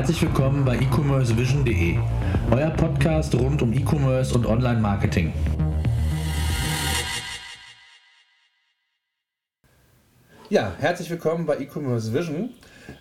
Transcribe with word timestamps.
Herzlich 0.00 0.22
willkommen 0.22 0.64
bei 0.64 0.76
e-commercevision.de, 0.76 1.98
euer 2.50 2.70
Podcast 2.70 3.34
rund 3.34 3.60
um 3.60 3.70
E-Commerce 3.74 4.34
und 4.34 4.46
Online-Marketing. 4.46 5.30
Ja, 10.48 10.72
herzlich 10.78 11.10
willkommen 11.10 11.44
bei 11.44 11.58
E-Commerce 11.58 12.14
Vision 12.14 12.54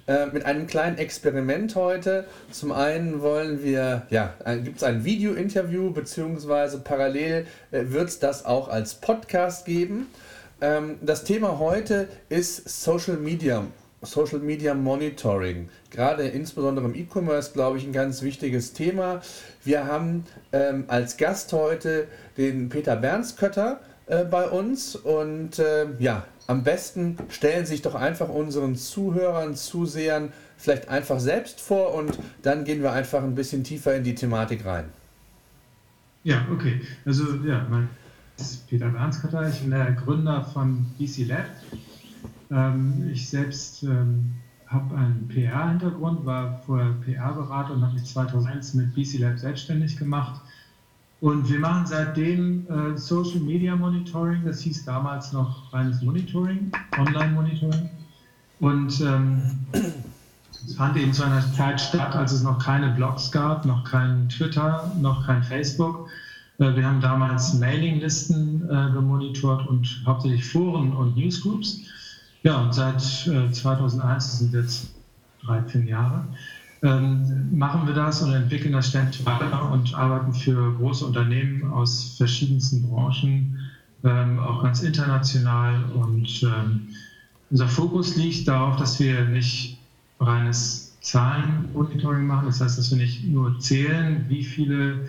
äh, 0.08 0.26
mit 0.26 0.44
einem 0.44 0.68
kleinen 0.68 0.98
Experiment 0.98 1.74
heute. 1.78 2.26
Zum 2.52 2.74
einen 2.74 3.22
wollen 3.22 3.64
wir, 3.64 4.06
ja, 4.10 4.34
gibt 4.62 4.76
es 4.76 4.84
ein 4.84 5.06
Video-Interview, 5.06 5.92
beziehungsweise 5.92 6.80
parallel 6.80 7.48
äh, 7.72 7.86
wird 7.92 8.10
es 8.10 8.20
das 8.20 8.44
auch 8.44 8.68
als 8.68 8.96
Podcast 8.96 9.66
geben. 9.66 10.08
Ähm, 10.60 10.98
das 11.02 11.24
Thema 11.24 11.60
heute 11.60 12.10
ist 12.28 12.68
Social 12.84 13.16
Media 13.16 13.64
Social 14.02 14.40
Media 14.40 14.74
Monitoring. 14.74 15.70
Gerade 15.92 16.24
insbesondere 16.24 16.86
im 16.86 16.96
E-Commerce, 16.96 17.52
glaube 17.54 17.78
ich, 17.78 17.86
ein 17.86 17.94
ganz 17.94 18.22
wichtiges 18.22 18.74
Thema. 18.74 19.22
Wir 19.64 19.86
haben 19.86 20.26
ähm, 20.52 20.86
als 20.88 21.18
Gast 21.18 21.52
heute 21.54 22.08
den 22.38 22.70
Peter 22.70 22.96
Bernskötter 22.96 23.82
äh, 24.08 24.24
bei 24.24 24.48
uns 24.48 24.96
und 24.96 25.60
äh, 25.60 25.88
ja, 26.00 26.26
am 26.48 26.64
besten 26.64 27.18
stellen 27.30 27.66
sich 27.66 27.82
doch 27.82 27.96
einfach 27.96 28.30
unseren 28.30 28.76
Zuhörern, 28.76 29.56
Zusehern 29.56 30.34
vielleicht 30.58 30.90
einfach 30.90 31.20
selbst 31.20 31.62
vor 31.62 31.94
und 31.94 32.18
dann 32.42 32.64
gehen 32.64 32.82
wir 32.82 32.92
einfach 32.92 33.24
ein 33.24 33.36
bisschen 33.36 33.64
tiefer 33.64 33.96
in 33.96 34.04
die 34.04 34.16
Thematik 34.16 34.66
rein. 34.66 34.86
Ja, 36.24 36.46
okay. 36.52 36.82
Also 37.06 37.36
ja, 37.46 37.66
mein 37.70 37.90
Peter 38.68 38.90
Bernskötter, 38.90 39.48
ich 39.50 39.60
bin 39.60 39.72
der 39.72 39.92
Gründer 39.92 40.44
von 40.44 40.86
BC 40.98 41.28
Lab. 41.28 41.46
Ähm, 42.52 43.10
ich 43.12 43.30
selbst 43.30 43.84
ähm, 43.84 44.32
habe 44.68 44.96
einen 44.96 45.28
PR-Hintergrund, 45.28 46.26
war 46.26 46.62
vorher 46.66 46.92
PR-Berater 47.06 47.74
und 47.74 47.82
habe 47.82 47.94
mich 47.94 48.06
2001 48.06 48.76
mit 48.76 48.94
BC 48.94 49.20
Lab 49.20 49.38
selbstständig 49.38 49.98
gemacht. 49.98 50.42
Und 51.22 51.50
wir 51.50 51.60
machen 51.60 51.86
seitdem 51.86 52.66
äh, 52.70 52.98
Social 52.98 53.40
Media 53.40 53.76
Monitoring, 53.76 54.46
das 54.46 54.62
hieß 54.62 54.86
damals 54.86 55.34
noch 55.34 55.74
reines 55.74 56.02
Monitoring, 56.02 56.72
Online-Monitoring. 56.98 57.90
Und 58.60 59.02
ähm, 59.02 59.42
es 60.66 60.76
fand 60.76 60.96
eben 60.98 61.14
zu 61.14 61.24
einer 61.24 61.42
Zeit 61.54 61.82
statt, 61.82 62.16
als 62.16 62.32
es 62.32 62.44
noch 62.44 62.60
keine 62.60 62.92
Blogs 62.92 63.32
gab, 63.32 63.66
noch 63.66 63.84
kein 63.84 64.30
Twitter, 64.30 64.92
noch 65.02 65.26
kein 65.26 65.44
Facebook. 65.44 66.08
Äh, 66.60 66.76
wir 66.76 66.86
haben 66.86 67.02
damals 67.02 67.54
Mailinglisten 67.56 68.70
äh, 68.70 68.92
gemonitort 68.94 69.68
und 69.68 70.02
hauptsächlich 70.06 70.46
Foren 70.46 70.94
und 70.94 71.18
Newsgroups. 71.18 71.82
Ja, 72.44 72.62
und 72.62 72.74
seit 72.74 73.02
äh, 73.28 73.52
2001, 73.52 74.26
das 74.26 74.40
sind 74.40 74.54
jetzt 74.54 74.92
13 75.46 75.88
Jahre, 75.88 76.26
ähm, 76.82 77.50
machen 77.58 77.86
wir 77.86 77.94
das 77.94 78.22
und 78.22 78.34
entwickeln 78.34 78.72
das 78.72 78.88
ständig 78.88 79.26
weiter 79.26 79.70
und 79.72 79.94
arbeiten 79.94 80.34
für 80.34 80.74
große 80.76 81.06
Unternehmen 81.06 81.70
aus 81.70 82.16
verschiedensten 82.18 82.84
Branchen, 82.84 83.60
ähm, 84.06 84.40
auch 84.40 84.64
ganz 84.64 84.82
international. 84.82 85.84
Und 85.94 86.42
ähm, 86.44 86.88
unser 87.50 87.68
Fokus 87.68 88.16
liegt 88.16 88.48
darauf, 88.48 88.78
dass 88.78 88.98
wir 89.02 89.26
nicht 89.26 89.78
reines 90.22 90.98
Zahlenmonitoring 91.02 92.26
machen, 92.26 92.46
das 92.46 92.62
heißt, 92.62 92.78
dass 92.78 92.92
wir 92.92 92.98
nicht 92.98 93.26
nur 93.26 93.60
zählen, 93.60 94.24
wie 94.30 94.44
viele, 94.46 95.02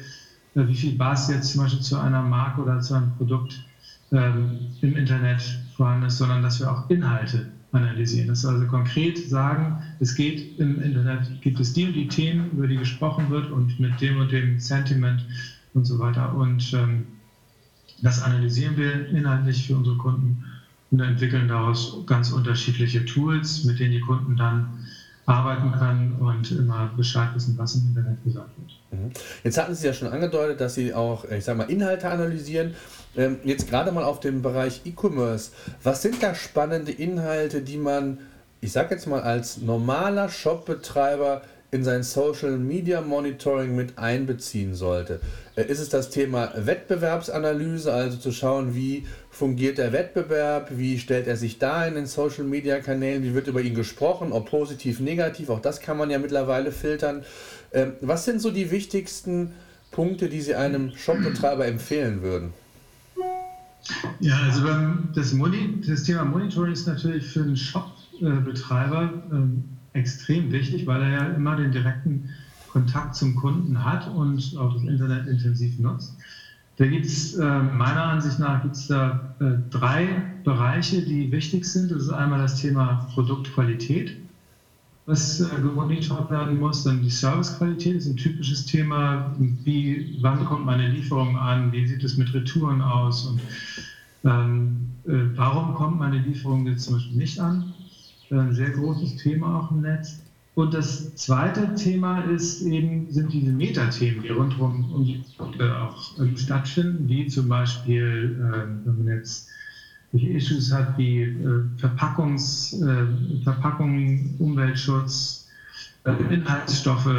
äh, 0.57 0.67
wie 0.67 0.75
viel 0.75 0.97
Bass 0.97 1.29
jetzt 1.31 1.53
zum 1.53 1.63
Beispiel 1.63 1.83
zu 1.83 1.97
einer 1.97 2.23
Marke 2.23 2.63
oder 2.63 2.81
zu 2.81 2.95
einem 2.95 3.13
Produkt 3.17 3.65
im 4.11 4.97
Internet 4.97 5.41
vorhanden 5.81 6.09
ist, 6.09 6.19
sondern 6.19 6.43
dass 6.43 6.61
wir 6.61 6.71
auch 6.71 6.91
Inhalte 6.91 7.47
analysieren. 7.73 8.29
Das 8.29 8.41
ist 8.41 8.45
also 8.45 8.67
konkret 8.67 9.17
sagen, 9.17 9.83
es 9.99 10.15
geht 10.15 10.59
im 10.59 10.79
Internet, 10.83 11.41
gibt 11.41 11.59
es 11.59 11.73
die 11.73 11.87
und 11.87 11.95
die 11.95 12.07
Themen, 12.07 12.51
über 12.51 12.67
die 12.67 12.77
gesprochen 12.77 13.31
wird 13.31 13.51
und 13.51 13.81
mit 13.81 13.99
dem 13.99 14.19
und 14.19 14.31
dem 14.31 14.61
Sentiment 14.61 15.25
und 15.73 15.87
so 15.87 15.99
weiter. 15.99 16.35
Und 16.35 16.75
ähm, 16.75 17.07
das 18.03 18.21
analysieren 18.21 18.77
wir 18.77 19.09
inhaltlich 19.09 19.67
für 19.67 19.75
unsere 19.75 19.97
Kunden 19.97 20.45
und 20.91 21.01
entwickeln 21.01 21.49
daraus 21.49 21.97
ganz 22.05 22.31
unterschiedliche 22.31 23.07
Tools, 23.07 23.65
mit 23.65 23.81
denen 23.81 23.93
die 23.93 24.01
Kunden 24.01 24.37
dann 24.37 24.69
arbeiten 25.27 25.73
können 25.73 26.17
und 26.19 26.51
immer 26.51 26.91
Bescheid 26.97 27.29
wissen, 27.35 27.57
was 27.57 27.77
im 27.77 27.89
Internet 27.89 28.23
gesagt 28.25 28.51
wird. 28.59 29.01
Mhm. 29.01 29.11
Jetzt 29.45 29.59
hatten 29.59 29.75
Sie 29.75 29.87
ja 29.87 29.93
schon 29.93 30.09
angedeutet, 30.09 30.61
dass 30.61 30.75
Sie 30.75 30.93
auch, 30.95 31.25
ich 31.25 31.45
sag 31.45 31.57
mal, 31.57 31.71
Inhalte 31.71 32.09
analysieren. 32.09 32.75
Ähm, 33.17 33.39
jetzt 33.45 33.69
gerade 33.69 33.93
mal 33.93 34.05
auf 34.05 34.21
dem 34.21 34.43
Bereich 34.43 34.83
E-Commerce. 34.85 35.53
Was 35.83 36.03
sind 36.03 36.23
da 36.23 36.35
spannende 36.35 36.93
Inhalte, 36.93 37.63
die 37.63 37.77
man, 37.77 38.19
ich 38.61 38.73
sag 38.73 38.91
jetzt 38.91 39.07
mal, 39.07 39.21
als 39.21 39.59
normaler 39.59 40.29
Shopbetreiber 40.29 41.43
in 41.73 41.85
sein 41.85 42.03
Social 42.03 42.59
Media 42.59 43.01
Monitoring 43.01 43.77
mit 43.77 43.97
einbeziehen 43.97 44.75
sollte. 44.75 45.21
Äh, 45.55 45.65
ist 45.67 45.79
es 45.79 45.89
das 45.89 46.11
Thema 46.11 46.53
Wettbewerbsanalyse, 46.57 47.93
also 47.93 48.17
zu 48.17 48.33
schauen, 48.33 48.75
wie 48.75 49.07
fungiert 49.31 49.79
der 49.79 49.93
Wettbewerb, 49.93 50.71
wie 50.77 50.99
stellt 50.99 51.27
er 51.27 51.37
sich 51.37 51.59
da 51.59 51.87
in 51.87 51.95
den 51.95 52.07
Social 52.07 52.45
Media 52.45 52.81
Kanälen, 52.81 53.23
wie 53.23 53.35
wird 53.35 53.47
über 53.47 53.61
ihn 53.61 53.75
gesprochen, 53.75 54.33
ob 54.33 54.51
positiv, 54.51 55.01
negativ, 55.01 55.49
auch 55.49 55.61
das 55.61 55.81
kann 55.81 55.97
man 55.97 56.11
ja 56.11 56.19
mittlerweile 56.19 56.73
filtern. 56.73 57.23
Ähm, 57.73 57.93
was 58.01 58.25
sind 58.25 58.41
so 58.41 58.51
die 58.51 58.71
wichtigsten 58.71 59.53
Punkte, 59.93 60.29
die 60.29 60.41
Sie 60.41 60.55
einem 60.55 60.97
Shopbetreiber 60.97 61.67
empfehlen 61.67 62.23
würden? 62.23 62.53
Ja, 64.21 64.39
also 64.45 64.67
das, 65.15 65.33
Moni 65.33 65.81
das 65.87 66.05
Thema 66.05 66.25
Monitoring 66.25 66.73
ist 66.73 66.87
natürlich 66.87 67.27
für 67.27 67.43
einen 67.43 67.57
Shopbetreiber 67.57 69.13
ähm, 69.33 69.65
extrem 69.93 70.53
wichtig, 70.53 70.87
weil 70.87 71.03
er 71.03 71.11
ja 71.11 71.25
immer 71.35 71.57
den 71.57 71.73
direkten 71.73 72.31
Kontakt 72.69 73.17
zum 73.17 73.35
Kunden 73.35 73.85
hat 73.85 74.07
und 74.09 74.57
auch 74.57 74.73
das 74.73 74.83
Internet 74.83 75.27
intensiv 75.27 75.79
nutzt. 75.79 76.15
Da 76.77 76.87
gibt 76.87 77.05
es 77.05 77.35
äh, 77.35 77.63
meiner 77.63 78.05
Ansicht 78.05 78.39
nach 78.39 78.63
gibt's 78.63 78.87
da 78.87 79.35
äh, 79.41 79.53
drei 79.69 80.25
Bereiche, 80.45 81.03
die 81.03 81.31
wichtig 81.31 81.67
sind. 81.67 81.91
Das 81.91 82.05
ist 82.05 82.11
einmal 82.11 82.39
das 82.39 82.55
Thema 82.55 83.07
Produktqualität, 83.13 84.17
was 85.05 85.41
äh, 85.41 85.61
gemonitort 85.61 86.31
werden 86.31 86.59
muss. 86.59 86.85
Dann 86.85 87.03
die 87.03 87.11
Servicequalität 87.11 87.97
ist 87.97 88.07
ein 88.07 88.17
typisches 88.17 88.65
Thema. 88.65 89.31
Wie, 89.39 90.17
wann 90.23 90.43
kommt 90.47 90.65
meine 90.65 90.89
Lieferung 90.89 91.37
an? 91.37 91.71
Wie 91.71 91.87
sieht 91.87 92.03
es 92.03 92.17
mit 92.17 92.33
Retouren 92.33 92.81
aus? 92.81 93.27
Und 93.27 93.41
ähm, 94.25 94.89
äh, 95.07 95.37
warum 95.37 95.75
kommt 95.75 95.99
meine 95.99 96.19
Lieferung 96.19 96.67
jetzt 96.67 96.85
zum 96.85 96.95
Beispiel 96.95 97.19
nicht 97.19 97.41
an? 97.41 97.75
Ein 98.31 98.55
sehr 98.55 98.71
großes 98.71 99.17
Thema 99.17 99.61
auch 99.61 99.71
im 99.71 99.83
Netz. 99.83 100.21
Und 100.55 100.75
das 100.75 101.15
zweite 101.15 101.75
Thema 101.75 102.23
ist 102.23 102.63
eben, 102.63 103.11
sind 103.11 103.33
diese 103.33 103.53
Metathemen, 103.53 104.23
die 104.23 104.29
rundherum 104.29 104.93
um 104.93 105.05
die 105.05 105.23
Produkte 105.37 105.81
auch 105.81 106.19
äh, 106.21 106.37
stattfinden, 106.37 107.09
wie 107.09 107.27
zum 107.29 107.49
Beispiel, 107.49 108.37
äh, 108.39 108.87
wenn 108.87 109.05
man 109.05 109.17
jetzt 109.17 109.49
solche 110.13 110.29
Issues 110.29 110.73
hat 110.73 110.99
wie 110.99 111.23
äh, 111.23 111.63
Verpackungs, 111.77 112.81
äh, 112.83 113.43
Verpackungen, 113.45 114.35
Umweltschutz, 114.39 115.49
äh, 116.05 116.35
Inhaltsstoffe, 116.35 117.15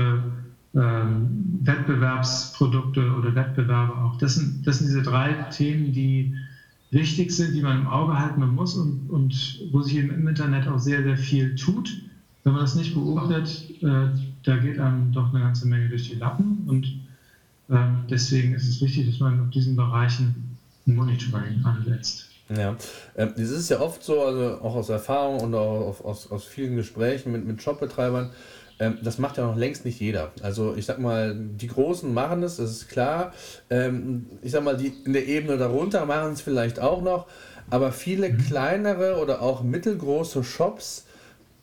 ähm, 0.73 1.59
Wettbewerbsprodukte 1.63 3.13
oder 3.13 3.33
Wettbewerbe 3.35 3.93
auch. 3.93 4.17
Das 4.17 4.35
sind, 4.35 4.66
das 4.66 4.79
sind 4.79 4.88
diese 4.88 5.01
drei 5.01 5.33
Themen, 5.51 5.91
die 5.91 6.35
wichtig 6.91 7.31
sind, 7.31 7.53
die 7.53 7.62
man 7.62 7.81
im 7.81 7.88
Auge 7.88 8.18
halten 8.18 8.46
muss 8.53 8.75
und, 8.75 9.09
und 9.09 9.59
wo 9.72 9.81
sich 9.81 9.96
im 9.96 10.28
Internet 10.28 10.68
auch 10.68 10.79
sehr, 10.79 11.03
sehr 11.03 11.18
viel 11.18 11.56
tut. 11.56 11.90
Wenn 12.44 12.53
man 12.53 12.62
das 12.62 12.75
nicht 12.75 12.94
beobachtet, 12.94 13.69
äh, 13.81 14.07
da 14.44 14.57
geht 14.57 14.79
einem 14.79 15.12
doch 15.12 15.34
eine 15.34 15.44
ganze 15.44 15.68
Menge 15.68 15.90
durch 15.90 16.09
die 16.09 16.16
Lappen 16.16 16.63
und 16.68 16.85
äh, 17.69 17.88
deswegen 18.09 18.53
ist 18.53 18.68
es 18.68 18.81
wichtig, 18.81 19.07
dass 19.07 19.19
man 19.19 19.40
auf 19.40 19.50
diesen 19.52 19.75
Bereichen 19.75 20.57
ein 20.85 20.96
Monitoring 20.96 21.64
ansetzt. 21.64 22.28
Ja, 22.49 22.76
ähm, 23.16 23.34
das 23.37 23.49
ist 23.49 23.70
ja 23.70 23.79
oft 23.79 24.03
so, 24.03 24.22
also 24.23 24.61
auch 24.61 24.76
aus 24.76 24.90
Erfahrung 24.90 25.40
und 25.40 25.55
auch 25.55 26.03
aus, 26.03 26.29
aus 26.29 26.44
vielen 26.44 26.76
Gesprächen 26.76 27.32
mit, 27.32 27.46
mit 27.46 27.61
Shopbetreibern, 27.61 28.32
ähm, 28.81 28.97
das 29.03 29.19
macht 29.19 29.37
ja 29.37 29.45
noch 29.45 29.55
längst 29.55 29.85
nicht 29.85 29.99
jeder. 29.99 30.31
Also 30.41 30.75
ich 30.75 30.87
sag 30.87 30.97
mal, 30.97 31.35
die 31.35 31.67
Großen 31.67 32.11
machen 32.11 32.41
es, 32.41 32.57
das 32.57 32.72
ist 32.72 32.89
klar. 32.89 33.31
Ähm, 33.69 34.25
ich 34.41 34.51
sag 34.51 34.63
mal, 34.63 34.75
die 34.75 34.91
in 35.05 35.13
der 35.13 35.28
Ebene 35.28 35.57
darunter 35.57 36.07
machen 36.07 36.33
es 36.33 36.41
vielleicht 36.41 36.79
auch 36.79 37.03
noch, 37.03 37.28
aber 37.69 37.91
viele 37.91 38.29
mhm. 38.29 38.39
kleinere 38.39 39.22
oder 39.22 39.43
auch 39.43 39.61
mittelgroße 39.61 40.43
Shops 40.43 41.05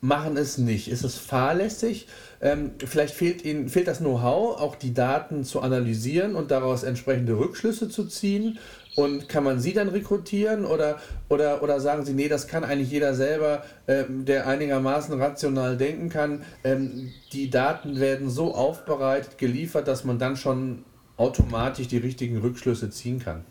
machen 0.00 0.36
es 0.36 0.58
nicht. 0.58 0.86
Ist 0.88 1.02
es 1.02 1.16
fahrlässig? 1.16 2.06
Ähm, 2.40 2.70
vielleicht 2.86 3.14
fehlt 3.14 3.44
ihnen 3.44 3.68
fehlt 3.68 3.88
das 3.88 3.98
Know-how, 3.98 4.60
auch 4.60 4.76
die 4.76 4.94
Daten 4.94 5.42
zu 5.42 5.60
analysieren 5.60 6.36
und 6.36 6.52
daraus 6.52 6.84
entsprechende 6.84 7.36
Rückschlüsse 7.36 7.88
zu 7.88 8.04
ziehen. 8.04 8.60
Und 8.98 9.28
kann 9.28 9.44
man 9.44 9.60
sie 9.60 9.74
dann 9.74 9.88
rekrutieren 9.90 10.64
oder, 10.64 10.98
oder, 11.28 11.62
oder 11.62 11.78
sagen 11.78 12.04
sie, 12.04 12.14
nee, 12.14 12.26
das 12.26 12.48
kann 12.48 12.64
eigentlich 12.64 12.90
jeder 12.90 13.14
selber, 13.14 13.62
ähm, 13.86 14.24
der 14.24 14.48
einigermaßen 14.48 15.16
rational 15.22 15.76
denken 15.76 16.08
kann. 16.08 16.42
Ähm, 16.64 17.12
die 17.32 17.48
Daten 17.48 18.00
werden 18.00 18.28
so 18.28 18.56
aufbereitet, 18.56 19.38
geliefert, 19.38 19.86
dass 19.86 20.02
man 20.02 20.18
dann 20.18 20.36
schon 20.36 20.84
automatisch 21.16 21.86
die 21.86 21.98
richtigen 21.98 22.38
Rückschlüsse 22.38 22.90
ziehen 22.90 23.20
kann. 23.20 23.44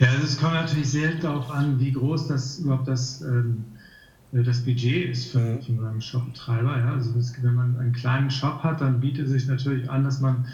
Ja, 0.00 0.08
also 0.08 0.24
es 0.24 0.36
kommt 0.40 0.54
natürlich 0.54 0.90
sehr 0.90 1.14
darauf 1.14 1.48
an, 1.48 1.78
wie 1.78 1.92
groß 1.92 2.26
das 2.26 2.58
überhaupt 2.58 2.88
das, 2.88 3.20
ähm, 3.20 3.64
äh, 4.32 4.42
das 4.42 4.64
Budget 4.64 5.10
ist 5.10 5.30
für, 5.30 5.38
mhm. 5.38 5.62
für 5.62 5.86
einen 5.86 6.02
Shop-Betreiber. 6.02 6.78
Ja? 6.78 6.94
Also 6.94 7.14
wenn 7.42 7.54
man 7.54 7.78
einen 7.78 7.92
kleinen 7.92 8.32
Shop 8.32 8.64
hat, 8.64 8.80
dann 8.80 8.98
bietet 8.98 9.26
es 9.26 9.30
sich 9.30 9.46
natürlich 9.46 9.88
an, 9.88 10.02
dass 10.02 10.18
man 10.18 10.46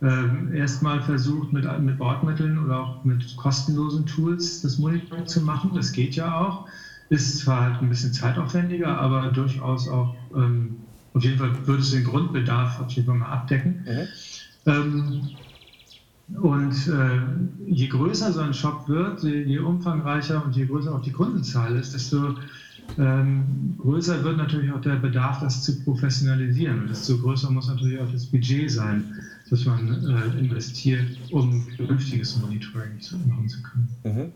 ähm, 0.00 0.52
erstmal 0.54 1.00
versucht, 1.02 1.52
mit, 1.52 1.66
mit 1.80 1.98
Bordmitteln 1.98 2.58
oder 2.58 2.80
auch 2.80 3.04
mit 3.04 3.36
kostenlosen 3.36 4.06
Tools 4.06 4.62
das 4.62 4.78
Monitoring 4.78 5.26
zu 5.26 5.40
machen. 5.40 5.72
Das 5.74 5.92
geht 5.92 6.14
ja 6.14 6.40
auch. 6.40 6.68
Ist 7.10 7.38
zwar 7.38 7.62
halt 7.62 7.82
ein 7.82 7.88
bisschen 7.88 8.12
zeitaufwendiger, 8.12 8.96
aber 8.98 9.28
durchaus 9.28 9.88
auch, 9.88 10.14
ähm, 10.36 10.76
auf 11.14 11.24
jeden 11.24 11.38
Fall 11.38 11.66
würde 11.66 11.80
es 11.80 11.90
den 11.90 12.04
Grundbedarf 12.04 12.80
auf 12.80 12.90
jeden 12.92 13.06
Fall 13.06 13.16
mal 13.16 13.30
abdecken. 13.30 13.84
Mhm. 13.86 14.08
Ähm, 14.66 15.28
und 16.40 16.86
äh, 16.88 17.20
je 17.66 17.88
größer 17.88 18.32
so 18.32 18.40
ein 18.40 18.52
Shop 18.52 18.86
wird, 18.86 19.22
je, 19.22 19.42
je, 19.42 19.58
umfangreicher 19.58 20.44
und 20.44 20.54
je 20.54 20.66
größer 20.66 20.94
auch 20.94 21.00
die 21.00 21.10
Kundenzahl 21.10 21.74
ist, 21.76 21.94
desto 21.94 22.34
ähm, 22.98 23.76
größer 23.78 24.22
wird 24.24 24.36
natürlich 24.36 24.70
auch 24.70 24.80
der 24.80 24.96
Bedarf, 24.96 25.40
das 25.40 25.62
zu 25.62 25.82
professionalisieren. 25.84 26.80
Und 26.82 26.90
desto 26.90 27.18
größer 27.18 27.50
muss 27.50 27.68
natürlich 27.68 27.98
auch 27.98 28.10
das 28.10 28.26
Budget 28.26 28.70
sein, 28.70 29.04
das 29.50 29.64
man 29.64 29.88
äh, 29.88 30.38
investiert, 30.38 31.06
um 31.30 31.66
vernünftiges 31.76 32.36
Monitoring 32.38 33.00
zu 33.00 33.16
machen 33.18 33.48
zu 33.48 33.62
können. 33.62 33.88
Mhm. 34.04 34.32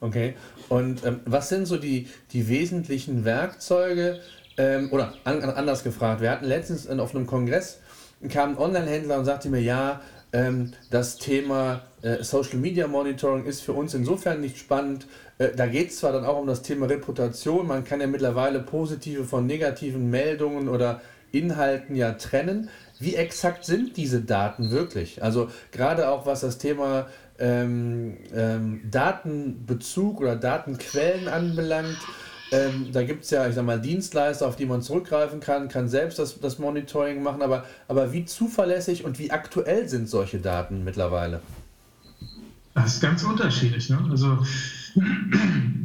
Okay. 0.00 0.34
Und 0.68 1.04
ähm, 1.04 1.20
was 1.24 1.48
sind 1.48 1.66
so 1.66 1.76
die, 1.76 2.08
die 2.32 2.48
wesentlichen 2.48 3.24
Werkzeuge? 3.24 4.20
Ähm, 4.58 4.88
oder 4.92 5.14
an, 5.24 5.42
anders 5.42 5.82
gefragt, 5.82 6.20
wir 6.20 6.30
hatten 6.30 6.44
letztens 6.44 6.86
auf 6.88 7.14
einem 7.14 7.26
Kongress, 7.26 7.78
kam 8.28 8.50
ein 8.50 8.58
Online-Händler 8.58 9.18
und 9.18 9.24
sagte 9.24 9.48
mir, 9.48 9.60
ja, 9.60 10.02
ähm, 10.32 10.72
das 10.90 11.16
Thema 11.18 11.82
äh, 12.02 12.22
Social 12.22 12.58
Media 12.58 12.86
Monitoring 12.88 13.44
ist 13.44 13.62
für 13.62 13.72
uns 13.72 13.94
insofern 13.94 14.40
nicht 14.40 14.58
spannend. 14.58 15.06
Äh, 15.38 15.50
da 15.56 15.66
geht 15.66 15.90
es 15.90 15.98
zwar 15.98 16.12
dann 16.12 16.24
auch 16.24 16.38
um 16.38 16.46
das 16.46 16.62
Thema 16.62 16.86
Reputation, 16.86 17.66
man 17.66 17.84
kann 17.84 18.00
ja 18.00 18.06
mittlerweile 18.06 18.60
positive 18.60 19.24
von 19.24 19.46
negativen 19.46 20.10
Meldungen 20.10 20.68
oder 20.68 21.00
Inhalten 21.32 21.96
ja 21.96 22.12
trennen. 22.12 22.68
Wie 22.98 23.16
exakt 23.16 23.64
sind 23.64 23.96
diese 23.96 24.20
Daten 24.20 24.70
wirklich? 24.70 25.22
Also 25.22 25.50
gerade 25.72 26.08
auch 26.08 26.26
was 26.26 26.40
das 26.40 26.58
Thema 26.58 27.06
ähm, 27.38 28.16
ähm, 28.34 28.80
Datenbezug 28.90 30.20
oder 30.20 30.36
Datenquellen 30.36 31.28
anbelangt. 31.28 31.98
Ähm, 32.52 32.90
da 32.92 33.02
gibt 33.02 33.24
es 33.24 33.30
ja, 33.30 33.48
ich 33.48 33.54
sag 33.54 33.64
mal, 33.64 33.80
Dienstleister, 33.80 34.46
auf 34.46 34.56
die 34.56 34.66
man 34.66 34.82
zurückgreifen 34.82 35.40
kann, 35.40 35.68
kann 35.68 35.88
selbst 35.88 36.18
das, 36.18 36.38
das 36.38 36.58
Monitoring 36.58 37.22
machen, 37.22 37.40
aber, 37.40 37.64
aber 37.88 38.12
wie 38.12 38.26
zuverlässig 38.26 39.04
und 39.04 39.18
wie 39.18 39.30
aktuell 39.30 39.88
sind 39.88 40.08
solche 40.08 40.38
Daten 40.38 40.84
mittlerweile? 40.84 41.40
Das 42.74 42.94
ist 42.94 43.00
ganz 43.00 43.22
unterschiedlich. 43.22 43.88
Ne? 43.88 43.98
Also 44.10 44.38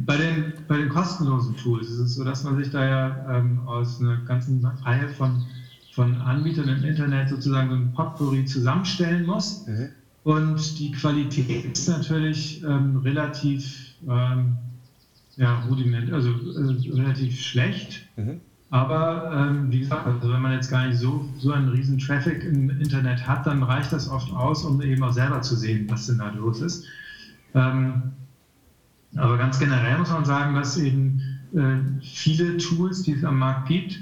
bei 0.06 0.16
den, 0.16 0.52
bei 0.66 0.78
den 0.78 0.88
kostenlosen 0.88 1.56
Tools 1.56 1.88
ist 1.88 1.98
es 1.98 2.14
so, 2.14 2.24
dass 2.24 2.44
man 2.44 2.56
sich 2.56 2.70
da 2.70 2.84
ja 2.84 3.36
ähm, 3.36 3.60
aus 3.66 4.00
einer 4.00 4.16
ganzen 4.18 4.64
Reihe 4.64 5.08
von, 5.08 5.44
von 5.92 6.14
Anbietern 6.16 6.68
im 6.68 6.84
Internet 6.84 7.28
sozusagen 7.28 7.68
so 7.70 7.76
ein 7.76 7.92
Potpourri 7.92 8.44
zusammenstellen 8.44 9.26
muss. 9.26 9.66
Mhm. 9.66 9.88
Und 10.24 10.78
die 10.78 10.90
Qualität 10.90 11.78
ist 11.78 11.88
natürlich 11.88 12.62
ähm, 12.62 12.96
relativ 12.98 13.94
ähm, 14.08 14.56
ja, 15.36 15.60
rudiment, 15.68 16.12
also 16.12 16.30
äh, 16.30 16.90
relativ 16.90 17.40
schlecht. 17.40 18.02
Mhm. 18.16 18.40
Aber 18.70 19.32
ähm, 19.34 19.72
wie 19.72 19.78
gesagt, 19.78 20.06
also 20.06 20.30
wenn 20.30 20.42
man 20.42 20.52
jetzt 20.52 20.68
gar 20.68 20.86
nicht 20.86 20.98
so, 20.98 21.24
so 21.38 21.52
einen 21.52 21.68
riesen 21.68 21.96
Traffic 21.96 22.44
im 22.44 22.68
Internet 22.68 23.26
hat, 23.26 23.46
dann 23.46 23.62
reicht 23.62 23.92
das 23.92 24.10
oft 24.10 24.30
aus, 24.32 24.62
um 24.62 24.82
eben 24.82 25.02
auch 25.02 25.12
selber 25.12 25.40
zu 25.40 25.56
sehen, 25.56 25.86
was 25.88 26.06
denn 26.06 26.18
da 26.18 26.28
los 26.28 26.60
ist. 26.60 26.84
Ähm, 27.54 28.12
aber 29.16 29.36
ganz 29.36 29.58
generell 29.58 29.98
muss 29.98 30.10
man 30.10 30.24
sagen, 30.24 30.54
dass 30.54 30.76
eben 30.76 31.20
äh, 31.54 31.76
viele 32.02 32.56
Tools, 32.56 33.02
die 33.02 33.12
es 33.12 33.24
am 33.24 33.38
Markt 33.38 33.68
gibt, 33.68 33.98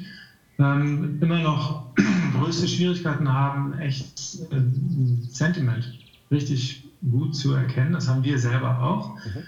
ähm, 0.58 1.19
immer 1.20 1.41
noch 1.41 1.87
größte 2.38 2.67
Schwierigkeiten 2.67 3.32
haben, 3.32 3.75
echt 3.75 4.41
äh, 4.50 4.61
Sentiment 5.29 5.93
richtig 6.31 6.85
gut 7.11 7.35
zu 7.35 7.53
erkennen. 7.53 7.93
Das 7.93 8.08
haben 8.08 8.25
wir 8.25 8.38
selber 8.38 8.82
auch. 8.82 9.14
Mhm 9.17 9.44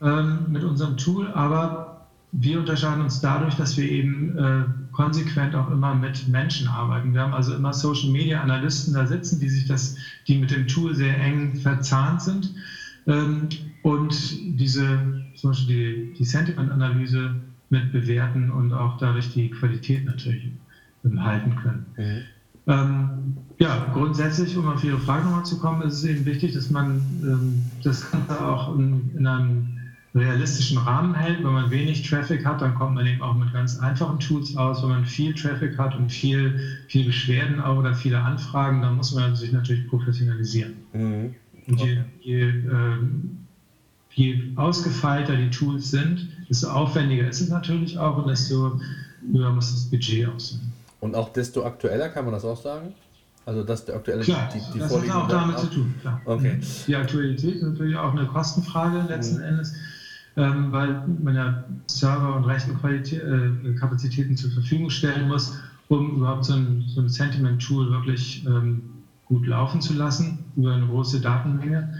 ähm, 0.00 0.46
mit 0.48 0.62
unserem 0.62 0.96
Tool, 0.96 1.28
aber 1.32 2.06
wir 2.30 2.58
unterscheiden 2.58 3.02
uns 3.02 3.20
dadurch, 3.20 3.54
dass 3.54 3.76
wir 3.76 3.88
eben 3.88 4.36
äh, 4.36 4.64
konsequent 4.92 5.54
auch 5.54 5.70
immer 5.70 5.94
mit 5.94 6.28
Menschen 6.28 6.68
arbeiten. 6.68 7.14
Wir 7.14 7.22
haben 7.22 7.32
also 7.32 7.54
immer 7.54 7.72
Social 7.72 8.10
Media 8.10 8.42
Analysten 8.42 8.94
da 8.94 9.06
sitzen, 9.06 9.40
die 9.40 9.48
sich 9.48 9.66
das, 9.66 9.96
die 10.26 10.36
mit 10.36 10.50
dem 10.50 10.66
Tool 10.66 10.94
sehr 10.94 11.18
eng 11.18 11.56
verzahnt 11.56 12.22
sind 12.22 12.52
und 13.82 14.58
diese 14.58 15.24
zum 15.34 15.50
Beispiel 15.50 16.06
die, 16.12 16.12
die 16.18 16.24
Sentiment-Analyse 16.24 17.40
mit 17.70 17.90
bewerten 17.92 18.50
und 18.50 18.72
auch 18.72 18.98
dadurch 18.98 19.30
die 19.30 19.50
Qualität 19.50 20.04
natürlich 20.04 20.48
ähm, 21.04 21.22
halten 21.22 21.54
können. 21.56 21.86
Mhm. 21.96 22.22
Ähm, 22.66 23.36
ja, 23.58 23.90
grundsätzlich, 23.94 24.56
um 24.56 24.68
auf 24.68 24.84
Ihre 24.84 24.98
Frage 24.98 25.24
nochmal 25.24 25.44
zu 25.44 25.58
kommen, 25.58 25.80
ist 25.82 25.94
es 25.94 26.04
eben 26.04 26.26
wichtig, 26.26 26.52
dass 26.52 26.68
man 26.68 27.00
ähm, 27.22 27.62
das 27.82 28.10
Ganze 28.10 28.44
auch 28.44 28.76
in, 28.76 29.10
in 29.16 29.26
einem 29.26 29.78
realistischen 30.14 30.76
Rahmen 30.76 31.14
hält. 31.14 31.42
Wenn 31.42 31.52
man 31.52 31.70
wenig 31.70 32.02
Traffic 32.02 32.44
hat, 32.44 32.60
dann 32.60 32.74
kommt 32.74 32.94
man 32.94 33.06
eben 33.06 33.22
auch 33.22 33.34
mit 33.34 33.52
ganz 33.54 33.78
einfachen 33.78 34.18
Tools 34.18 34.54
aus. 34.54 34.82
Wenn 34.82 34.90
man 34.90 35.04
viel 35.06 35.32
Traffic 35.34 35.78
hat 35.78 35.94
und 35.94 36.12
viel, 36.12 36.58
viel 36.88 37.06
Beschwerden 37.06 37.58
auch 37.60 37.78
oder 37.78 37.94
viele 37.94 38.20
Anfragen, 38.20 38.82
dann 38.82 38.96
muss 38.96 39.12
man 39.12 39.34
sich 39.34 39.50
natürlich 39.50 39.86
professionalisieren. 39.86 40.74
Mhm. 40.92 41.34
Und 41.68 41.80
je, 41.80 41.98
je, 42.20 42.48
äh, 42.48 42.98
je 44.14 44.42
ausgefeilter 44.56 45.36
die 45.36 45.50
Tools 45.50 45.90
sind, 45.90 46.28
desto 46.48 46.68
aufwendiger 46.68 47.28
ist 47.28 47.40
es 47.40 47.48
natürlich 47.50 47.98
auch 47.98 48.18
und 48.18 48.28
desto 48.28 48.80
höher 49.32 49.52
muss 49.52 49.70
das 49.70 49.84
Budget 49.90 50.28
aussehen. 50.28 50.72
Und 51.00 51.14
auch 51.14 51.28
desto 51.32 51.64
aktueller, 51.64 52.08
kann 52.08 52.24
man 52.24 52.34
das 52.34 52.44
auch 52.44 52.60
sagen? 52.60 52.94
Also 53.44 53.62
dass 53.62 53.84
der 53.84 53.96
aktuelle 53.96 54.22
klar, 54.22 54.48
die, 54.52 54.60
die 54.74 54.78
das 54.78 54.94
hat 54.94 55.10
auch 55.10 55.28
damit 55.28 55.58
zu 55.58 55.66
tun. 55.68 55.94
Klar. 56.00 56.20
Okay. 56.24 56.58
Die 56.86 56.96
Aktualität 56.96 57.56
ist 57.56 57.62
natürlich 57.62 57.96
auch 57.96 58.12
eine 58.12 58.26
Kostenfrage 58.26 59.06
letzten 59.08 59.38
mhm. 59.38 59.44
Endes 59.44 59.74
ähm, 60.38 60.70
weil 60.70 61.02
man 61.22 61.34
ja 61.34 61.64
Server- 61.88 62.36
und 62.36 62.44
Rechenkapazitäten 62.44 64.32
äh, 64.32 64.36
zur 64.36 64.52
Verfügung 64.52 64.88
stellen 64.88 65.26
muss, 65.28 65.58
um 65.88 66.18
überhaupt 66.18 66.44
so 66.44 66.54
ein, 66.54 66.84
so 66.86 67.00
ein 67.00 67.08
Sentiment-Tool 67.08 67.90
wirklich 67.90 68.46
ähm, 68.46 68.82
gut 69.28 69.46
laufen 69.46 69.80
zu 69.80 69.94
lassen 69.94 70.44
über 70.56 70.74
eine 70.74 70.86
große 70.86 71.20
Datenmenge. 71.20 71.92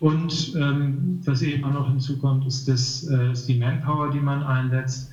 Und 0.00 0.54
ähm, 0.56 1.20
was 1.24 1.42
eben 1.42 1.64
auch 1.64 1.72
noch 1.72 1.88
hinzukommt, 1.88 2.46
ist, 2.46 2.68
das, 2.68 3.08
äh, 3.08 3.32
ist 3.32 3.48
die 3.48 3.58
Manpower, 3.58 4.10
die 4.10 4.20
man 4.20 4.42
einsetzt. 4.42 5.10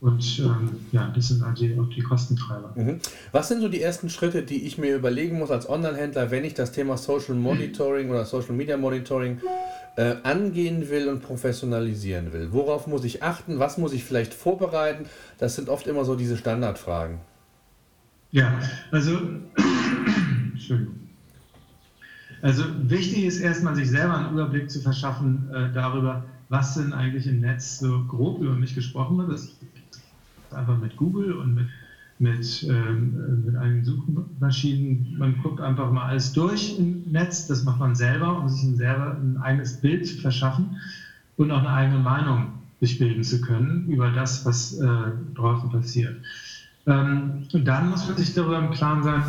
Und 0.00 0.40
ähm, 0.40 0.80
ja, 0.90 1.12
das 1.14 1.28
sind 1.28 1.42
also 1.44 1.64
auch 1.80 1.88
die 1.88 2.02
Kostentreiber. 2.02 2.72
Mhm. 2.74 2.98
Was 3.30 3.48
sind 3.48 3.60
so 3.60 3.68
die 3.68 3.80
ersten 3.80 4.10
Schritte, 4.10 4.42
die 4.42 4.64
ich 4.66 4.76
mir 4.76 4.96
überlegen 4.96 5.38
muss 5.38 5.50
als 5.50 5.68
Online-Händler, 5.68 6.30
wenn 6.30 6.44
ich 6.44 6.54
das 6.54 6.72
Thema 6.72 6.96
Social 6.96 7.36
Monitoring 7.36 8.10
oder 8.10 8.24
Social 8.24 8.54
Media 8.54 8.76
Monitoring 8.76 9.40
äh, 9.96 10.16
angehen 10.24 10.90
will 10.90 11.08
und 11.08 11.22
professionalisieren 11.22 12.32
will? 12.32 12.48
Worauf 12.50 12.88
muss 12.88 13.04
ich 13.04 13.22
achten? 13.22 13.60
Was 13.60 13.78
muss 13.78 13.92
ich 13.92 14.02
vielleicht 14.02 14.34
vorbereiten? 14.34 15.04
Das 15.38 15.54
sind 15.54 15.68
oft 15.68 15.86
immer 15.86 16.04
so 16.04 16.16
diese 16.16 16.36
Standardfragen. 16.36 17.18
Ja, 18.32 18.58
also, 18.90 19.20
Entschuldigung. 20.52 21.01
Also 22.42 22.64
wichtig 22.88 23.24
ist 23.24 23.38
erstmal, 23.38 23.74
sich 23.74 23.88
selber 23.88 24.18
einen 24.18 24.32
Überblick 24.32 24.70
zu 24.70 24.80
verschaffen 24.80 25.48
äh, 25.52 25.72
darüber, 25.72 26.24
was 26.48 26.74
denn 26.74 26.92
eigentlich 26.92 27.26
im 27.26 27.40
Netz 27.40 27.78
so 27.78 28.04
grob 28.04 28.42
über 28.42 28.54
mich 28.54 28.74
gesprochen 28.74 29.16
wird. 29.16 29.30
Das 29.30 29.48
einfach 30.50 30.78
mit 30.78 30.96
Google 30.96 31.32
und 31.32 31.54
mit 31.54 31.68
mit, 32.22 32.64
ähm, 32.68 33.42
mit 33.44 33.56
einigen 33.56 33.84
Suchmaschinen. 33.84 35.16
Man 35.18 35.36
guckt 35.42 35.60
einfach 35.60 35.90
mal 35.90 36.06
alles 36.06 36.32
durch 36.32 36.78
im 36.78 37.02
Netz, 37.10 37.48
das 37.48 37.64
macht 37.64 37.80
man 37.80 37.96
selber, 37.96 38.38
um 38.38 38.48
sich 38.48 38.62
ein, 38.62 38.76
selber 38.76 39.16
ein 39.20 39.38
eigenes 39.38 39.80
Bild 39.80 40.06
zu 40.06 40.16
verschaffen 40.18 40.76
und 41.36 41.50
auch 41.50 41.58
eine 41.58 41.70
eigene 41.70 41.98
Meinung 41.98 42.52
sich 42.80 42.98
bilden 42.98 43.24
zu 43.24 43.40
können 43.40 43.88
über 43.88 44.10
das, 44.10 44.44
was 44.44 44.72
äh, 44.74 44.86
draußen 45.34 45.70
passiert. 45.70 46.16
Ähm, 46.86 47.48
und 47.52 47.64
dann 47.64 47.90
muss 47.90 48.06
man 48.06 48.16
sich 48.16 48.34
darüber 48.34 48.58
im 48.58 48.70
Klaren 48.70 49.02
sein, 49.02 49.22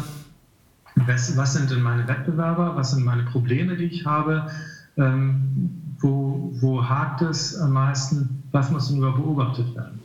was, 0.95 1.35
was, 1.35 1.53
sind 1.53 1.71
denn 1.71 1.81
meine 1.81 2.07
Wettbewerber, 2.07 2.75
was 2.75 2.91
sind 2.91 3.03
meine 3.03 3.23
Probleme, 3.23 3.75
die 3.75 3.85
ich 3.85 4.05
habe, 4.05 4.49
ähm, 4.97 5.81
wo, 5.99 6.51
wo 6.59 6.87
hakt 6.87 7.21
es 7.21 7.57
am 7.57 7.73
meisten, 7.73 8.43
was 8.51 8.69
muss 8.69 8.89
denn 8.89 8.97
über 8.97 9.13
beobachtet 9.13 9.75
werden. 9.75 9.99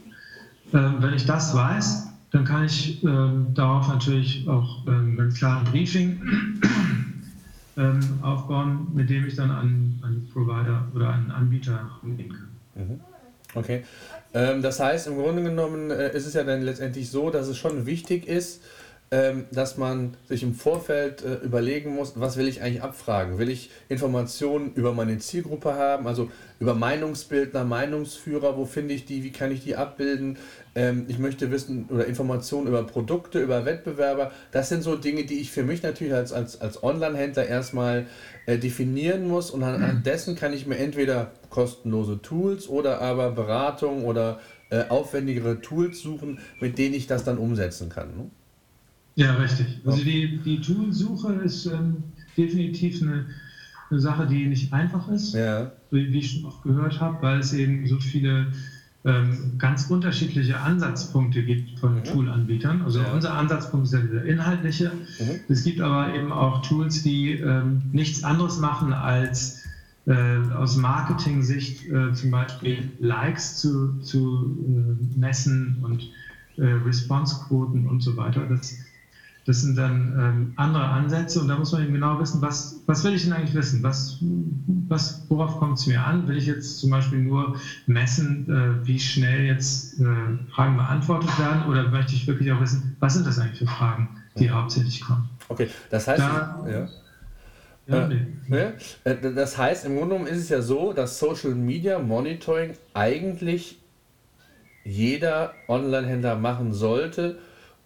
Ähm, 0.72 0.96
wenn 1.00 1.14
ich 1.14 1.26
das 1.26 1.54
weiß, 1.54 2.08
dann 2.30 2.44
kann 2.44 2.64
ich 2.64 3.02
ähm, 3.04 3.48
darauf 3.54 3.88
natürlich 3.88 4.46
auch 4.48 4.86
ähm, 4.86 5.18
einen 5.18 5.32
klaren 5.32 5.64
Briefing 5.64 6.20
ähm, 7.76 8.00
aufbauen, 8.22 8.88
mit 8.94 9.08
dem 9.08 9.26
ich 9.26 9.36
dann 9.36 9.50
an 9.50 10.00
einen 10.02 10.28
Provider 10.32 10.86
oder 10.94 11.10
einen 11.10 11.30
Anbieter 11.30 11.90
umgehen 12.02 12.32
kann. 12.32 12.86
Mhm. 12.86 13.00
Okay. 13.54 13.82
Ähm, 14.34 14.60
das 14.60 14.78
heißt, 14.78 15.06
im 15.06 15.16
Grunde 15.16 15.42
genommen 15.42 15.90
äh, 15.90 16.14
ist 16.14 16.26
es 16.26 16.34
ja 16.34 16.44
dann 16.44 16.60
letztendlich 16.62 17.10
so, 17.10 17.30
dass 17.30 17.48
es 17.48 17.56
schon 17.56 17.86
wichtig 17.86 18.28
ist, 18.28 18.62
ähm, 19.10 19.46
dass 19.50 19.78
man 19.78 20.16
sich 20.28 20.42
im 20.42 20.54
Vorfeld 20.54 21.24
äh, 21.24 21.36
überlegen 21.36 21.94
muss, 21.94 22.12
was 22.16 22.36
will 22.36 22.46
ich 22.46 22.60
eigentlich 22.60 22.82
abfragen? 22.82 23.38
Will 23.38 23.48
ich 23.48 23.70
Informationen 23.88 24.74
über 24.74 24.92
meine 24.92 25.18
Zielgruppe 25.18 25.74
haben, 25.74 26.06
also 26.06 26.30
über 26.60 26.74
Meinungsbildner, 26.74 27.64
Meinungsführer, 27.64 28.58
wo 28.58 28.66
finde 28.66 28.92
ich 28.92 29.06
die, 29.06 29.24
wie 29.24 29.32
kann 29.32 29.50
ich 29.50 29.64
die 29.64 29.76
abbilden? 29.76 30.36
Ähm, 30.74 31.06
ich 31.08 31.18
möchte 31.18 31.50
wissen 31.50 31.86
oder 31.88 32.04
Informationen 32.04 32.66
über 32.66 32.82
Produkte, 32.82 33.40
über 33.40 33.64
Wettbewerber. 33.64 34.30
Das 34.52 34.68
sind 34.68 34.82
so 34.82 34.94
Dinge, 34.94 35.24
die 35.24 35.40
ich 35.40 35.52
für 35.52 35.62
mich 35.62 35.82
natürlich 35.82 36.12
als, 36.12 36.34
als, 36.34 36.60
als 36.60 36.82
Online-Händler 36.82 37.46
erstmal 37.46 38.06
äh, 38.44 38.58
definieren 38.58 39.26
muss 39.26 39.50
und 39.50 39.62
anhand 39.62 40.04
dessen 40.04 40.36
kann 40.36 40.52
ich 40.52 40.66
mir 40.66 40.76
entweder 40.76 41.30
kostenlose 41.48 42.20
Tools 42.20 42.68
oder 42.68 43.00
aber 43.00 43.30
Beratung 43.30 44.04
oder 44.04 44.38
äh, 44.68 44.84
aufwendigere 44.90 45.62
Tools 45.62 46.00
suchen, 46.00 46.40
mit 46.60 46.76
denen 46.76 46.94
ich 46.94 47.06
das 47.06 47.24
dann 47.24 47.38
umsetzen 47.38 47.88
kann. 47.88 48.08
Ne? 48.14 48.30
Ja, 49.18 49.34
richtig. 49.34 49.66
Also 49.84 50.04
die, 50.04 50.38
die 50.44 50.60
Toolsuche 50.60 51.32
ist 51.44 51.66
ähm, 51.66 52.04
definitiv 52.36 53.02
eine, 53.02 53.26
eine 53.90 53.98
Sache, 53.98 54.28
die 54.28 54.46
nicht 54.46 54.72
einfach 54.72 55.08
ist, 55.08 55.34
ja. 55.34 55.72
wie, 55.90 56.12
wie, 56.12 56.20
ich 56.20 56.30
schon 56.30 56.44
auch 56.44 56.62
gehört 56.62 57.00
habe, 57.00 57.20
weil 57.20 57.40
es 57.40 57.52
eben 57.52 57.84
so 57.88 57.98
viele 57.98 58.52
ähm, 59.04 59.54
ganz 59.58 59.90
unterschiedliche 59.90 60.60
Ansatzpunkte 60.60 61.42
gibt 61.42 61.80
von 61.80 61.96
mhm. 61.96 62.04
Tool-Anbietern. 62.04 62.82
Also 62.82 63.00
ja. 63.00 63.12
unser 63.12 63.34
Ansatzpunkt 63.34 63.86
ist 63.86 63.92
ja 63.92 63.98
dieser 64.02 64.24
inhaltliche. 64.24 64.92
Mhm. 65.18 65.40
Es 65.48 65.64
gibt 65.64 65.80
aber 65.80 66.14
eben 66.14 66.30
auch 66.30 66.62
Tools, 66.62 67.02
die 67.02 67.32
ähm, 67.32 67.82
nichts 67.90 68.22
anderes 68.22 68.60
machen 68.60 68.92
als 68.92 69.64
äh, 70.06 70.38
aus 70.54 70.76
Marketing-Sicht 70.76 71.90
äh, 71.90 72.12
zum 72.12 72.30
Beispiel 72.30 72.88
Likes 73.00 73.56
zu, 73.56 73.98
zu 73.98 74.56
äh, 74.64 75.18
messen 75.18 75.78
und 75.82 76.08
äh, 76.56 76.72
Response-Quoten 76.86 77.88
und 77.88 78.00
so 78.00 78.16
weiter. 78.16 78.46
Das 78.48 78.76
das 79.48 79.62
sind 79.62 79.78
dann 79.78 80.12
ähm, 80.20 80.52
andere 80.56 80.84
Ansätze 80.84 81.40
und 81.40 81.48
da 81.48 81.56
muss 81.56 81.72
man 81.72 81.82
eben 81.82 81.94
genau 81.94 82.20
wissen, 82.20 82.42
was, 82.42 82.82
was 82.84 83.02
will 83.02 83.14
ich 83.14 83.24
denn 83.24 83.32
eigentlich 83.32 83.54
wissen? 83.54 83.82
Was, 83.82 84.18
was, 84.88 85.24
worauf 85.30 85.58
kommt 85.58 85.78
es 85.78 85.86
mir 85.86 86.04
an? 86.04 86.28
Will 86.28 86.36
ich 86.36 86.44
jetzt 86.44 86.80
zum 86.80 86.90
Beispiel 86.90 87.20
nur 87.20 87.56
messen, 87.86 88.46
äh, 88.50 88.86
wie 88.86 89.00
schnell 89.00 89.46
jetzt 89.46 89.98
äh, 90.00 90.04
Fragen 90.50 90.76
beantwortet 90.76 91.30
werden 91.38 91.62
oder 91.66 91.88
möchte 91.88 92.12
ich 92.12 92.26
wirklich 92.26 92.52
auch 92.52 92.60
wissen, 92.60 92.94
was 93.00 93.14
sind 93.14 93.26
das 93.26 93.38
eigentlich 93.38 93.60
für 93.60 93.66
Fragen, 93.66 94.10
die 94.38 94.44
ja. 94.44 94.52
hauptsächlich 94.52 95.00
kommen? 95.00 95.30
Okay, 95.48 95.70
das 95.88 96.06
heißt, 96.06 96.20
da, 96.20 96.66
ja. 96.70 96.88
Ja, 97.86 98.04
äh, 98.04 98.08
nee. 98.08 98.26
ne? 98.48 98.74
Äh, 99.04 99.16
das 99.34 99.56
heißt, 99.56 99.86
im 99.86 99.96
Grunde 99.96 100.16
genommen 100.16 100.30
ist 100.30 100.42
es 100.42 100.50
ja 100.50 100.60
so, 100.60 100.92
dass 100.92 101.18
Social 101.18 101.54
Media 101.54 101.98
Monitoring 101.98 102.74
eigentlich 102.92 103.78
jeder 104.84 105.54
Online-Händler 105.68 106.36
machen 106.36 106.74
sollte, 106.74 107.38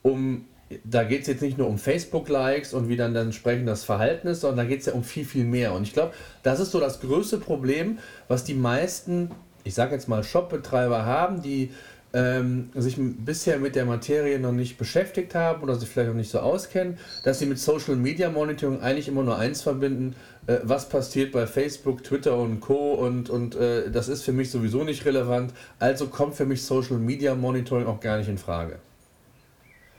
um 0.02 0.46
da 0.84 1.04
geht 1.04 1.22
es 1.22 1.26
jetzt 1.26 1.42
nicht 1.42 1.58
nur 1.58 1.66
um 1.68 1.78
Facebook-Likes 1.78 2.74
und 2.74 2.88
wie 2.88 2.96
dann, 2.96 3.14
entsprechend 3.14 3.68
das 3.68 3.84
Verhalten 3.84 4.28
ist, 4.28 4.40
sondern 4.40 4.58
da 4.58 4.64
geht 4.64 4.80
es 4.80 4.86
ja 4.86 4.92
um 4.92 5.04
viel, 5.04 5.24
viel 5.24 5.44
mehr. 5.44 5.72
Und 5.72 5.82
ich 5.82 5.92
glaube, 5.92 6.12
das 6.42 6.60
ist 6.60 6.70
so 6.70 6.80
das 6.80 7.00
größte 7.00 7.38
Problem, 7.38 7.98
was 8.28 8.44
die 8.44 8.54
meisten, 8.54 9.30
ich 9.64 9.74
sage 9.74 9.94
jetzt 9.94 10.08
mal 10.08 10.24
Shop-Betreiber 10.24 11.04
haben, 11.04 11.42
die 11.42 11.70
ähm, 12.14 12.70
sich 12.74 12.96
bisher 12.98 13.58
mit 13.58 13.74
der 13.74 13.84
Materie 13.84 14.38
noch 14.38 14.52
nicht 14.52 14.76
beschäftigt 14.76 15.34
haben 15.34 15.62
oder 15.62 15.74
sich 15.76 15.88
vielleicht 15.88 16.10
noch 16.10 16.16
nicht 16.16 16.30
so 16.30 16.40
auskennen, 16.40 16.98
dass 17.24 17.38
sie 17.38 17.46
mit 17.46 17.58
Social 17.58 17.96
Media 17.96 18.30
Monitoring 18.30 18.80
eigentlich 18.80 19.08
immer 19.08 19.22
nur 19.22 19.38
eins 19.38 19.62
verbinden, 19.62 20.14
äh, 20.46 20.58
was 20.62 20.88
passiert 20.88 21.32
bei 21.32 21.46
Facebook, 21.46 22.04
Twitter 22.04 22.36
und 22.36 22.60
Co. 22.60 22.94
und, 22.94 23.30
und 23.30 23.54
äh, 23.54 23.90
das 23.90 24.08
ist 24.08 24.24
für 24.24 24.32
mich 24.32 24.50
sowieso 24.50 24.84
nicht 24.84 25.04
relevant, 25.04 25.52
also 25.78 26.08
kommt 26.08 26.34
für 26.34 26.44
mich 26.44 26.62
Social 26.62 26.98
Media 26.98 27.34
Monitoring 27.34 27.86
auch 27.86 28.00
gar 28.00 28.18
nicht 28.18 28.28
in 28.28 28.38
Frage. 28.38 28.78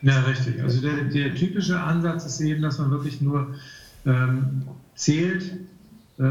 Ja, 0.03 0.19
richtig. 0.21 0.61
Also 0.61 0.81
der, 0.81 1.05
der 1.05 1.33
typische 1.33 1.81
Ansatz 1.81 2.25
ist 2.25 2.41
eben, 2.41 2.61
dass 2.61 2.77
man 2.77 2.91
wirklich 2.91 3.21
nur 3.21 3.55
ähm, 4.05 4.63
zählt, 4.95 5.43
äh, 6.19 6.23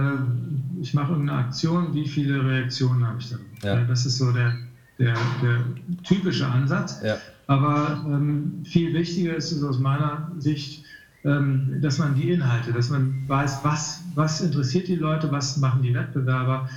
ich 0.81 0.95
mache 0.95 1.12
irgendeine 1.12 1.38
Aktion, 1.41 1.95
wie 1.95 2.07
viele 2.07 2.45
Reaktionen 2.45 3.07
habe 3.07 3.19
ich 3.19 3.31
dann? 3.31 3.41
Ja. 3.62 3.83
Das 3.85 4.05
ist 4.05 4.19
so 4.19 4.31
der, 4.31 4.55
der, 4.99 5.14
der 5.43 5.64
typische 6.05 6.47
Ansatz. 6.47 7.00
Ja. 7.02 7.17
Aber 7.47 8.05
ähm, 8.07 8.62
viel 8.64 8.93
wichtiger 8.95 9.35
ist 9.35 9.52
es 9.52 9.62
aus 9.64 9.79
meiner 9.79 10.31
Sicht, 10.38 10.85
ähm, 11.25 11.79
dass 11.81 11.99
man 11.99 12.14
die 12.14 12.31
Inhalte, 12.31 12.73
dass 12.73 12.91
man 12.91 13.25
weiß, 13.26 13.61
was, 13.62 14.02
was 14.14 14.41
interessiert 14.43 14.88
die 14.88 14.97
Leute, 14.97 15.31
was 15.33 15.57
machen 15.57 15.83
die 15.83 15.95
Wettbewerber, 15.95 16.69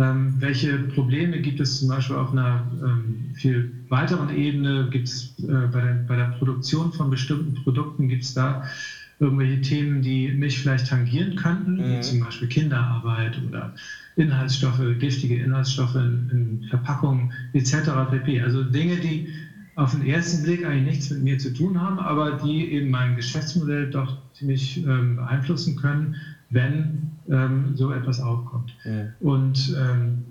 ähm, 0.00 0.34
welche 0.38 0.78
Probleme 0.78 1.40
gibt 1.40 1.60
es 1.60 1.78
zum 1.80 1.88
Beispiel 1.88 2.16
auf 2.16 2.32
einer 2.32 2.66
ähm, 2.82 3.34
viel 3.34 3.70
weiteren 3.88 4.30
Ebene? 4.30 4.88
Gibt 4.90 5.08
es 5.08 5.34
äh, 5.42 5.66
bei, 5.70 5.80
der, 5.80 6.04
bei 6.08 6.16
der 6.16 6.36
Produktion 6.38 6.92
von 6.92 7.10
bestimmten 7.10 7.54
Produkten, 7.62 8.08
gibt 8.08 8.24
es 8.24 8.32
da 8.32 8.64
irgendwelche 9.18 9.60
Themen, 9.60 10.00
die 10.00 10.32
mich 10.32 10.58
vielleicht 10.58 10.86
tangieren 10.86 11.36
könnten, 11.36 11.74
mhm. 11.74 11.98
wie 11.98 12.00
zum 12.00 12.20
Beispiel 12.20 12.48
Kinderarbeit 12.48 13.38
oder 13.46 13.74
Inhaltsstoffe, 14.16 14.80
giftige 14.98 15.36
Inhaltsstoffe 15.36 15.94
in, 15.96 16.30
in 16.32 16.66
Verpackungen 16.70 17.30
etc. 17.52 17.90
pp. 18.10 18.40
Also 18.40 18.62
Dinge, 18.62 18.96
die 18.96 19.28
auf 19.74 19.92
den 19.92 20.06
ersten 20.06 20.42
Blick 20.42 20.64
eigentlich 20.64 20.84
nichts 20.86 21.10
mit 21.10 21.22
mir 21.22 21.38
zu 21.38 21.52
tun 21.52 21.80
haben, 21.80 21.98
aber 21.98 22.32
die 22.32 22.72
eben 22.72 22.90
mein 22.90 23.16
Geschäftsmodell 23.16 23.90
doch 23.90 24.16
ziemlich 24.32 24.78
ähm, 24.78 25.16
beeinflussen 25.16 25.76
können, 25.76 26.16
wenn 26.50 27.10
ähm, 27.28 27.76
so 27.76 27.92
etwas 27.92 28.20
aufkommt. 28.20 28.74
Ja. 28.84 29.06
Und 29.20 29.74
ähm, 29.78 30.24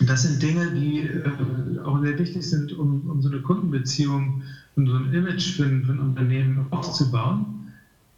das 0.00 0.22
sind 0.22 0.42
Dinge, 0.42 0.72
die 0.72 1.00
äh, 1.00 1.80
auch 1.84 2.00
sehr 2.00 2.18
wichtig 2.18 2.48
sind, 2.48 2.72
um, 2.72 3.08
um 3.08 3.22
so 3.22 3.28
eine 3.28 3.40
Kundenbeziehung 3.40 4.42
und 4.76 4.86
so 4.86 4.94
ein 4.94 5.12
Image 5.12 5.56
für 5.56 5.64
für 5.64 5.92
ein 5.92 6.00
Unternehmen 6.00 6.66
aufzubauen 6.70 7.72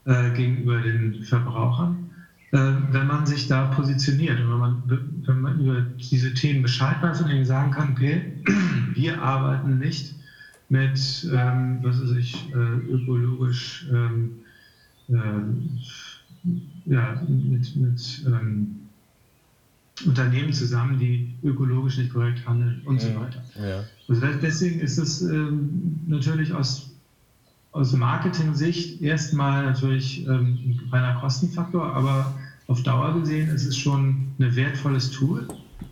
äh, 0.04 0.30
gegenüber 0.30 0.80
den 0.80 1.22
Verbrauchern, 1.22 2.10
äh, 2.52 2.58
wenn 2.90 3.06
man 3.06 3.26
sich 3.26 3.46
da 3.46 3.66
positioniert 3.66 4.40
und 4.40 4.50
wenn 4.50 4.58
man, 4.58 4.82
wenn 5.26 5.40
man 5.40 5.60
über 5.60 5.80
diese 5.80 6.34
Themen 6.34 6.62
Bescheid 6.62 6.96
weiß 7.00 7.22
und 7.22 7.30
ihnen 7.30 7.44
sagen 7.44 7.70
kann, 7.70 7.92
okay, 7.92 8.32
wir 8.94 9.22
arbeiten 9.22 9.78
nicht 9.78 10.14
mit, 10.68 11.28
ähm, 11.32 11.78
was 11.82 12.02
weiß 12.02 12.12
ich, 12.12 12.52
äh, 12.52 12.92
ökologisch 12.92 13.86
ähm, 13.92 14.32
äh, 15.08 15.14
ja, 16.86 17.22
mit, 17.28 17.76
mit 17.76 18.24
ähm, 18.26 18.76
Unternehmen 20.06 20.52
zusammen, 20.52 20.98
die 20.98 21.34
ökologisch 21.42 21.98
nicht 21.98 22.12
korrekt 22.12 22.46
handeln 22.46 22.82
und 22.84 23.02
ja, 23.02 23.08
so 23.08 23.20
weiter. 23.20 23.42
Ja. 23.60 23.84
Also 24.08 24.26
deswegen 24.40 24.80
ist 24.80 24.98
es 24.98 25.22
ähm, 25.22 26.00
natürlich 26.06 26.52
aus, 26.52 26.90
aus 27.72 27.92
Marketing-Sicht 27.92 29.02
erstmal 29.02 29.64
natürlich 29.64 30.26
ähm, 30.26 30.58
ein 30.64 30.88
reiner 30.90 31.20
Kostenfaktor, 31.20 31.92
aber 31.94 32.34
auf 32.68 32.82
Dauer 32.82 33.18
gesehen 33.20 33.48
ist 33.48 33.66
es 33.66 33.76
schon 33.76 34.28
ein 34.38 34.54
wertvolles 34.54 35.10
Tool, 35.10 35.48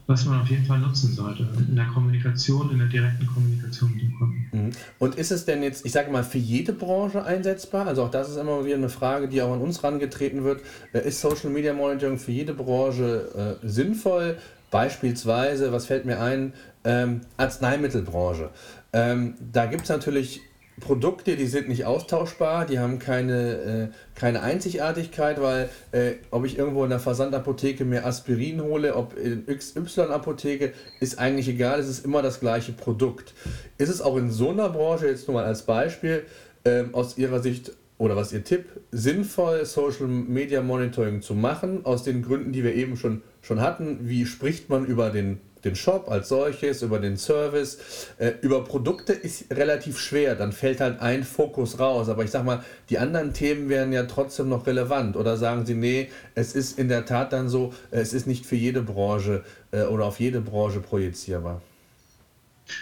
was 0.06 0.24
man 0.24 0.40
auf 0.40 0.48
jeden 0.48 0.64
Fall 0.64 0.78
nutzen 0.78 1.12
sollte 1.12 1.46
in 1.68 1.74
der 1.74 1.86
Kommunikation, 1.86 2.70
in 2.70 2.78
der 2.78 2.88
direkten 2.88 3.26
Kommunikation 3.26 3.92
mit 3.92 4.02
dem 4.02 4.18
Kunden. 4.18 4.48
Mhm. 4.52 4.70
Und 4.98 5.16
ist 5.16 5.32
es 5.32 5.44
denn 5.44 5.62
jetzt, 5.62 5.84
ich 5.84 5.92
sage 5.92 6.10
mal, 6.10 6.24
für 6.24 6.38
jede 6.38 6.72
Branche 6.72 7.24
einsetzbar? 7.24 7.86
Also 7.86 8.04
auch 8.04 8.10
das 8.10 8.30
ist 8.30 8.36
immer 8.36 8.64
wieder 8.64 8.76
eine 8.76 8.88
Frage, 8.88 9.28
die 9.28 9.42
auch 9.42 9.52
an 9.52 9.60
uns 9.60 9.82
herangetreten 9.82 10.44
wird. 10.44 10.62
Äh, 10.92 11.06
ist 11.08 11.20
Social 11.20 11.50
Media 11.50 11.72
Monitoring 11.72 12.18
für 12.18 12.32
jede 12.32 12.54
Branche 12.54 13.58
äh, 13.62 13.66
sinnvoll? 13.66 14.38
Beispielsweise, 14.70 15.72
was 15.72 15.86
fällt 15.86 16.06
mir 16.06 16.20
ein, 16.20 16.52
ähm, 16.86 17.22
Arzneimittelbranche. 17.36 18.50
Ähm, 18.92 19.34
da 19.52 19.66
gibt 19.66 19.82
es 19.82 19.88
natürlich 19.88 20.40
Produkte, 20.80 21.36
die 21.36 21.46
sind 21.46 21.68
nicht 21.68 21.86
austauschbar, 21.86 22.66
die 22.66 22.78
haben 22.78 22.98
keine, 22.98 23.90
äh, 23.92 24.18
keine 24.18 24.42
Einzigartigkeit, 24.42 25.40
weil 25.40 25.70
äh, 25.92 26.12
ob 26.30 26.44
ich 26.44 26.58
irgendwo 26.58 26.84
in 26.84 26.90
der 26.90 26.98
Versandapotheke 26.98 27.86
mir 27.86 28.04
Aspirin 28.04 28.60
hole, 28.60 28.94
ob 28.94 29.16
in 29.16 29.46
XY-Apotheke, 29.46 30.72
ist 31.00 31.18
eigentlich 31.18 31.48
egal, 31.48 31.80
es 31.80 31.88
ist 31.88 32.04
immer 32.04 32.20
das 32.20 32.40
gleiche 32.40 32.72
Produkt. 32.72 33.32
Ist 33.78 33.88
es 33.88 34.02
auch 34.02 34.16
in 34.16 34.30
so 34.30 34.50
einer 34.50 34.68
Branche, 34.68 35.06
jetzt 35.06 35.28
nur 35.28 35.36
mal 35.36 35.46
als 35.46 35.62
Beispiel, 35.62 36.24
äh, 36.64 36.84
aus 36.92 37.16
Ihrer 37.16 37.40
Sicht 37.40 37.72
oder 37.96 38.14
was 38.14 38.32
Ihr 38.34 38.44
Tipp, 38.44 38.66
sinnvoll 38.92 39.64
Social 39.64 40.06
Media 40.06 40.60
Monitoring 40.60 41.22
zu 41.22 41.34
machen, 41.34 41.86
aus 41.86 42.02
den 42.02 42.22
Gründen, 42.22 42.52
die 42.52 42.62
wir 42.62 42.74
eben 42.74 42.98
schon, 42.98 43.22
schon 43.40 43.62
hatten? 43.62 44.00
Wie 44.02 44.26
spricht 44.26 44.68
man 44.68 44.84
über 44.84 45.08
den 45.08 45.40
den 45.66 45.76
Shop 45.76 46.08
als 46.08 46.28
solches, 46.28 46.82
über 46.82 46.98
den 46.98 47.16
Service. 47.16 47.78
Äh, 48.18 48.32
über 48.40 48.64
Produkte 48.64 49.12
ist 49.12 49.50
relativ 49.52 49.98
schwer, 49.98 50.34
dann 50.34 50.52
fällt 50.52 50.80
halt 50.80 51.00
ein 51.00 51.24
Fokus 51.24 51.78
raus. 51.78 52.08
Aber 52.08 52.24
ich 52.24 52.30
sag 52.30 52.44
mal, 52.44 52.64
die 52.88 52.98
anderen 52.98 53.32
Themen 53.34 53.68
wären 53.68 53.92
ja 53.92 54.04
trotzdem 54.04 54.48
noch 54.48 54.66
relevant. 54.66 55.16
Oder 55.16 55.36
sagen 55.36 55.66
Sie, 55.66 55.74
nee, 55.74 56.08
es 56.34 56.54
ist 56.54 56.78
in 56.78 56.88
der 56.88 57.04
Tat 57.04 57.32
dann 57.32 57.48
so, 57.48 57.74
es 57.90 58.12
ist 58.12 58.26
nicht 58.26 58.46
für 58.46 58.56
jede 58.56 58.82
Branche 58.82 59.44
äh, 59.72 59.82
oder 59.82 60.06
auf 60.06 60.20
jede 60.20 60.40
Branche 60.40 60.80
projizierbar. 60.80 61.60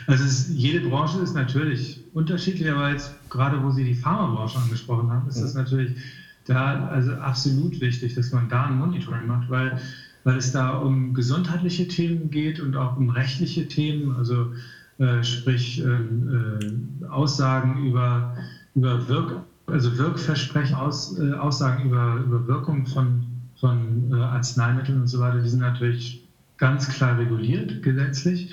Also 0.06 0.24
es, 0.24 0.48
jede 0.48 0.80
Branche 0.88 1.18
ist 1.20 1.34
natürlich 1.34 2.00
unterschiedlich, 2.14 2.70
aber 2.70 2.90
jetzt 2.90 3.12
gerade 3.28 3.62
wo 3.62 3.70
Sie 3.70 3.84
die 3.84 3.94
Pharmabranche 3.94 4.58
angesprochen 4.58 5.10
haben, 5.10 5.28
ist 5.28 5.40
das 5.42 5.54
mhm. 5.54 5.60
natürlich 5.60 5.96
da 6.46 6.88
also 6.88 7.12
absolut 7.14 7.80
wichtig, 7.80 8.14
dass 8.14 8.32
man 8.32 8.48
da 8.48 8.66
ein 8.66 8.76
Monitoring 8.76 9.26
macht, 9.26 9.48
weil 9.50 9.78
weil 10.24 10.36
es 10.38 10.52
da 10.52 10.70
um 10.78 11.14
gesundheitliche 11.14 11.86
Themen 11.86 12.30
geht 12.30 12.60
und 12.60 12.76
auch 12.76 12.96
um 12.96 13.10
rechtliche 13.10 13.68
Themen, 13.68 14.16
also 14.16 14.52
äh, 14.98 15.22
sprich 15.22 15.80
äh, 15.80 15.84
äh, 15.84 17.06
Aussagen 17.08 17.86
über 17.86 18.36
über 18.74 19.08
Wirk, 19.08 19.42
also 19.66 19.96
Wirkversprechen, 19.96 20.74
aus, 20.74 21.18
äh, 21.18 21.32
Aussagen 21.32 21.86
über, 21.86 22.16
über 22.16 22.46
Wirkung 22.46 22.86
von, 22.86 23.24
von 23.60 24.12
äh, 24.12 24.16
Arzneimitteln 24.16 25.00
und 25.00 25.06
so 25.06 25.20
weiter, 25.20 25.40
die 25.40 25.48
sind 25.48 25.60
natürlich 25.60 26.22
ganz 26.56 26.88
klar 26.88 27.18
reguliert 27.18 27.82
gesetzlich. 27.82 28.52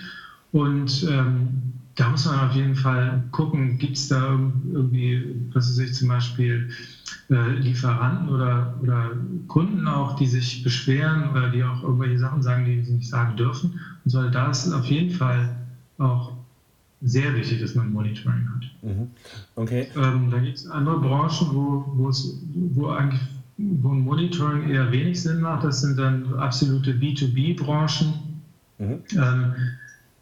Und 0.51 1.05
ähm, 1.09 1.47
da 1.95 2.09
muss 2.09 2.25
man 2.25 2.39
auf 2.39 2.55
jeden 2.55 2.75
Fall 2.75 3.23
gucken, 3.31 3.77
gibt 3.77 3.97
es 3.97 4.07
da 4.07 4.39
irgendwie, 4.71 5.35
was 5.53 5.69
weiß 5.69 5.79
ich, 5.79 5.93
zum 5.93 6.07
Beispiel 6.07 6.69
Lieferanten 7.29 8.29
oder, 8.29 8.77
oder 8.81 9.11
Kunden 9.47 9.87
auch, 9.87 10.15
die 10.15 10.27
sich 10.27 10.63
beschweren 10.63 11.29
oder 11.31 11.49
die 11.49 11.63
auch 11.63 11.83
irgendwelche 11.83 12.19
Sachen 12.19 12.41
sagen, 12.41 12.65
die 12.65 12.81
sie 12.81 12.93
nicht 12.93 13.09
sagen 13.09 13.35
dürfen. 13.35 13.79
Und 14.03 14.11
so, 14.11 14.29
da 14.29 14.51
ist 14.51 14.65
es 14.65 14.73
auf 14.73 14.85
jeden 14.85 15.11
Fall 15.11 15.55
auch 15.97 16.33
sehr 17.01 17.33
wichtig, 17.35 17.61
dass 17.61 17.73
man 17.73 17.91
Monitoring 17.91 18.47
hat. 18.53 18.69
Mhm. 18.83 19.07
Okay. 19.55 19.87
Ähm, 19.95 20.29
da 20.29 20.39
gibt 20.39 20.57
es 20.57 20.67
andere 20.67 20.99
Branchen, 20.99 21.47
wo, 21.53 21.85
wo, 21.95 22.89
eigentlich 22.89 23.21
wo 23.57 23.91
ein 23.91 24.01
Monitoring 24.01 24.69
eher 24.69 24.91
wenig 24.91 25.21
Sinn 25.21 25.41
macht. 25.41 25.63
Das 25.63 25.81
sind 25.81 25.97
dann 25.97 26.33
absolute 26.35 26.91
B2B-Branchen. 26.91 28.13
Mhm. 28.77 28.99
Ähm, 29.15 29.53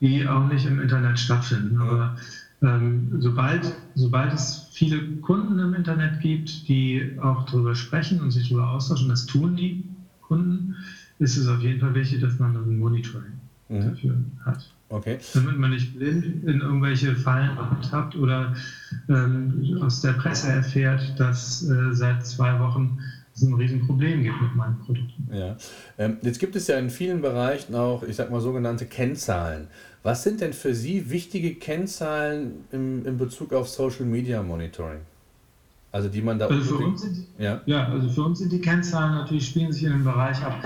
die 0.01 0.27
auch 0.27 0.48
nicht 0.48 0.65
im 0.65 0.79
Internet 0.79 1.19
stattfinden. 1.19 1.79
Aber 1.79 2.15
ähm, 2.62 3.10
sobald, 3.19 3.74
sobald 3.96 4.34
es 4.34 4.59
viele 4.72 5.02
Kunden 5.18 5.60
im 5.60 5.74
Internet 5.74 6.22
gibt, 6.22 6.68
die 6.68 7.18
auch 7.22 7.46
darüber 7.46 7.76
sprechen 7.76 8.22
und 8.22 8.32
sich 8.32 8.50
darüber 8.50 8.72
austauschen, 8.72 9.10
das 9.10 9.26
tun 9.26 9.56
die 9.56 9.84
Kunden, 10.22 10.76
ist 11.20 11.38
es 11.38 11.48
auf 11.48 11.62
jeden 11.62 11.80
Fall 11.80 11.94
wichtig, 11.96 12.22
dass 12.22 12.40
man 12.40 12.56
ein 12.56 12.80
Monitoring 12.80 13.34
mhm. 13.68 13.82
dafür 13.82 14.16
hat. 14.46 14.70
Okay. 14.90 15.20
Damit 15.36 15.60
man 15.60 15.70
nicht 15.70 15.96
blind 15.96 16.44
in 16.46 16.62
irgendwelche 16.62 17.16
Fallen 17.16 17.56
hat 17.92 18.16
oder 18.16 18.56
ähm, 19.08 19.78
aus 19.82 20.02
der 20.02 20.14
Presse 20.14 20.52
erfährt, 20.52 21.20
dass 21.20 21.70
äh, 21.70 21.94
seit 21.94 22.26
zwei 22.26 22.60
Wochen 22.60 22.98
es 23.41 23.48
ein 23.48 23.53
Riesenproblem 23.53 24.24
gibt 24.24 24.41
mit 24.41 24.55
meinen 24.55 24.79
Produkten. 24.79 25.27
Ja. 25.34 25.58
Ähm, 25.98 26.17
jetzt 26.22 26.39
gibt 26.39 26.55
es 26.55 26.67
ja 26.67 26.77
in 26.77 26.89
vielen 26.89 27.22
Bereichen 27.22 27.75
auch, 27.75 28.03
ich 28.03 28.15
sag 28.15 28.31
mal, 28.31 28.41
sogenannte 28.41 28.86
Kennzahlen. 28.86 29.67
Was 30.03 30.24
sind 30.24 30.41
denn 30.41 30.53
für 30.53 30.74
Sie 30.74 31.10
wichtige 31.10 31.55
Kennzahlen 31.55 32.65
im, 32.72 33.05
in 33.05 33.17
Bezug 33.17 33.53
auf 33.53 33.67
Social 33.67 34.05
Media 34.05 34.41
Monitoring? 34.41 35.00
Also 35.91 36.08
die 36.08 36.22
man 36.22 36.38
da 36.38 36.48
also 36.48 36.77
für 36.77 36.84
uns 36.84 37.01
sind, 37.01 37.25
ja? 37.39 37.62
ja, 37.65 37.88
also 37.88 38.10
für 38.10 38.24
uns 38.24 38.39
sind 38.39 38.51
die 38.51 38.62
Kennzahlen 38.62 39.15
natürlich 39.15 39.48
spielen 39.48 39.72
sich 39.72 39.84
in 39.84 39.91
dem 39.91 40.03
Bereich 40.03 40.39
ab, 40.43 40.63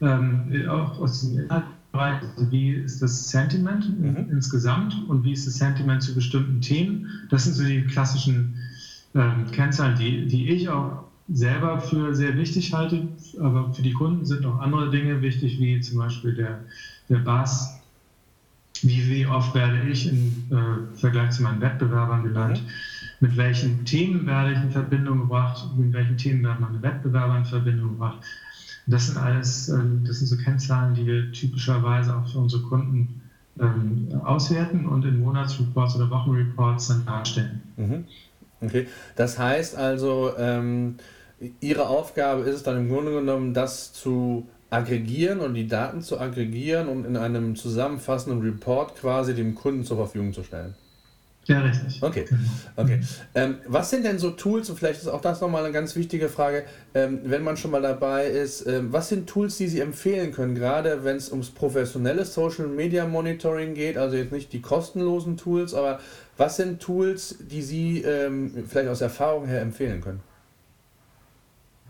ähm, 0.00 0.50
auch 0.68 0.98
aus 1.00 1.20
dem 1.20 1.38
Inhaltsbereich, 1.40 2.22
also 2.22 2.50
wie 2.50 2.70
ist 2.70 3.02
das 3.02 3.28
Sentiment 3.28 4.00
mhm. 4.00 4.28
insgesamt 4.30 4.94
und 5.08 5.22
wie 5.22 5.32
ist 5.32 5.46
das 5.46 5.54
Sentiment 5.54 6.02
zu 6.02 6.14
bestimmten 6.14 6.62
Themen. 6.62 7.06
Das 7.28 7.44
sind 7.44 7.54
so 7.54 7.62
die 7.62 7.82
klassischen 7.82 8.54
ähm, 9.14 9.44
Kennzahlen, 9.52 9.98
die, 9.98 10.26
die 10.26 10.48
ich 10.48 10.70
auch 10.70 11.04
selber 11.28 11.80
für 11.80 12.14
sehr 12.14 12.36
wichtig 12.36 12.72
halte, 12.72 13.08
aber 13.40 13.72
für 13.72 13.82
die 13.82 13.92
Kunden 13.92 14.24
sind 14.24 14.44
auch 14.44 14.58
andere 14.60 14.90
Dinge 14.90 15.22
wichtig, 15.22 15.58
wie 15.58 15.80
zum 15.80 15.98
Beispiel 15.98 16.34
der, 16.34 16.60
der 17.08 17.18
BAS 17.18 17.80
wie, 18.84 19.08
wie 19.08 19.26
oft 19.26 19.54
werde 19.54 19.88
ich 19.88 20.08
im 20.08 20.44
äh, 20.50 20.96
Vergleich 20.96 21.30
zu 21.30 21.42
meinen 21.42 21.60
Wettbewerbern 21.60 22.24
genannt, 22.24 22.62
mhm. 22.62 22.68
mit 23.20 23.36
welchen 23.36 23.84
Themen 23.84 24.26
werde 24.26 24.52
ich 24.52 24.58
in 24.58 24.70
Verbindung 24.70 25.20
gebracht, 25.20 25.64
mit 25.76 25.92
welchen 25.92 26.16
Themen 26.18 26.44
werden 26.44 26.60
meine 26.60 26.82
Wettbewerber 26.82 27.38
in 27.38 27.44
Verbindung 27.44 27.92
gebracht. 27.92 28.18
Das 28.86 29.06
sind 29.06 29.16
alles, 29.16 29.68
ähm, 29.70 30.02
das 30.06 30.18
sind 30.18 30.26
so 30.26 30.36
Kennzahlen, 30.36 30.94
die 30.94 31.06
wir 31.06 31.32
typischerweise 31.32 32.14
auch 32.14 32.28
für 32.30 32.38
unsere 32.38 32.62
Kunden 32.62 33.22
ähm, 33.58 34.08
auswerten 34.24 34.86
und 34.86 35.04
in 35.04 35.20
Monatsreports 35.20 35.96
oder 35.96 36.10
Wochenreports 36.10 36.88
dann 36.88 37.06
darstellen. 37.06 37.62
Mhm. 37.76 38.04
Okay, 38.60 38.86
das 39.16 39.38
heißt 39.38 39.76
also, 39.76 40.32
ähm, 40.38 40.96
Ihre 41.60 41.88
Aufgabe 41.88 42.42
ist 42.42 42.56
es 42.56 42.62
dann 42.62 42.76
im 42.76 42.88
Grunde 42.88 43.12
genommen, 43.12 43.54
das 43.54 43.92
zu 43.92 44.46
aggregieren 44.70 45.40
und 45.40 45.54
die 45.54 45.68
Daten 45.68 46.02
zu 46.02 46.18
aggregieren 46.18 46.88
und 46.88 47.04
in 47.04 47.16
einem 47.16 47.54
zusammenfassenden 47.56 48.42
Report 48.42 48.96
quasi 48.96 49.34
dem 49.34 49.54
Kunden 49.54 49.84
zur 49.84 49.96
Verfügung 49.96 50.32
zu 50.32 50.42
stellen. 50.42 50.74
Ja, 51.46 51.60
richtig. 51.60 52.02
Okay. 52.02 52.24
Okay. 52.74 53.00
Ähm, 53.34 53.56
was 53.66 53.90
sind 53.90 54.04
denn 54.04 54.18
so 54.18 54.30
Tools, 54.30 54.70
und 54.70 54.78
vielleicht 54.78 55.02
ist 55.02 55.08
auch 55.08 55.20
das 55.20 55.40
nochmal 55.42 55.62
eine 55.62 55.72
ganz 55.72 55.94
wichtige 55.94 56.28
Frage, 56.30 56.64
ähm, 56.94 57.20
wenn 57.24 57.42
man 57.42 57.56
schon 57.56 57.70
mal 57.70 57.82
dabei 57.82 58.26
ist, 58.26 58.66
ähm, 58.66 58.92
was 58.92 59.10
sind 59.10 59.28
Tools, 59.28 59.58
die 59.58 59.68
Sie 59.68 59.80
empfehlen 59.80 60.32
können, 60.32 60.54
gerade 60.54 61.04
wenn 61.04 61.16
es 61.16 61.30
ums 61.30 61.50
professionelle 61.50 62.24
Social 62.24 62.66
Media 62.66 63.06
Monitoring 63.06 63.74
geht, 63.74 63.98
also 63.98 64.16
jetzt 64.16 64.32
nicht 64.32 64.52
die 64.54 64.62
kostenlosen 64.62 65.36
Tools, 65.36 65.74
aber 65.74 66.00
was 66.38 66.56
sind 66.56 66.80
Tools, 66.80 67.36
die 67.38 67.62
Sie 67.62 68.00
ähm, 68.02 68.64
vielleicht 68.66 68.88
aus 68.88 69.02
Erfahrung 69.02 69.46
her 69.46 69.60
empfehlen 69.60 70.00
können? 70.00 70.20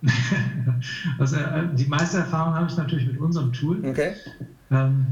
also, 1.18 1.36
die 1.74 1.86
meiste 1.86 2.18
Erfahrung 2.18 2.54
habe 2.54 2.66
ich 2.68 2.76
natürlich 2.76 3.06
mit 3.06 3.18
unserem 3.18 3.52
Tool. 3.52 3.84
Okay. 3.84 4.12
Ähm, 4.70 5.06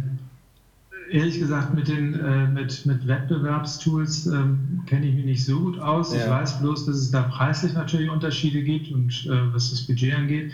ehrlich 1.11 1.39
gesagt, 1.39 1.75
mit 1.75 1.89
den 1.89 2.19
äh, 2.19 2.47
mit, 2.49 2.85
mit 2.87 3.07
Wettbewerbstools 3.07 4.27
ähm, 4.27 4.83
kenne 4.87 5.07
ich 5.07 5.15
mich 5.15 5.25
nicht 5.25 5.45
so 5.45 5.61
gut 5.61 5.79
aus. 5.79 6.15
Ja. 6.15 6.21
Ich 6.21 6.31
weiß 6.31 6.61
bloß, 6.61 6.87
dass 6.87 6.97
es 6.97 7.11
da 7.11 7.23
preislich 7.23 7.75
natürlich 7.75 8.11
Unterschiede 8.11 8.63
gibt 8.63 8.91
und 8.93 9.27
äh, 9.27 9.55
was 9.55 9.71
das 9.71 9.83
Budget 9.83 10.15
angeht. 10.15 10.53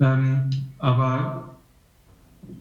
Ähm, 0.00 0.50
aber 0.78 1.56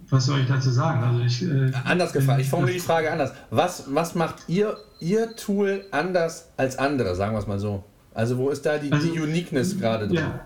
was 0.09 0.25
soll 0.25 0.39
ich 0.39 0.47
dazu 0.47 0.69
sagen? 0.69 1.03
Also 1.03 1.19
ich, 1.21 1.43
äh, 1.43 1.71
anders 1.83 2.13
gefragt, 2.13 2.41
ich 2.41 2.49
formuliere 2.49 2.77
die 2.77 2.83
Frage 2.83 3.11
anders. 3.11 3.33
Was, 3.49 3.85
was 3.93 4.15
macht 4.15 4.35
ihr, 4.47 4.77
ihr 4.99 5.35
Tool 5.35 5.85
anders 5.91 6.49
als 6.57 6.77
andere, 6.77 7.15
sagen 7.15 7.33
wir 7.33 7.39
es 7.39 7.47
mal 7.47 7.59
so? 7.59 7.83
Also 8.13 8.37
wo 8.37 8.49
ist 8.49 8.65
da 8.65 8.77
die, 8.77 8.91
also, 8.91 9.11
die 9.11 9.19
Uniqueness 9.19 9.77
gerade 9.77 10.07
drin? 10.07 10.17
Ja. 10.17 10.39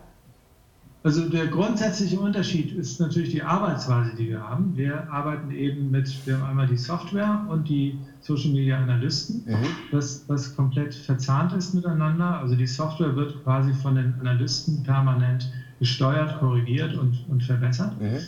Also 1.01 1.29
der 1.29 1.47
grundsätzliche 1.47 2.19
Unterschied 2.19 2.73
ist 2.73 2.99
natürlich 2.99 3.29
die 3.29 3.41
Arbeitsweise, 3.41 4.15
die 4.17 4.27
wir 4.27 4.41
haben. 4.41 4.75
Wir 4.75 5.09
arbeiten 5.09 5.49
eben 5.51 5.89
mit, 5.91 6.13
wir 6.27 6.37
haben 6.37 6.49
einmal 6.49 6.67
die 6.67 6.77
Software 6.77 7.45
und 7.47 7.69
die 7.69 7.97
Social 8.19 8.51
Media 8.51 8.77
Analysten, 8.77 9.43
mhm. 9.45 9.65
was, 9.91 10.25
was 10.27 10.53
komplett 10.55 10.93
verzahnt 10.93 11.53
ist 11.53 11.73
miteinander. 11.73 12.39
Also 12.39 12.55
die 12.55 12.67
Software 12.67 13.15
wird 13.15 13.41
quasi 13.43 13.73
von 13.73 13.95
den 13.95 14.13
Analysten 14.19 14.83
permanent 14.83 15.49
gesteuert, 15.79 16.37
korrigiert 16.39 16.97
und, 16.97 17.25
und 17.29 17.43
verbessert. 17.43 17.93
Mhm. 18.01 18.19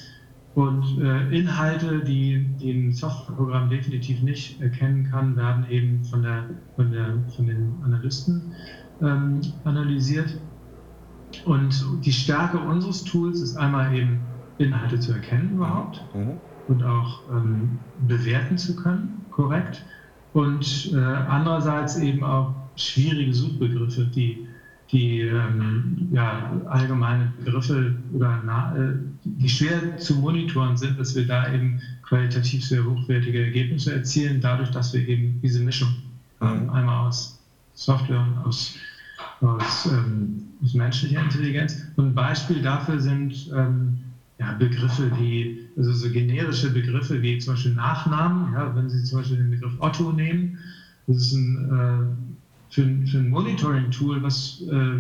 Und 0.54 1.02
äh, 1.02 1.38
Inhalte, 1.38 2.00
die, 2.00 2.46
die 2.60 2.72
ein 2.72 2.94
Softwareprogramm 2.94 3.70
definitiv 3.70 4.22
nicht 4.22 4.62
erkennen 4.62 5.10
kann, 5.10 5.36
werden 5.36 5.66
eben 5.70 6.04
von, 6.06 6.24
der, 6.24 6.46
von, 6.76 6.92
der, 6.92 7.16
von 7.36 7.48
den 7.48 7.74
Analysten 7.84 8.54
ähm, 9.02 9.42
analysiert. 9.64 10.38
Und 11.46 11.84
die 12.04 12.12
Stärke 12.12 12.60
unseres 12.60 13.04
Tools 13.04 13.42
ist 13.42 13.58
einmal 13.58 13.94
eben 13.96 14.20
Inhalte 14.58 15.00
zu 15.00 15.14
erkennen 15.14 15.52
überhaupt 15.56 16.04
mhm. 16.14 16.34
und 16.68 16.84
auch 16.84 17.22
ähm, 17.32 17.80
bewerten 18.08 18.58
zu 18.58 18.76
können, 18.76 19.26
korrekt. 19.32 19.84
Und 20.34 20.92
äh, 20.94 20.98
andererseits 20.98 21.98
eben 21.98 22.24
auch 22.24 22.54
schwierige 22.76 23.34
Suchbegriffe, 23.34 24.06
die, 24.06 24.48
die 24.92 25.22
ähm, 25.22 26.10
ja, 26.12 26.52
allgemeine 26.68 27.34
Begriffe 27.44 27.96
oder 28.14 28.42
na, 28.46 28.76
äh, 28.78 28.94
die 29.24 29.50
schwer 29.50 29.98
zu 29.98 30.16
monitoren 30.16 30.78
sind, 30.78 31.00
dass 31.00 31.16
wir 31.16 31.28
da 31.28 31.52
eben 31.54 31.82
qualitativ 32.04 32.64
sehr 32.66 32.86
hochwertige 32.86 33.46
Ergebnisse 33.46 33.94
erzielen, 33.94 34.40
dadurch, 34.42 34.72
dass 34.72 34.94
wir 34.94 35.06
eben 35.08 35.40
diese 35.42 35.62
Mischung 35.62 35.90
mhm. 36.40 36.70
einmal 36.70 37.08
aus 37.08 37.40
Software 37.74 38.20
und 38.20 38.46
aus 38.46 38.76
aus, 39.42 39.88
ähm, 39.92 40.44
aus 40.64 40.74
menschlicher 40.74 41.22
Intelligenz. 41.22 41.84
Und 41.96 42.08
ein 42.08 42.16
Beispiel 42.16 42.62
dafür 42.62 43.00
sind 43.00 43.52
ähm, 43.56 44.00
ja, 44.40 44.54
Begriffe 44.54 45.12
wie, 45.20 45.68
also 45.78 45.92
so 45.94 46.10
generische 46.10 46.72
Begriffe 46.72 47.22
wie 47.22 47.38
zum 47.40 47.54
Beispiel 47.54 47.74
Nachnamen. 47.74 48.54
Ja, 48.54 48.76
wenn 48.76 48.90
Sie 48.90 49.04
zum 49.04 49.20
Beispiel 49.20 49.38
den 49.38 49.52
Begriff 49.52 49.74
Otto 49.80 50.12
nehmen, 50.12 50.58
das 51.08 51.18
ist 51.18 51.34
ein, 51.34 51.70
äh, 51.70 52.74
für, 52.74 52.84
für 53.08 53.18
ein 53.18 53.30
Monitoring-Tool 53.30 54.24
was 54.24 54.62
äh, 54.72 54.92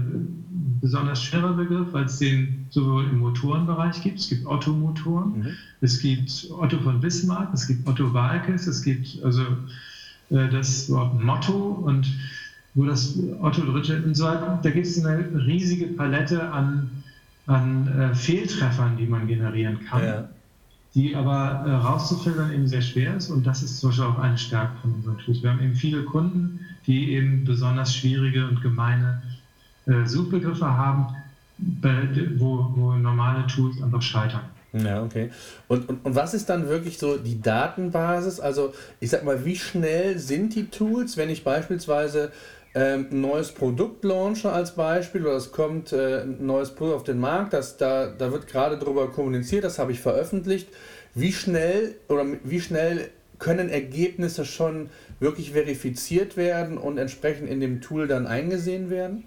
besonders 0.82 1.24
schwerer 1.24 1.54
Begriff, 1.54 1.88
weil 1.94 2.06
es 2.06 2.18
den 2.18 2.66
sowohl 2.70 3.06
im 3.06 3.20
Motorenbereich 3.20 4.02
gibt. 4.02 4.20
Es 4.20 4.30
gibt 4.30 4.46
Otto-Motoren, 4.46 5.40
mhm. 5.40 5.48
es 5.80 6.00
gibt 6.00 6.48
Otto 6.52 6.80
von 6.80 7.00
Bismarck, 7.00 7.54
es 7.54 7.68
gibt 7.68 7.88
Otto 7.88 8.14
Walkes, 8.14 8.68
es 8.68 8.82
gibt 8.82 9.24
also 9.24 9.44
äh, 10.32 10.50
das 10.50 10.90
Wort 10.90 11.22
Motto 11.24 11.84
und 11.86 12.12
wo 12.74 12.86
das 12.86 13.18
Otto 13.42 13.62
Dritte 13.66 14.02
und 14.04 14.16
so 14.16 14.26
weiter, 14.26 14.60
da 14.62 14.70
gibt 14.70 14.88
es 14.88 15.04
eine 15.04 15.46
riesige 15.46 15.88
Palette 15.88 16.52
an, 16.52 16.90
an 17.48 17.88
äh, 17.88 18.16
Fehltreffern, 18.16 18.98
die 18.98 19.06
man 19.06 19.28
generieren 19.28 19.80
kann, 19.90 20.04
ja. 20.04 20.30
die 20.96 21.16
aber 21.16 21.66
äh, 21.66 21.72
rauszufiltern 21.72 22.54
eben 22.54 22.68
sehr 22.68 22.82
schwer 22.82 23.18
ist 23.18 23.30
und 23.30 23.46
das 23.46 23.62
ist 23.62 23.80
zum 23.80 23.90
Beispiel 23.90 24.06
auch 24.06 24.20
eine 24.20 24.38
Stärke 24.38 24.74
von 24.82 24.94
unserem 24.94 25.18
Tools. 25.18 25.44
Wir 25.44 25.50
haben 25.52 25.62
eben 25.62 25.76
viele 25.76 26.04
Kunden, 26.04 26.60
die 26.88 27.14
eben 27.14 27.44
besonders 27.44 27.96
schwierige 27.96 28.48
und 28.48 28.62
gemeine 28.62 29.22
äh, 29.86 30.06
Suchbegriffe 30.06 30.66
haben, 30.66 31.08
wo, 32.38 32.72
wo 32.76 32.94
normale 32.94 33.46
Tools 33.48 33.82
einfach 33.84 34.02
scheitern. 34.02 34.42
Ja, 34.74 35.04
okay. 35.04 35.30
Und, 35.68 35.90
und, 35.90 36.06
und 36.06 36.16
was 36.16 36.34
ist 36.34 36.50
dann 36.50 36.68
wirklich 36.68 36.98
so 36.98 37.18
die 37.18 37.42
Datenbasis? 37.42 38.40
Also, 38.40 38.74
ich 39.00 39.10
sag 39.10 39.24
mal, 39.24 39.44
wie 39.44 39.58
schnell 39.58 40.18
sind 40.18 40.56
die 40.56 40.68
Tools, 40.68 41.18
wenn 41.18 41.30
ich 41.30 41.44
beispielsweise 41.44 42.32
ähm, 42.74 43.08
ein 43.12 43.22
neues 43.22 43.52
Produkt 43.52 44.04
launche 44.04 44.52
als 44.52 44.76
Beispiel 44.76 45.22
oder 45.22 45.36
es 45.36 45.52
kommt 45.52 45.92
äh, 45.92 46.22
ein 46.22 46.46
neues 46.46 46.72
Produkt 46.74 46.96
auf 46.96 47.04
den 47.04 47.20
Markt, 47.20 47.54
das, 47.54 47.78
da, 47.78 48.08
da 48.08 48.32
wird 48.32 48.48
gerade 48.48 48.78
darüber 48.78 49.12
kommuniziert, 49.12 49.64
das 49.64 49.78
habe 49.80 49.92
ich 49.92 50.00
veröffentlicht. 50.00 50.70
Wie 51.14 51.34
schnell 51.34 51.96
oder 52.08 52.26
wie 52.44 52.62
schnell 52.62 53.10
können 53.40 53.70
Ergebnisse 53.70 54.46
schon 54.46 54.90
wirklich 55.20 55.52
verifiziert 55.52 56.38
werden 56.38 56.78
und 56.78 56.98
entsprechend 56.98 57.50
in 57.50 57.60
dem 57.60 57.82
Tool 57.82 58.08
dann 58.08 58.28
eingesehen 58.28 58.90
werden? 58.90 59.26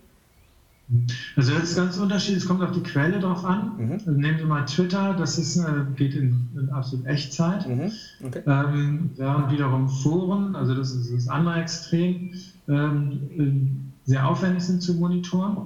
Also 1.36 1.54
das 1.54 1.70
ist 1.70 1.76
ganz 1.76 1.96
unterschiedlich, 1.96 2.42
es 2.42 2.48
kommt 2.48 2.62
auf 2.62 2.72
die 2.72 2.82
Quelle 2.82 3.18
drauf 3.18 3.44
an. 3.44 3.72
Mhm. 3.78 3.92
Also 3.92 4.10
nehmen 4.10 4.38
wir 4.38 4.46
mal 4.46 4.64
Twitter, 4.66 5.14
das 5.18 5.38
ist, 5.38 5.56
äh, 5.56 5.64
geht 5.96 6.14
in, 6.14 6.48
in 6.58 6.68
absolut 6.70 7.06
Echtzeit. 7.06 7.66
Mhm. 7.66 7.90
Okay. 8.24 8.42
Ähm, 8.46 9.10
während 9.16 9.50
wiederum 9.50 9.88
Foren, 9.88 10.54
also 10.54 10.74
das 10.74 10.92
ist 10.92 11.12
das 11.12 11.28
andere 11.28 11.60
Extrem, 11.60 12.32
ähm, 12.68 13.92
sehr 14.04 14.26
aufwendig 14.28 14.64
sind 14.64 14.82
zu 14.82 14.94
monitoren 14.94 15.56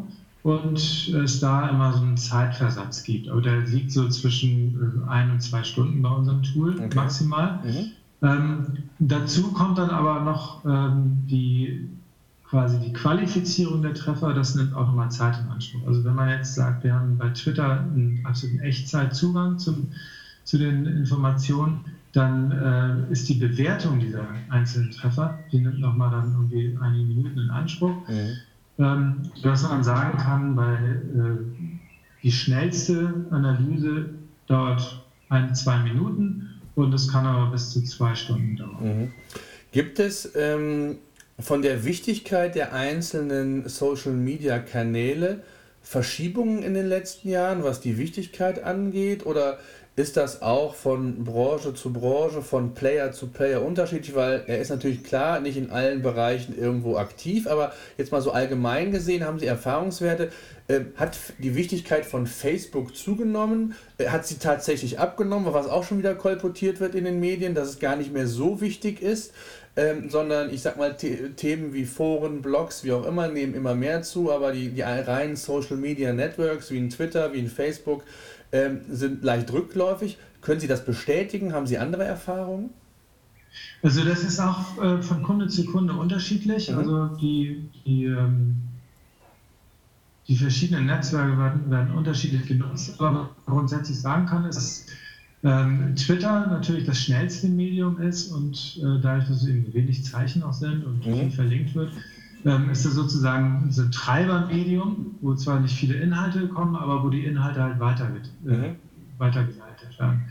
und 0.43 1.09
es 1.09 1.41
da 1.41 1.69
immer 1.69 1.93
so 1.93 2.03
einen 2.03 2.17
Zeitversatz 2.17 3.03
gibt. 3.03 3.29
Aber 3.29 3.41
der 3.41 3.61
liegt 3.61 3.93
so 3.93 4.09
zwischen 4.09 5.05
äh, 5.07 5.11
ein 5.11 5.31
und 5.31 5.41
zwei 5.41 5.63
Stunden 5.63 6.01
bei 6.03 6.11
unserem 6.11 6.43
Tool 6.43 6.75
okay. 6.75 6.95
maximal. 6.95 7.61
Mhm. 7.65 7.87
Ähm, 8.21 8.67
dazu 8.99 9.53
kommt 9.53 9.79
dann 9.79 9.91
aber 9.91 10.21
noch 10.21 10.65
ähm, 10.65 11.19
die 11.29 11.89
quasi 12.49 12.79
die 12.79 12.93
Qualifizierung 12.93 13.83
der 13.83 13.93
Treffer, 13.93 14.33
das 14.33 14.55
nimmt 14.55 14.75
auch 14.75 14.87
nochmal 14.87 15.11
Zeit 15.11 15.39
in 15.39 15.51
Anspruch. 15.51 15.87
Also 15.87 16.03
wenn 16.05 16.15
man 16.15 16.31
jetzt 16.31 16.55
sagt, 16.55 16.83
wir 16.83 16.95
haben 16.95 17.19
bei 17.19 17.29
Twitter 17.29 17.81
einen 17.81 18.21
absoluten 18.25 18.61
Echtzeitzugang 18.61 19.59
zum, 19.59 19.89
zu 20.45 20.57
den 20.57 20.87
Informationen, 20.87 21.81
dann 22.13 23.07
äh, 23.09 23.13
ist 23.13 23.29
die 23.29 23.35
Bewertung 23.35 24.01
dieser 24.01 24.27
einzelnen 24.49 24.91
Treffer, 24.91 25.39
die 25.53 25.59
nimmt 25.59 25.81
nochmal 25.81 26.11
dann 26.11 26.33
irgendwie 26.33 26.79
einige 26.81 27.05
Minuten 27.05 27.39
in 27.39 27.51
Anspruch, 27.51 28.09
mhm. 28.09 28.37
ähm, 28.79 29.17
dass 29.43 29.63
man 29.63 29.85
sagen 29.85 30.17
kann, 30.17 30.57
bei 30.57 30.75
äh, 30.75 31.37
die 32.23 32.33
schnellste 32.33 33.27
Analyse 33.31 34.11
dauert 34.47 35.05
ein, 35.29 35.55
zwei 35.55 35.79
Minuten 35.83 36.49
und 36.75 36.93
es 36.95 37.09
kann 37.09 37.27
aber 37.27 37.51
bis 37.51 37.71
zu 37.71 37.83
zwei 37.83 38.15
Stunden 38.15 38.57
dauern. 38.57 38.79
Mhm. 38.81 39.13
Gibt 39.73 39.99
es 39.99 40.33
ähm, 40.35 40.97
von 41.39 41.61
der 41.63 41.85
Wichtigkeit 41.85 42.55
der 42.55 42.73
einzelnen 42.73 43.69
Social-Media-Kanäle 43.69 45.43
Verschiebungen 45.83 46.63
in 46.63 46.75
den 46.75 46.87
letzten 46.87 47.29
Jahren, 47.31 47.65
was 47.65 47.81
die 47.81 47.97
Wichtigkeit 47.97 48.63
angeht? 48.63 49.25
Oder 49.25 49.59
ist 49.99 50.17
das 50.17 50.43
auch 50.43 50.75
von 50.75 51.25
Branche 51.25 51.75
zu 51.75 51.93
Branche, 51.93 52.41
von 52.41 52.75
Player 52.75 53.13
zu 53.13 53.27
Player 53.27 53.63
unterschiedlich? 53.63 54.15
Weil 54.15 54.45
er 54.47 54.61
ist 54.61 54.71
natürlich 54.71 55.03
klar 55.03 55.41
nicht 55.41 55.57
in 55.57 55.71
allen 55.71 56.03
Bereichen 56.03 56.57
irgendwo 56.57 56.97
aktiv, 56.97 57.47
aber 57.47 57.73
jetzt 57.97 58.13
mal 58.13 58.23
so 58.23 58.31
allgemein 58.31 58.93
gesehen, 58.93 59.25
haben 59.25 59.39
Sie 59.39 59.47
Erfahrungswerte? 59.47 60.31
Äh, 60.69 60.81
hat 60.97 61.19
die 61.39 61.55
Wichtigkeit 61.55 62.07
von 62.07 62.27
Facebook 62.27 62.95
zugenommen? 62.95 63.75
Äh, 63.99 64.09
hat 64.09 64.27
sie 64.27 64.39
tatsächlich 64.39 64.99
abgenommen, 64.99 65.53
was 65.53 65.69
auch 65.69 65.85
schon 65.85 65.99
wieder 65.99 66.15
kolportiert 66.15 66.79
wird 66.79 66.95
in 66.95 67.05
den 67.05 67.19
Medien, 67.19 67.55
dass 67.55 67.69
es 67.69 67.79
gar 67.79 67.97
nicht 67.97 68.13
mehr 68.13 68.27
so 68.27 68.61
wichtig 68.61 69.03
ist? 69.03 69.33
ähm, 69.79 70.11
sondern 70.11 70.53
ich 70.53 70.61
sag 70.61 70.77
mal, 70.77 70.97
The 70.99 71.31
Themen 71.37 71.73
wie 71.73 71.85
Foren, 71.85 72.43
Blogs, 72.43 72.83
wie 72.83 72.91
auch 72.91 73.07
immer, 73.07 73.29
nehmen 73.29 73.55
immer 73.55 73.77
mehr 73.77 74.03
zu, 74.03 74.33
aber 74.33 74.51
die, 74.51 74.71
die 74.71 74.83
reinen 74.83 75.37
Social 75.37 75.77
Media 75.77 76.13
Networks 76.13 76.73
wie 76.73 76.79
ein 76.79 76.91
Twitter, 76.91 77.33
wie 77.33 77.39
ein 77.39 77.49
Facebook 77.49 78.03
ähm, 78.53 78.81
sind 78.89 79.23
leicht 79.23 79.53
rückläufig. 79.53 80.19
Können 80.41 80.61
Sie 80.61 80.69
das 80.69 80.85
bestätigen? 80.85 81.53
Haben 81.53 81.67
Sie 81.67 81.79
andere 81.79 82.05
Erfahrungen? 82.05 82.71
Also 83.83 84.05
das 84.05 84.23
ist 84.23 84.39
auch 84.41 84.83
äh, 84.83 85.03
von 85.03 85.23
Kunde 85.23 85.49
zu 85.49 85.65
Kunde 85.65 85.93
unterschiedlich. 85.93 86.71
Mhm. 86.71 86.79
Also 86.79 87.07
die, 87.17 87.69
die, 87.85 88.05
ähm, 88.05 88.57
die 90.27 90.37
verschiedenen 90.37 90.87
Netzwerke 90.87 91.39
werden, 91.39 91.71
werden 91.71 91.95
unterschiedlich 91.95 92.47
genutzt. 92.47 92.95
Aber 92.99 93.11
was 93.11 93.47
man 93.47 93.57
grundsätzlich 93.57 93.99
sagen 94.01 94.27
kann, 94.27 94.45
ist, 94.45 94.89
ähm, 95.45 95.95
Twitter 95.95 96.47
natürlich 96.49 96.85
das 96.85 96.99
schnellste 97.01 97.49
Medium 97.49 98.01
ist 98.01 98.33
und 98.33 98.81
äh, 98.83 99.01
dadurch, 99.01 99.29
dass 99.29 99.43
es 99.43 99.49
eben 99.49 99.73
wenig 99.73 100.05
Zeichen 100.05 100.43
auch 100.43 100.53
sind 100.53 100.85
und 100.85 101.07
mhm. 101.07 101.15
viel 101.15 101.31
verlinkt 101.31 101.75
wird, 101.75 101.93
ähm, 102.45 102.71
ist 102.71 102.85
das 102.85 102.95
sozusagen 102.95 103.71
so 103.71 103.83
ein 103.83 103.91
Treibermedium, 103.91 105.17
wo 105.21 105.35
zwar 105.35 105.61
nicht 105.61 105.75
viele 105.75 105.95
Inhalte 105.95 106.49
kommen, 106.49 106.77
aber 106.77 107.03
wo 107.03 107.09
die 107.09 107.25
Inhalte 107.25 107.63
halt 107.63 107.81
weiter, 107.81 108.09
äh, 108.47 108.51
mhm. 108.51 108.77
weitergeleitet 109.19 109.99
werden. 109.99 110.23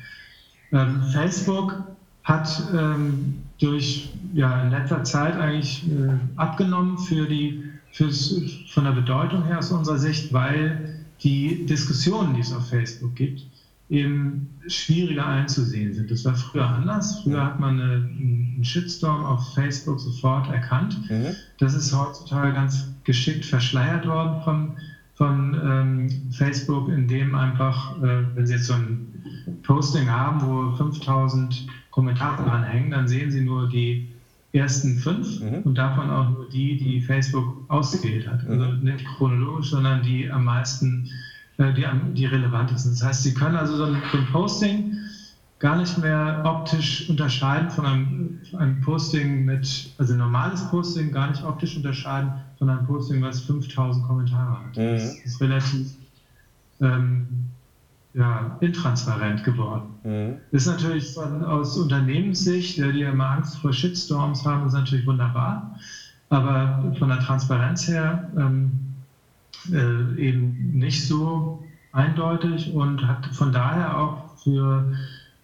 Ähm, 0.71 1.03
Facebook 1.11 1.83
hat 2.23 2.61
ähm, 2.75 3.41
durch 3.59 4.13
ja, 4.33 4.63
in 4.63 4.71
letzter 4.71 5.03
Zeit 5.03 5.35
eigentlich 5.35 5.89
äh, 5.89 6.09
abgenommen 6.35 6.97
für 6.97 7.25
die, 7.25 7.63
für's, 7.91 8.35
von 8.69 8.83
der 8.83 8.91
Bedeutung 8.91 9.45
her 9.45 9.59
aus 9.59 9.71
unserer 9.71 9.97
Sicht, 9.97 10.33
weil 10.33 11.05
die 11.23 11.65
Diskussionen, 11.65 12.33
die 12.33 12.41
es 12.41 12.53
auf 12.53 12.67
Facebook 12.67 13.15
gibt, 13.15 13.45
eben 13.89 14.49
schwieriger 14.67 15.25
einzusehen 15.25 15.93
sind. 15.93 16.11
Das 16.11 16.25
war 16.25 16.35
früher 16.35 16.67
anders. 16.67 17.21
Früher 17.21 17.43
hat 17.43 17.59
man 17.59 17.79
eine, 17.79 17.93
einen 17.93 18.63
Shitstorm 18.63 19.23
auf 19.23 19.53
Facebook 19.53 19.99
sofort 19.99 20.49
erkannt. 20.49 21.09
Mhm. 21.09 21.35
Das 21.59 21.73
ist 21.73 21.93
heutzutage 21.93 22.53
ganz 22.53 22.93
geschickt 23.05 23.45
verschleiert 23.45 24.05
worden 24.05 24.41
von, 24.43 24.71
von 25.15 25.61
ähm, 25.63 26.31
Facebook, 26.31 26.89
indem 26.89 27.33
einfach, 27.33 27.97
äh, 28.03 28.23
wenn 28.35 28.45
Sie 28.45 28.55
jetzt 28.55 28.67
so 28.67 28.73
ein 28.73 29.07
Posting 29.63 30.09
haben, 30.09 30.41
wo 30.41 30.75
5000 30.75 31.67
Kommentare 31.91 32.43
dranhängen, 32.43 32.91
dann 32.91 33.07
sehen 33.07 33.31
Sie 33.31 33.41
nur 33.41 33.69
die 33.69 34.09
ersten 34.51 34.97
fünf 34.97 35.39
mhm. 35.39 35.61
und 35.63 35.75
davon 35.75 36.09
auch 36.09 36.29
nur 36.29 36.49
die, 36.49 36.77
die 36.77 37.01
Facebook 37.01 37.63
ausgewählt 37.69 38.27
hat. 38.27 38.45
Also 38.47 38.65
mhm. 38.65 38.83
nicht 38.83 39.05
chronologisch, 39.05 39.69
sondern 39.69 40.03
die 40.03 40.29
am 40.29 40.45
meisten 40.45 41.09
äh, 41.57 41.73
die, 41.73 41.85
die 42.13 42.25
relevantesten. 42.25 42.91
Das 42.91 43.03
heißt, 43.03 43.23
Sie 43.23 43.33
können 43.33 43.55
also 43.55 43.75
so 43.75 43.85
ein, 43.85 44.01
so 44.11 44.17
ein 44.17 44.25
Posting 44.31 44.97
gar 45.59 45.75
nicht 45.77 45.97
mehr 45.97 46.43
optisch 46.45 47.09
unterscheiden 47.09 47.69
von 47.69 47.85
einem, 47.85 48.39
einem, 48.57 48.79
Posting 48.81 49.45
mit, 49.45 49.91
also 49.97 50.13
normales 50.13 50.63
Posting 50.69 51.11
gar 51.11 51.29
nicht 51.29 51.43
optisch 51.43 51.75
unterscheiden 51.75 52.31
von 52.59 52.69
einem 52.69 52.85
Posting, 52.85 53.21
was 53.21 53.39
5000 53.41 54.05
Kommentare 54.05 54.59
hat. 54.59 54.77
Mhm. 54.77 54.93
Das 54.93 55.15
ist 55.15 55.41
relativ 55.41 55.87
ähm, 56.79 57.27
ja, 58.13 58.57
intransparent 58.59 59.43
geworden. 59.43 59.89
Mhm. 60.03 60.35
Ist 60.51 60.67
natürlich 60.67 61.13
von, 61.13 61.43
aus 61.43 61.75
Unternehmenssicht, 61.77 62.77
die 62.77 62.81
ja 62.81 63.11
immer 63.11 63.29
Angst 63.31 63.57
vor 63.57 63.73
Shitstorms 63.73 64.45
haben, 64.45 64.67
ist 64.67 64.73
natürlich 64.73 65.07
wunderbar. 65.07 65.75
Aber 66.29 66.93
von 66.99 67.09
der 67.09 67.19
Transparenz 67.19 67.87
her 67.87 68.29
ähm, 68.37 68.71
äh, 69.71 70.19
eben 70.21 70.71
nicht 70.73 71.07
so 71.07 71.63
eindeutig 71.91 72.73
und 72.73 73.05
hat 73.05 73.25
von 73.27 73.51
daher 73.51 73.97
auch 73.97 74.37
für, 74.43 74.91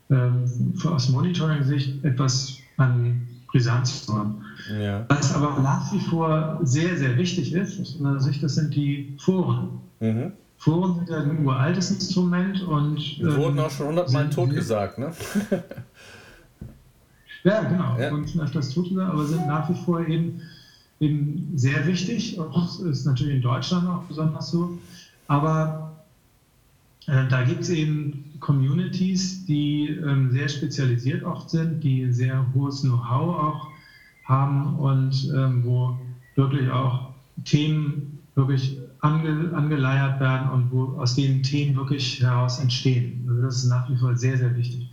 ähm, 0.09 0.45
für 0.75 0.91
aus 0.91 1.09
Monitoring-Sicht 1.09 2.03
etwas 2.03 2.57
an 2.77 3.27
Brisanz 3.47 4.05
zu 4.05 4.17
haben. 4.17 4.43
Ja. 4.79 5.05
Was 5.09 5.35
aber 5.35 5.61
nach 5.61 5.91
wie 5.93 5.99
vor 5.99 6.59
sehr, 6.63 6.97
sehr 6.97 7.17
wichtig 7.17 7.53
ist, 7.53 7.79
aus 7.79 7.99
meiner 7.99 8.19
Sicht, 8.19 8.41
das 8.41 8.55
sind 8.55 8.73
die 8.73 9.15
Foren. 9.19 9.79
Mhm. 9.99 10.31
Foren 10.57 10.95
sind 10.95 11.09
ja 11.09 11.17
ein 11.17 11.45
uraltes 11.45 11.91
Instrument 11.91 12.61
und. 12.63 12.97
Wir 13.19 13.35
wurden 13.35 13.57
ähm, 13.57 13.63
auch 13.65 13.69
schon 13.69 13.87
hundertmal 13.87 14.29
tot 14.29 14.49
gesagt, 14.51 14.97
ne? 14.97 15.11
ja, 17.43 17.63
genau. 17.63 17.97
Ja. 17.99 18.11
Und 18.11 18.39
öfters 18.39 18.69
tot 18.69 18.89
gesagt, 18.89 19.11
aber 19.11 19.25
sind 19.25 19.45
nach 19.45 19.69
wie 19.69 19.75
vor 19.85 20.07
eben 20.07 20.41
eben 20.99 21.51
sehr 21.55 21.85
wichtig. 21.87 22.37
Das 22.53 22.79
ist 22.79 23.05
natürlich 23.05 23.35
in 23.35 23.41
Deutschland 23.41 23.87
auch 23.87 24.03
besonders 24.03 24.49
so. 24.49 24.77
Aber 25.27 25.93
äh, 27.07 27.27
da 27.27 27.43
gibt 27.43 27.61
es 27.61 27.69
eben 27.69 28.23
Communities, 28.39 29.45
die 29.45 29.87
ähm, 29.87 30.31
sehr 30.31 30.49
spezialisiert 30.49 31.23
oft 31.23 31.49
sind, 31.49 31.83
die 31.83 32.11
sehr 32.11 32.45
hohes 32.53 32.81
Know-how 32.81 33.35
auch 33.35 33.67
haben 34.25 34.75
und 34.75 35.29
ähm, 35.33 35.63
wo 35.63 35.97
wirklich 36.35 36.69
auch 36.69 37.09
Themen 37.43 38.19
wirklich 38.35 38.77
ange, 38.99 39.51
angeleiert 39.53 40.19
werden 40.19 40.49
und 40.49 40.71
wo 40.71 40.97
aus 40.99 41.15
den 41.15 41.43
Themen 41.43 41.75
wirklich 41.75 42.21
heraus 42.21 42.59
entstehen. 42.59 43.25
Also 43.27 43.41
das 43.41 43.57
ist 43.57 43.65
nach 43.65 43.89
wie 43.89 43.95
vor 43.95 44.15
sehr, 44.15 44.37
sehr 44.37 44.55
wichtig. 44.55 44.87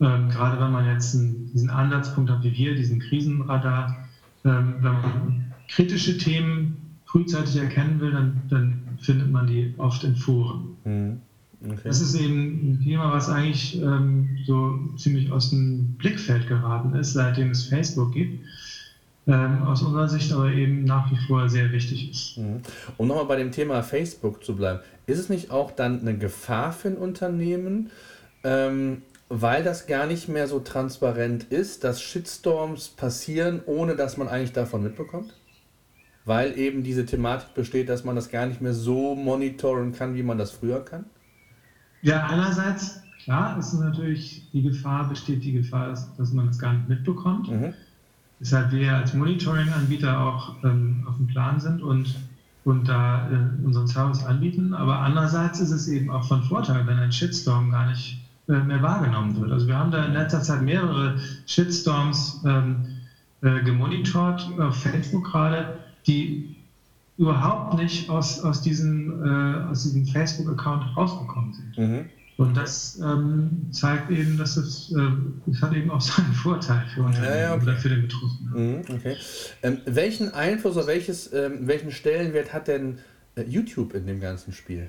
Ähm, 0.00 0.28
gerade 0.28 0.60
wenn 0.60 0.70
man 0.70 0.86
jetzt 0.86 1.14
einen, 1.14 1.50
diesen 1.52 1.70
Ansatzpunkt 1.70 2.30
hat 2.30 2.42
wie 2.42 2.52
wir, 2.52 2.74
diesen 2.74 3.00
Krisenradar, 3.00 4.01
ähm, 4.44 4.74
wenn 4.80 4.92
man 4.92 5.54
kritische 5.68 6.18
Themen 6.18 6.76
frühzeitig 7.06 7.56
erkennen 7.56 8.00
will, 8.00 8.12
dann, 8.12 8.42
dann 8.48 8.82
findet 9.00 9.30
man 9.30 9.46
die 9.46 9.74
oft 9.78 10.04
in 10.04 10.16
Foren. 10.16 10.76
Mhm. 10.84 11.20
Okay. 11.64 11.80
Das 11.84 12.00
ist 12.00 12.14
eben 12.14 12.72
ein 12.72 12.80
Thema, 12.82 13.12
was 13.12 13.28
eigentlich 13.28 13.80
ähm, 13.80 14.36
so 14.44 14.78
ziemlich 14.96 15.30
aus 15.30 15.50
dem 15.50 15.94
Blickfeld 15.94 16.48
geraten 16.48 16.94
ist, 16.94 17.12
seitdem 17.12 17.50
es 17.50 17.66
Facebook 17.66 18.12
gibt. 18.12 18.44
Ähm, 19.28 19.62
aus 19.62 19.82
unserer 19.82 20.08
Sicht 20.08 20.32
aber 20.32 20.50
eben 20.50 20.82
nach 20.82 21.08
wie 21.12 21.16
vor 21.28 21.48
sehr 21.48 21.70
wichtig 21.70 22.10
ist. 22.10 22.38
Mhm. 22.38 22.60
Um 22.96 23.06
nochmal 23.06 23.26
bei 23.26 23.36
dem 23.36 23.52
Thema 23.52 23.84
Facebook 23.84 24.42
zu 24.42 24.56
bleiben, 24.56 24.80
ist 25.06 25.18
es 25.18 25.28
nicht 25.28 25.52
auch 25.52 25.70
dann 25.70 26.00
eine 26.00 26.18
Gefahr 26.18 26.72
für 26.72 26.88
ein 26.88 26.96
Unternehmen, 26.96 27.90
ähm, 28.42 29.02
weil 29.40 29.64
das 29.64 29.86
gar 29.86 30.06
nicht 30.06 30.28
mehr 30.28 30.46
so 30.46 30.60
transparent 30.60 31.44
ist, 31.44 31.84
dass 31.84 32.02
Shitstorms 32.02 32.88
passieren, 32.88 33.62
ohne 33.66 33.96
dass 33.96 34.16
man 34.16 34.28
eigentlich 34.28 34.52
davon 34.52 34.82
mitbekommt? 34.82 35.34
weil 36.24 36.56
eben 36.56 36.82
diese 36.82 37.04
Thematik 37.04 37.54
besteht, 37.54 37.88
dass 37.88 38.04
man 38.04 38.16
das 38.16 38.30
gar 38.30 38.46
nicht 38.46 38.60
mehr 38.60 38.74
so 38.74 39.14
monitoren 39.14 39.92
kann, 39.92 40.14
wie 40.14 40.22
man 40.22 40.38
das 40.38 40.52
früher 40.52 40.84
kann? 40.84 41.04
Ja, 42.02 42.26
einerseits, 42.26 43.02
klar, 43.24 43.58
ist 43.58 43.72
natürlich 43.74 44.48
die 44.52 44.62
Gefahr, 44.62 45.08
besteht 45.08 45.42
die 45.44 45.52
Gefahr, 45.52 45.88
dass, 45.88 46.14
dass 46.16 46.32
man 46.32 46.48
es 46.48 46.58
gar 46.58 46.74
nicht 46.74 46.88
mitbekommt. 46.88 47.48
Mhm. 47.48 47.74
Deshalb 48.40 48.72
wir 48.72 48.96
als 48.96 49.14
Monitoring-Anbieter 49.14 50.18
auch 50.18 50.56
ähm, 50.64 51.04
auf 51.08 51.16
dem 51.16 51.28
Plan 51.28 51.60
sind 51.60 51.80
und, 51.80 52.16
und 52.64 52.88
da 52.88 53.30
äh, 53.30 53.64
unseren 53.64 53.86
Service 53.86 54.24
anbieten. 54.24 54.74
Aber 54.74 54.98
andererseits 54.98 55.60
ist 55.60 55.70
es 55.70 55.86
eben 55.86 56.10
auch 56.10 56.26
von 56.26 56.42
Vorteil, 56.42 56.86
wenn 56.86 56.98
ein 56.98 57.12
Shitstorm 57.12 57.70
gar 57.70 57.88
nicht 57.88 58.20
mehr 58.46 58.82
wahrgenommen 58.82 59.40
wird. 59.40 59.52
Also 59.52 59.66
wir 59.66 59.78
haben 59.78 59.90
da 59.90 60.04
in 60.04 60.12
letzter 60.12 60.42
Zeit 60.42 60.62
mehrere 60.62 61.18
Shitstorms 61.46 62.40
ähm, 62.44 62.84
äh, 63.42 63.62
gemonitort, 63.62 64.48
auf 64.58 64.76
Facebook 64.76 65.24
gerade, 65.24 65.78
die 66.06 66.56
überhaupt 67.18 67.74
nicht 67.74 68.08
aus, 68.10 68.40
aus 68.40 68.62
diesem, 68.62 69.22
äh, 69.24 69.72
diesem 69.72 70.06
Facebook-Account 70.06 70.96
rausgekommen 70.96 71.52
sind. 71.52 71.78
Mhm. 71.78 72.04
Und 72.38 72.56
das 72.56 72.98
ähm, 73.00 73.66
zeigt 73.70 74.10
eben, 74.10 74.38
dass 74.38 74.56
es, 74.56 74.92
äh, 74.92 75.50
es 75.50 75.60
hat 75.60 75.74
eben 75.74 75.90
auch 75.90 76.00
seinen 76.00 76.32
Vorteil 76.32 76.84
für 76.94 77.02
Unternehmen 77.02 77.34
ja, 77.34 77.40
ja, 77.40 77.54
okay. 77.54 77.62
oder 77.62 77.76
für 77.76 77.88
den 77.90 78.02
Betroffenen. 78.02 78.72
Mhm, 78.72 78.94
okay. 78.94 79.16
Ähm, 79.62 79.78
welchen 79.84 80.32
Einfluss 80.32 80.76
oder 80.76 80.86
welches, 80.86 81.32
ähm, 81.32 81.66
welchen 81.66 81.90
Stellenwert 81.90 82.52
hat 82.52 82.68
denn 82.68 82.98
äh, 83.36 83.42
YouTube 83.42 83.94
in 83.94 84.06
dem 84.06 84.20
ganzen 84.20 84.52
Spiel? 84.52 84.88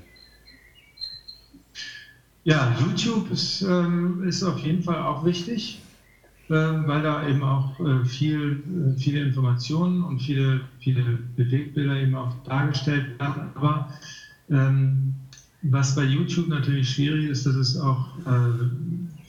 Ja, 2.45 2.75
YouTube 2.85 3.31
ist, 3.31 3.61
ähm, 3.61 4.21
ist 4.27 4.43
auf 4.43 4.59
jeden 4.59 4.83
Fall 4.83 4.97
auch 4.97 5.23
wichtig, 5.23 5.79
äh, 6.49 6.53
weil 6.53 7.01
da 7.01 7.25
eben 7.25 7.41
auch 7.41 7.79
äh, 7.79 8.03
viel, 8.03 8.61
äh, 8.67 8.99
viele 8.99 9.21
Informationen 9.21 10.03
und 10.03 10.19
viele, 10.19 10.59
viele 10.79 11.19
Bewegbilder 11.37 11.95
eben 11.95 12.15
auch 12.15 12.33
dargestellt 12.43 13.17
werden. 13.17 13.49
Aber 13.55 13.87
ähm, 14.49 15.13
was 15.61 15.95
bei 15.95 16.03
YouTube 16.03 16.49
natürlich 16.49 16.89
schwierig 16.89 17.29
ist, 17.29 17.45
dass 17.45 17.55
es 17.55 17.77
auch 17.77 18.09
äh, 18.25 18.67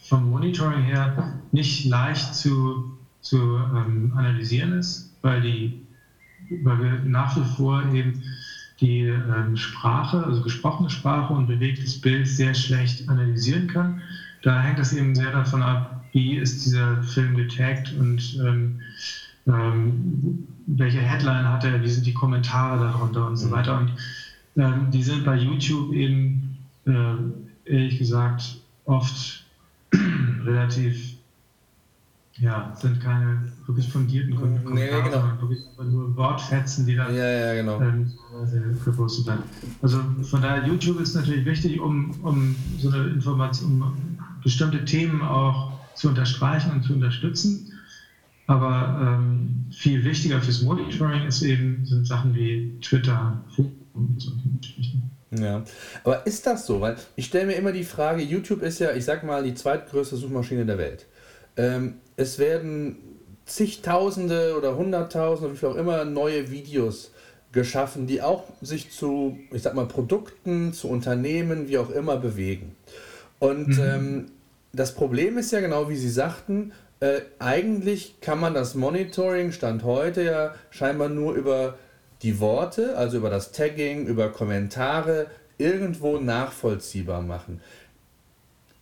vom 0.02 0.28
Monitoring 0.28 0.82
her 0.82 1.38
nicht 1.52 1.84
leicht 1.84 2.34
zu, 2.34 2.92
zu 3.20 3.36
ähm, 3.76 4.12
analysieren 4.16 4.72
ist, 4.72 5.08
weil, 5.22 5.40
die, 5.40 5.80
weil 6.64 6.82
wir 6.82 6.98
nach 7.04 7.36
wie 7.36 7.44
vor 7.56 7.80
eben 7.92 8.20
die 8.80 9.02
ähm, 9.02 9.56
Sprache, 9.56 10.24
also 10.24 10.42
gesprochene 10.42 10.90
Sprache 10.90 11.32
und 11.32 11.46
bewegtes 11.46 12.00
Bild 12.00 12.26
sehr 12.26 12.54
schlecht 12.54 13.08
analysieren 13.08 13.68
können. 13.68 14.00
Da 14.42 14.60
hängt 14.60 14.78
es 14.78 14.92
eben 14.92 15.14
sehr 15.14 15.32
davon 15.32 15.62
ab, 15.62 16.04
wie 16.12 16.36
ist 16.36 16.64
dieser 16.64 17.02
Film 17.02 17.36
getaggt 17.36 17.92
und 17.98 18.38
ähm, 18.44 18.80
ähm, 19.46 20.46
welche 20.66 21.00
Headline 21.00 21.48
hat 21.48 21.64
er, 21.64 21.82
wie 21.82 21.88
sind 21.88 22.06
die 22.06 22.14
Kommentare 22.14 22.78
darunter 22.78 23.26
und 23.26 23.36
so 23.36 23.48
mhm. 23.48 23.52
weiter. 23.52 23.78
Und 23.78 23.92
ähm, 24.56 24.90
die 24.90 25.02
sind 25.02 25.24
bei 25.24 25.36
YouTube 25.36 25.92
eben, 25.92 26.58
äh, 26.86 27.70
ehrlich 27.70 27.98
gesagt, 27.98 28.56
oft 28.84 29.44
relativ, 30.44 31.13
ja, 32.38 32.74
sind 32.80 33.00
keine 33.00 33.52
wirklich 33.66 33.88
fundierten 33.88 34.34
Kommentare, 34.34 34.74
nee, 34.74 34.88
genau. 34.88 35.10
sondern 35.10 35.40
wirklich 35.40 35.60
nur 35.78 36.16
Wortfetzen, 36.16 36.86
die 36.86 36.96
dann 36.96 37.14
ja, 37.14 37.28
ja, 37.28 37.54
genau. 37.54 37.80
ähm, 37.80 38.10
gepostet 38.84 39.26
werden. 39.26 39.44
Also 39.82 40.00
von 40.22 40.42
daher, 40.42 40.66
YouTube 40.66 41.00
ist 41.00 41.14
natürlich 41.14 41.44
wichtig, 41.44 41.80
um, 41.80 42.10
um 42.22 42.56
so 42.78 42.90
eine 42.90 43.08
Information, 43.08 43.82
um 43.82 44.18
bestimmte 44.42 44.84
Themen 44.84 45.22
auch 45.22 45.72
zu 45.94 46.08
unterstreichen 46.08 46.72
und 46.72 46.82
zu 46.82 46.94
unterstützen. 46.94 47.72
Aber 48.46 49.00
ähm, 49.00 49.66
viel 49.70 50.04
wichtiger 50.04 50.40
fürs 50.40 50.62
Monitoring 50.62 51.26
ist 51.26 51.42
eben, 51.42 51.86
sind 51.86 52.06
Sachen 52.06 52.34
wie 52.34 52.78
Twitter, 52.80 53.42
und 53.94 54.60
Geschichten. 54.60 55.10
Ja, 55.38 55.64
aber 56.04 56.26
ist 56.26 56.46
das 56.46 56.66
so? 56.66 56.80
Weil 56.80 56.96
ich 57.16 57.26
stelle 57.26 57.46
mir 57.46 57.54
immer 57.54 57.72
die 57.72 57.84
Frage, 57.84 58.22
YouTube 58.22 58.62
ist 58.62 58.80
ja, 58.80 58.92
ich 58.92 59.04
sag 59.04 59.24
mal, 59.24 59.42
die 59.42 59.54
zweitgrößte 59.54 60.16
Suchmaschine 60.16 60.66
der 60.66 60.78
Welt. 60.78 61.06
Ähm, 61.56 61.94
es 62.16 62.38
werden 62.38 62.96
zigtausende 63.46 64.56
oder 64.56 64.76
hunderttausende, 64.76 65.52
wie 65.52 65.58
viel 65.58 65.68
auch 65.68 65.76
immer, 65.76 66.04
neue 66.04 66.50
Videos 66.50 67.12
geschaffen, 67.52 68.06
die 68.06 68.20
auch 68.22 68.44
sich 68.60 68.90
zu, 68.90 69.38
ich 69.52 69.62
sag 69.62 69.74
mal, 69.74 69.86
Produkten, 69.86 70.72
zu 70.72 70.88
Unternehmen, 70.88 71.68
wie 71.68 71.78
auch 71.78 71.90
immer 71.90 72.16
bewegen. 72.16 72.74
Und 73.38 73.68
mhm. 73.68 73.80
ähm, 73.80 74.26
das 74.72 74.94
Problem 74.94 75.38
ist 75.38 75.52
ja 75.52 75.60
genau, 75.60 75.88
wie 75.88 75.96
Sie 75.96 76.10
sagten, 76.10 76.72
äh, 77.00 77.20
eigentlich 77.38 78.20
kann 78.20 78.40
man 78.40 78.54
das 78.54 78.74
Monitoring 78.74 79.52
Stand 79.52 79.84
heute 79.84 80.22
ja 80.22 80.54
scheinbar 80.70 81.08
nur 81.08 81.34
über 81.34 81.78
die 82.22 82.40
Worte, 82.40 82.96
also 82.96 83.18
über 83.18 83.30
das 83.30 83.52
Tagging, 83.52 84.06
über 84.06 84.30
Kommentare, 84.30 85.26
irgendwo 85.58 86.18
nachvollziehbar 86.18 87.22
machen. 87.22 87.60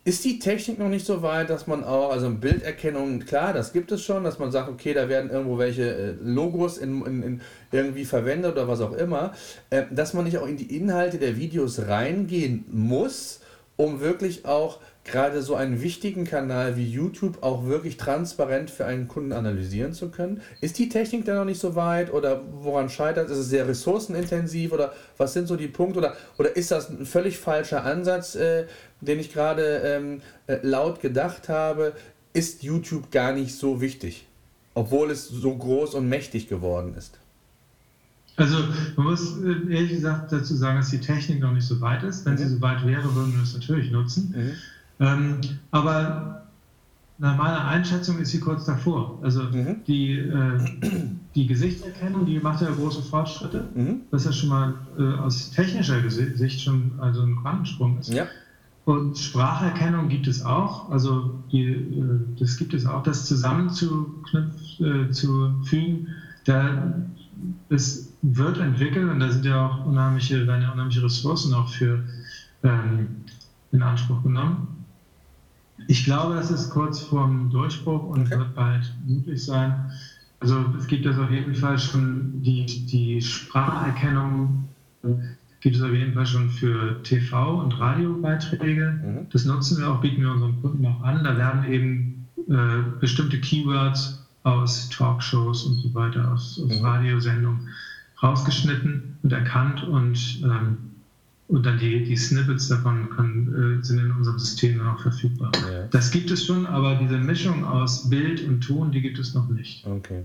Ist 0.05 0.25
die 0.25 0.37
Technik 0.37 0.79
noch 0.79 0.89
nicht 0.89 1.05
so 1.05 1.21
weit, 1.21 1.49
dass 1.49 1.65
man 1.65 1.85
auch, 1.85 2.11
also 2.11 2.29
Bilderkennung, 2.29 3.19
klar, 3.19 3.53
das 3.53 3.71
gibt 3.71 3.89
es 3.93 4.03
schon, 4.03 4.25
dass 4.25 4.37
man 4.37 4.51
sagt, 4.51 4.67
okay, 4.67 4.93
da 4.93 5.07
werden 5.07 5.29
irgendwo 5.29 5.57
welche 5.57 5.95
äh, 5.95 6.13
Logos 6.21 6.77
in, 6.77 7.05
in, 7.05 7.23
in 7.23 7.41
irgendwie 7.71 8.03
verwendet 8.03 8.51
oder 8.51 8.67
was 8.67 8.81
auch 8.81 8.91
immer, 8.91 9.33
äh, 9.69 9.83
dass 9.91 10.13
man 10.13 10.25
nicht 10.25 10.37
auch 10.37 10.47
in 10.47 10.57
die 10.57 10.75
Inhalte 10.75 11.19
der 11.19 11.37
Videos 11.37 11.87
reingehen 11.87 12.65
muss, 12.69 13.39
um 13.77 14.01
wirklich 14.01 14.45
auch 14.45 14.79
gerade 15.05 15.41
so 15.41 15.55
einen 15.55 15.81
wichtigen 15.81 16.23
Kanal 16.25 16.77
wie 16.77 16.85
YouTube 16.85 17.41
auch 17.41 17.65
wirklich 17.65 17.97
transparent 17.97 18.69
für 18.69 18.85
einen 18.85 19.07
Kunden 19.07 19.33
analysieren 19.33 19.93
zu 19.93 20.09
können? 20.09 20.41
Ist 20.61 20.77
die 20.79 20.89
Technik 20.89 21.25
da 21.25 21.35
noch 21.35 21.45
nicht 21.45 21.59
so 21.59 21.75
weit 21.75 22.13
oder 22.13 22.41
woran 22.61 22.89
scheitert? 22.89 23.29
Ist 23.29 23.37
es 23.37 23.49
sehr 23.49 23.67
ressourcenintensiv 23.67 24.71
oder 24.71 24.93
was 25.17 25.33
sind 25.33 25.47
so 25.47 25.55
die 25.55 25.67
Punkte 25.67 25.99
oder, 25.99 26.15
oder 26.37 26.55
ist 26.55 26.71
das 26.71 26.89
ein 26.89 27.05
völlig 27.05 27.37
falscher 27.37 27.83
Ansatz, 27.83 28.35
äh, 28.35 28.65
den 29.05 29.19
ich 29.19 29.31
gerade 29.31 29.81
ähm, 29.83 30.21
äh, 30.47 30.57
laut 30.61 31.01
gedacht 31.01 31.49
habe? 31.49 31.93
Ist 32.33 32.63
YouTube 32.63 33.11
gar 33.11 33.33
nicht 33.33 33.55
so 33.55 33.81
wichtig, 33.81 34.25
obwohl 34.73 35.11
es 35.11 35.27
so 35.27 35.55
groß 35.55 35.93
und 35.93 36.09
mächtig 36.09 36.47
geworden 36.47 36.95
ist? 36.95 37.19
Also 38.35 38.57
man 38.95 39.05
muss 39.07 39.37
äh, 39.43 39.73
ehrlich 39.73 39.91
gesagt 39.91 40.31
dazu 40.31 40.55
sagen, 40.55 40.77
dass 40.77 40.89
die 40.89 40.99
Technik 40.99 41.39
noch 41.39 41.53
nicht 41.53 41.67
so 41.67 41.79
weit 41.81 42.03
ist. 42.03 42.25
Wenn 42.25 42.33
mhm. 42.33 42.37
sie 42.37 42.47
so 42.47 42.61
weit 42.61 42.85
wäre, 42.85 43.03
würden 43.15 43.33
wir 43.33 43.41
das 43.41 43.53
natürlich 43.53 43.91
nutzen. 43.91 44.33
Mhm. 44.35 45.05
Ähm, 45.05 45.41
aber 45.71 46.43
nach 47.19 47.37
meiner 47.37 47.65
Einschätzung 47.65 48.19
ist 48.19 48.31
sie 48.31 48.39
kurz 48.39 48.65
davor. 48.65 49.19
Also 49.21 49.43
mhm. 49.43 49.83
die, 49.85 50.17
äh, 50.17 50.59
die 51.35 51.45
Gesichtserkennung, 51.45 52.25
die 52.25 52.39
macht 52.39 52.61
ja 52.61 52.71
große 52.71 53.03
Fortschritte. 53.03 53.65
Mhm. 53.75 54.01
Das 54.11 54.25
ist 54.25 54.37
schon 54.37 54.49
mal 54.49 54.73
äh, 54.97 55.19
aus 55.19 55.51
technischer 55.51 56.09
Sicht 56.09 56.61
schon 56.61 56.93
also 56.97 57.21
ein 57.21 57.35
Quantensprung 57.35 57.99
ist. 57.99 58.11
Ja. 58.11 58.27
Und 58.85 59.17
Spracherkennung 59.17 60.09
gibt 60.09 60.27
es 60.27 60.43
auch. 60.43 60.89
Also 60.89 61.39
die, 61.51 61.67
äh, 61.67 62.19
das 62.37 62.57
gibt 62.57 62.73
es 62.73 62.85
auch, 62.85 63.03
das 63.03 63.25
zusammenzuknüpfen, 63.25 65.15
äh. 65.71 66.07
Da, 66.45 66.93
es 67.69 68.09
wird 68.21 68.57
entwickelt 68.57 69.09
und 69.09 69.21
da 69.21 69.31
sind 69.31 69.45
ja 69.45 69.65
auch 69.65 69.85
unheimliche, 69.85 70.45
werden 70.45 70.63
ja 70.63 70.71
unheimliche 70.71 71.03
Ressourcen 71.03 71.53
auch 71.53 71.69
für 71.69 72.03
ähm, 72.63 73.23
in 73.71 73.81
Anspruch 73.81 74.21
genommen. 74.23 74.67
Ich 75.87 76.03
glaube, 76.03 76.35
das 76.35 76.51
ist 76.51 76.69
kurz 76.69 76.99
vorm 76.99 77.49
Durchbruch 77.49 78.03
und 78.03 78.27
okay. 78.27 78.37
wird 78.37 78.53
bald 78.55 78.93
möglich 79.05 79.43
sein. 79.43 79.91
Also 80.39 80.65
es 80.77 80.87
gibt 80.87 81.05
das 81.05 81.17
auf 81.17 81.31
jeden 81.31 81.55
Fall 81.55 81.79
schon, 81.79 82.41
die, 82.41 82.65
die 82.65 83.21
Spracherkennung 83.21 84.65
gibt 85.63 85.77
es 85.77 85.81
auf 85.81 85.93
jeden 85.93 86.13
Fall 86.13 86.25
schon 86.25 86.49
für 86.49 86.99
TV- 87.03 87.63
und 87.63 87.79
Radiobeiträge. 87.79 88.99
Mhm. 89.01 89.27
Das 89.31 89.45
nutzen 89.45 89.79
wir 89.79 89.89
auch, 89.89 90.01
bieten 90.01 90.21
wir 90.21 90.31
unseren 90.31 90.61
Kunden 90.61 90.85
auch 90.85 91.01
an. 91.01 91.23
Da 91.23 91.37
werden 91.37 91.71
eben 91.71 92.27
äh, 92.49 92.99
bestimmte 92.99 93.39
Keywords 93.39 94.27
aus 94.43 94.89
Talkshows 94.89 95.63
und 95.63 95.75
so 95.75 95.93
weiter, 95.93 96.31
aus, 96.33 96.61
aus 96.63 96.79
mhm. 96.79 96.85
Radiosendungen 96.85 97.69
rausgeschnitten 98.21 99.17
und 99.23 99.31
erkannt 99.31 99.83
und 99.83 100.41
ähm, 100.43 100.77
und 101.49 101.65
dann 101.65 101.77
die, 101.77 102.03
die 102.03 102.15
Snippets 102.15 102.69
davon 102.69 103.09
können, 103.09 103.79
äh, 103.79 103.83
sind 103.83 103.99
in 103.99 104.11
unserem 104.11 104.39
System 104.39 104.79
dann 104.79 104.87
auch 104.87 105.01
verfügbar. 105.01 105.51
Ja. 105.71 105.87
Das 105.91 106.09
gibt 106.09 106.31
es 106.31 106.45
schon, 106.45 106.65
aber 106.65 106.95
diese 106.95 107.17
Mischung 107.17 107.63
aus 107.65 108.09
Bild 108.09 108.43
und 108.47 108.61
Ton, 108.61 108.91
die 108.91 109.01
gibt 109.01 109.19
es 109.19 109.33
noch 109.33 109.47
nicht. 109.49 109.85
Okay. 109.85 110.23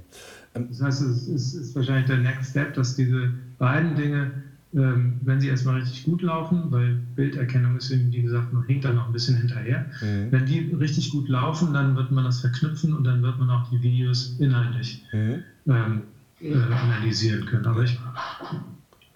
Ähm, 0.54 0.68
das 0.70 0.80
heißt, 0.80 1.02
es 1.02 1.28
ist, 1.28 1.54
ist, 1.54 1.76
wahrscheinlich 1.76 2.06
der 2.06 2.18
Next 2.18 2.50
Step, 2.50 2.74
dass 2.74 2.96
diese 2.96 3.32
beiden 3.58 3.96
Dinge, 3.96 4.30
wenn 4.78 5.40
sie 5.40 5.48
erstmal 5.48 5.76
richtig 5.76 6.04
gut 6.04 6.22
laufen, 6.22 6.70
weil 6.70 6.98
Bilderkennung 7.16 7.76
ist 7.76 7.90
eben, 7.90 8.12
wie 8.12 8.22
gesagt, 8.22 8.52
noch 8.52 8.64
hinkt 8.64 8.84
da 8.84 8.92
noch 8.92 9.06
ein 9.06 9.12
bisschen 9.12 9.36
hinterher. 9.36 9.86
Mhm. 10.00 10.30
Wenn 10.30 10.46
die 10.46 10.60
richtig 10.72 11.10
gut 11.10 11.28
laufen, 11.28 11.72
dann 11.72 11.96
wird 11.96 12.10
man 12.10 12.24
das 12.24 12.40
verknüpfen 12.40 12.94
und 12.94 13.04
dann 13.04 13.22
wird 13.22 13.38
man 13.38 13.50
auch 13.50 13.68
die 13.70 13.82
Videos 13.82 14.36
inhaltlich 14.38 15.02
mhm. 15.12 15.42
ähm, 15.66 16.02
äh, 16.40 16.54
analysieren 16.54 17.44
können. 17.46 17.66
Aber 17.66 17.82
ich 17.82 17.98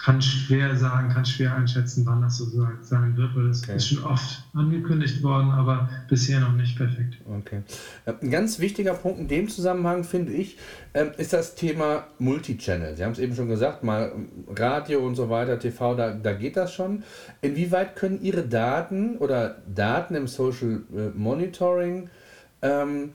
kann 0.03 0.21
schwer 0.21 0.77
sagen, 0.77 1.11
kann 1.11 1.25
schwer 1.25 1.55
einschätzen, 1.55 2.05
wann 2.05 2.23
das 2.23 2.39
so 2.39 2.47
sein 2.81 3.17
wird, 3.17 3.37
weil 3.37 3.49
das 3.49 3.63
okay. 3.63 3.77
ist 3.77 3.89
schon 3.89 4.03
oft 4.03 4.43
angekündigt 4.53 5.23
worden, 5.23 5.51
aber 5.51 5.89
bisher 6.09 6.41
noch 6.41 6.53
nicht 6.53 6.77
perfekt. 6.77 7.19
Okay. 7.39 7.63
Äh, 8.05 8.15
ein 8.21 8.31
ganz 8.31 8.59
wichtiger 8.59 8.95
Punkt 8.95 9.21
in 9.21 9.29
dem 9.29 9.49
Zusammenhang, 9.49 10.03
finde 10.03 10.33
ich, 10.33 10.59
ähm, 10.95 11.13
ist 11.19 11.33
das 11.33 11.55
Thema 11.55 12.09
Multichannel. 12.19 12.97
Sie 12.97 13.05
haben 13.05 13.13
es 13.13 13.21
eben 13.21 13.37
schon 13.37 13.49
gesagt, 13.49 13.85
mal 13.85 14.13
Radio 14.57 15.07
und 15.07 15.15
so 15.15 15.31
weiter, 15.31 15.61
TV, 15.61 15.95
da, 15.95 16.13
da 16.13 16.33
geht 16.33 16.57
das 16.57 16.75
schon. 16.75 17.05
Inwieweit 17.41 17.95
können 17.95 18.21
Ihre 18.23 18.43
Daten 18.43 19.19
oder 19.19 19.63
Daten 19.73 20.17
im 20.17 20.27
Social 20.27 20.83
äh, 20.93 21.17
Monitoring 21.17 22.11
ähm, 22.61 23.13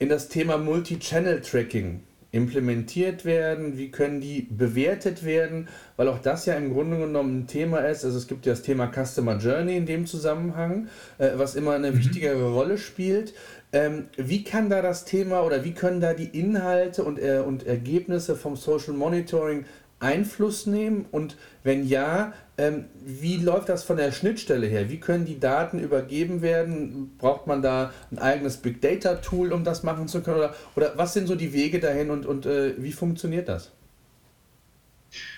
in 0.00 0.08
das 0.08 0.28
Thema 0.28 0.58
Multichannel-Tracking 0.58 2.00
implementiert 2.34 3.24
werden, 3.24 3.78
wie 3.78 3.90
können 3.90 4.20
die 4.20 4.48
bewertet 4.50 5.24
werden, 5.24 5.68
weil 5.96 6.08
auch 6.08 6.18
das 6.18 6.46
ja 6.46 6.54
im 6.54 6.72
Grunde 6.72 6.98
genommen 6.98 7.40
ein 7.40 7.46
Thema 7.46 7.78
ist. 7.78 8.04
Also 8.04 8.18
es 8.18 8.26
gibt 8.26 8.44
ja 8.44 8.52
das 8.52 8.62
Thema 8.62 8.90
Customer 8.90 9.38
Journey 9.38 9.76
in 9.76 9.86
dem 9.86 10.06
Zusammenhang, 10.06 10.88
äh, 11.18 11.30
was 11.36 11.54
immer 11.54 11.74
eine 11.74 11.92
mhm. 11.92 11.98
wichtigere 11.98 12.52
Rolle 12.52 12.76
spielt. 12.76 13.34
Ähm, 13.72 14.06
wie 14.16 14.42
kann 14.42 14.68
da 14.68 14.82
das 14.82 15.04
Thema 15.04 15.42
oder 15.42 15.64
wie 15.64 15.72
können 15.72 16.00
da 16.00 16.12
die 16.12 16.38
Inhalte 16.38 17.04
und, 17.04 17.20
äh, 17.20 17.42
und 17.44 17.66
Ergebnisse 17.66 18.34
vom 18.34 18.56
Social 18.56 18.94
Monitoring 18.94 19.64
Einfluss 20.04 20.66
nehmen? 20.66 21.06
Und 21.10 21.36
wenn 21.62 21.86
ja, 21.88 22.32
ähm, 22.58 22.84
wie 23.04 23.38
läuft 23.38 23.68
das 23.68 23.82
von 23.82 23.96
der 23.96 24.12
Schnittstelle 24.12 24.66
her? 24.66 24.90
Wie 24.90 25.00
können 25.00 25.24
die 25.24 25.40
Daten 25.40 25.78
übergeben 25.78 26.42
werden? 26.42 27.16
Braucht 27.18 27.46
man 27.46 27.62
da 27.62 27.90
ein 28.12 28.18
eigenes 28.18 28.58
Big 28.58 28.80
Data 28.80 29.16
Tool, 29.16 29.52
um 29.52 29.64
das 29.64 29.82
machen 29.82 30.06
zu 30.06 30.20
können? 30.20 30.38
Oder, 30.38 30.54
oder 30.76 30.92
was 30.96 31.14
sind 31.14 31.26
so 31.26 31.34
die 31.34 31.52
Wege 31.52 31.80
dahin 31.80 32.10
und, 32.10 32.26
und 32.26 32.46
äh, 32.46 32.74
wie 32.78 32.92
funktioniert 32.92 33.48
das? 33.48 33.72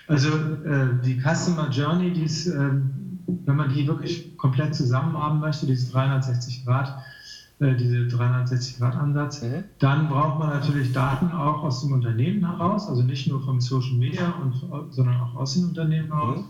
Also 0.08 0.28
äh, 0.28 1.02
die 1.04 1.20
Customer 1.20 1.70
Journey, 1.70 2.12
die 2.12 2.24
ist, 2.24 2.46
äh, 2.46 2.52
wenn 2.54 3.56
man 3.56 3.72
die 3.72 3.86
wirklich 3.86 4.36
komplett 4.36 4.74
zusammen 4.74 5.16
haben 5.16 5.40
möchte, 5.40 5.66
diese 5.66 5.90
360 5.92 6.64
Grad, 6.64 7.02
äh, 7.58 7.74
diese 7.74 8.00
360-Grad-Ansatz. 8.00 9.42
Mhm. 9.42 9.64
Dann 9.78 10.08
braucht 10.08 10.38
man 10.38 10.50
natürlich 10.50 10.92
Daten 10.92 11.30
auch 11.32 11.62
aus 11.62 11.80
dem 11.80 11.92
Unternehmen 11.92 12.44
heraus, 12.44 12.86
also 12.86 13.02
nicht 13.02 13.28
nur 13.28 13.42
vom 13.42 13.62
Social 13.62 13.94
Media, 13.94 14.28
und, 14.42 14.92
sondern 14.92 15.18
auch 15.20 15.34
aus 15.36 15.54
den 15.54 15.64
Unternehmen 15.64 16.08
heraus. 16.08 16.40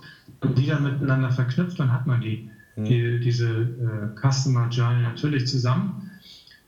Mhm. 0.42 0.54
Die 0.56 0.66
dann 0.66 0.82
miteinander 0.82 1.30
verknüpft, 1.30 1.78
dann 1.78 1.92
hat 1.92 2.08
man 2.08 2.20
die, 2.20 2.50
mhm. 2.74 2.84
die 2.86 3.20
diese 3.20 3.48
äh, 3.48 4.20
Customer 4.20 4.68
Journey 4.68 5.02
natürlich 5.02 5.46
zusammen. 5.46 6.10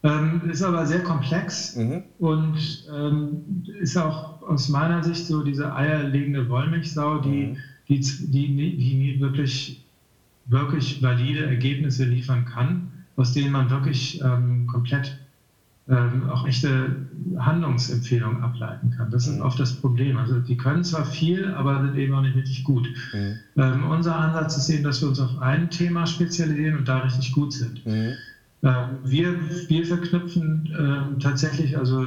Ähm, 0.05 0.43
ist 0.49 0.63
aber 0.63 0.87
sehr 0.87 1.03
komplex 1.03 1.75
mhm. 1.75 2.05
und 2.21 2.87
ähm, 2.97 3.65
ist 3.81 3.97
auch 3.97 4.41
aus 4.43 4.69
meiner 4.69 5.03
Sicht 5.03 5.27
so 5.27 5.43
diese 5.43 5.75
eierlegende 5.75 6.49
Wollmilchsau, 6.49 7.19
die, 7.19 7.47
mhm. 7.47 7.57
die, 7.89 7.99
die, 7.99 8.77
die 8.77 9.21
wirklich, 9.21 9.85
wirklich 10.47 11.03
valide 11.03 11.47
Ergebnisse 11.47 12.05
liefern 12.05 12.45
kann 12.45 12.93
aus 13.19 13.33
denen 13.33 13.53
man 13.53 13.69
wirklich 13.69 14.21
ähm, 14.23 14.67
komplett 14.67 15.19
ähm, 15.89 16.29
auch 16.29 16.47
echte 16.47 17.07
Handlungsempfehlungen 17.39 18.43
ableiten 18.43 18.91
kann. 18.91 19.11
Das 19.11 19.27
ist 19.27 19.37
mhm. 19.37 19.43
oft 19.43 19.59
das 19.59 19.81
Problem. 19.81 20.19
Also 20.19 20.39
die 20.39 20.57
können 20.57 20.85
zwar 20.85 21.05
viel, 21.05 21.49
aber 21.49 21.81
sind 21.83 21.97
eben 21.97 22.15
auch 22.15 22.21
nicht 22.21 22.37
richtig 22.37 22.63
gut. 22.63 22.89
Mhm. 23.13 23.37
Ähm, 23.57 23.85
unser 23.85 24.15
Ansatz 24.15 24.57
ist 24.57 24.69
eben, 24.69 24.85
dass 24.85 25.01
wir 25.01 25.09
uns 25.09 25.19
auf 25.19 25.39
ein 25.41 25.71
Thema 25.71 26.07
spezialisieren 26.07 26.77
und 26.77 26.89
da 26.89 27.01
richtig 27.01 27.33
gut 27.33 27.53
sind. 27.53 27.85
Mhm. 27.85 28.13
Ähm, 28.63 28.99
wir, 29.03 29.35
wir 29.69 29.85
verknüpfen 29.85 30.69
ähm, 30.79 31.19
tatsächlich 31.19 31.77
also 31.77 32.07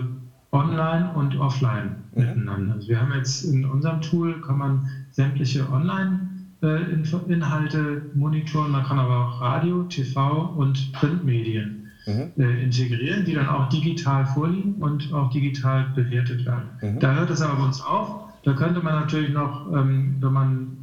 online 0.51 1.11
und 1.13 1.35
offline 1.35 2.03
mhm. 2.13 2.21
miteinander. 2.21 2.73
Also 2.73 2.87
wir 2.87 3.01
haben 3.01 3.11
jetzt 3.13 3.43
in 3.43 3.65
unserem 3.65 3.99
Tool, 4.01 4.39
kann 4.41 4.57
man 4.57 4.87
sämtliche 5.11 5.69
Online- 5.69 6.19
äh, 6.19 6.30
Inhalte 6.61 8.11
monitoren, 8.13 8.71
man 8.71 8.83
kann 8.83 8.99
aber 8.99 9.25
auch 9.25 9.41
Radio, 9.41 9.83
TV 9.83 10.53
und 10.55 10.91
Printmedien 10.93 11.91
mhm. 12.05 12.31
äh, 12.37 12.63
integrieren, 12.63 13.25
die 13.25 13.33
dann 13.33 13.47
auch 13.47 13.69
digital 13.69 14.25
vorliegen 14.25 14.75
und 14.75 15.11
auch 15.13 15.31
digital 15.31 15.85
bewertet 15.95 16.45
werden. 16.45 16.69
Mhm. 16.81 16.99
Da 16.99 17.15
hört 17.15 17.29
es 17.29 17.41
aber 17.41 17.55
bei 17.55 17.65
uns 17.65 17.81
auf. 17.81 18.31
Da 18.43 18.53
könnte 18.53 18.81
man 18.81 18.95
natürlich 18.95 19.31
noch, 19.33 19.71
ähm, 19.73 20.17
wenn, 20.19 20.33
man, 20.33 20.77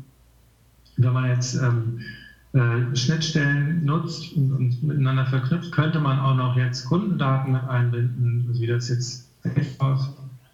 wenn 0.97 1.13
man 1.13 1.27
jetzt 1.27 1.55
ähm, 1.55 2.01
äh, 2.53 2.97
Schnittstellen 2.97 3.85
nutzt 3.85 4.33
und, 4.35 4.53
und, 4.53 4.83
miteinander 4.83 5.27
verknüpft, 5.27 5.73
könnte 5.73 6.01
man 6.01 6.19
auch 6.19 6.35
noch 6.35 6.57
jetzt 6.57 6.87
Kundendaten 6.87 7.53
mit 7.53 7.65
einbinden, 7.65 8.47
also 8.49 8.61
wie 8.61 8.67
das 8.67 8.89
jetzt 8.89 9.29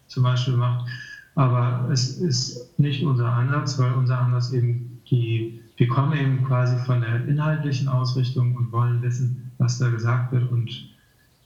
zum 0.08 0.22
Beispiel 0.22 0.56
macht. 0.56 0.88
Aber 1.34 1.88
es 1.90 2.18
ist 2.18 2.78
nicht 2.78 3.02
unser 3.04 3.32
Ansatz, 3.32 3.78
weil 3.78 3.92
unser 3.92 4.18
Ansatz 4.18 4.52
eben 4.52 4.93
die, 5.10 5.60
wir 5.76 5.88
kommen 5.88 6.18
eben 6.18 6.44
quasi 6.44 6.76
von 6.84 7.00
der 7.00 7.26
inhaltlichen 7.26 7.88
Ausrichtung 7.88 8.56
und 8.56 8.72
wollen 8.72 9.02
wissen, 9.02 9.52
was 9.58 9.78
da 9.78 9.88
gesagt 9.90 10.32
wird 10.32 10.50
und, 10.50 10.88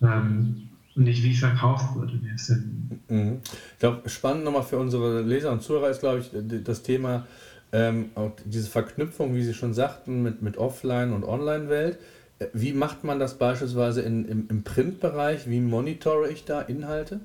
ähm, 0.02 0.68
und 0.94 1.04
nicht 1.04 1.22
wie 1.22 1.34
verkauft 1.34 1.96
wird 1.96 2.12
in 2.12 2.26
erster 2.26 2.56
Linie. 2.56 2.98
Mhm. 3.08 3.40
Ich 3.42 3.78
glaube, 3.78 4.08
spannend 4.08 4.44
nochmal 4.44 4.62
für 4.62 4.78
unsere 4.78 5.22
Leser 5.22 5.52
und 5.52 5.62
Zuhörer 5.62 5.90
ist, 5.90 6.00
glaube 6.00 6.20
ich, 6.20 6.30
das 6.64 6.82
Thema, 6.82 7.26
ähm, 7.72 8.06
auch 8.14 8.32
diese 8.44 8.70
Verknüpfung, 8.70 9.34
wie 9.34 9.42
Sie 9.42 9.54
schon 9.54 9.74
sagten, 9.74 10.22
mit, 10.22 10.40
mit 10.42 10.56
Offline- 10.56 11.12
und 11.12 11.24
Online-Welt. 11.24 11.98
Äh, 12.38 12.46
wie 12.54 12.72
macht 12.72 13.04
man 13.04 13.18
das 13.18 13.38
beispielsweise 13.38 14.02
in, 14.02 14.24
im, 14.26 14.46
im 14.48 14.62
Printbereich? 14.62 15.48
Wie 15.48 15.60
monitore 15.60 16.30
ich 16.30 16.44
da 16.44 16.60
Inhalte? 16.60 17.20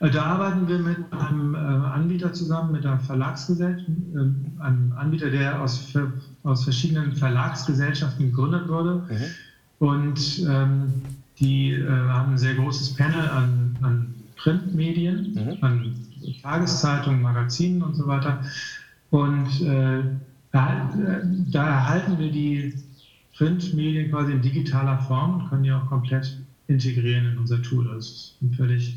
Äh, 0.00 0.10
da 0.10 0.24
arbeiten 0.24 0.68
wir 0.68 0.78
mit 0.78 0.98
einem 1.12 1.54
äh, 1.54 1.58
Anbieter 1.58 2.32
zusammen, 2.32 2.72
mit 2.72 2.84
einer 2.84 3.00
Verlagsgesellschaft, 3.00 3.88
äh, 3.88 4.62
einem 4.62 4.92
Anbieter, 4.96 5.30
der 5.30 5.60
aus, 5.60 5.92
aus 6.42 6.64
verschiedenen 6.64 7.14
Verlagsgesellschaften 7.14 8.30
gegründet 8.30 8.68
wurde. 8.68 9.02
Mhm. 9.08 9.86
Und 9.86 10.46
ähm, 10.48 10.92
die 11.38 11.72
äh, 11.72 11.88
haben 11.88 12.32
ein 12.32 12.38
sehr 12.38 12.54
großes 12.54 12.94
Panel 12.94 13.28
an, 13.28 13.76
an 13.82 14.14
Printmedien, 14.36 15.34
mhm. 15.34 15.64
an 15.64 15.94
Tageszeitungen, 16.42 17.22
Magazinen 17.22 17.82
und 17.82 17.94
so 17.94 18.06
weiter. 18.06 18.42
Und 19.10 19.60
äh, 19.62 20.02
da, 20.52 20.90
da, 21.50 21.66
erhalten 21.66 22.18
wir 22.18 22.30
die 22.32 22.74
Printmedien 23.36 24.10
quasi 24.10 24.32
in 24.32 24.42
digitaler 24.42 24.98
Form 24.98 25.40
und 25.40 25.48
können 25.48 25.62
die 25.64 25.72
auch 25.72 25.86
komplett 25.86 26.38
integrieren 26.68 27.32
in 27.32 27.38
unser 27.38 27.62
Tool. 27.62 27.86
Das 27.94 28.06
ist 28.06 28.36
ein 28.42 28.52
völlig 28.54 28.96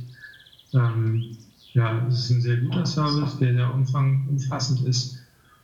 ähm, 0.73 1.37
ja, 1.73 2.05
es 2.07 2.25
ist 2.25 2.29
ein 2.31 2.41
sehr 2.41 2.57
guter 2.57 2.85
Service, 2.85 3.37
der 3.37 3.53
sehr 3.53 3.73
umfang, 3.73 4.27
umfassend 4.29 4.81
ist 4.81 5.19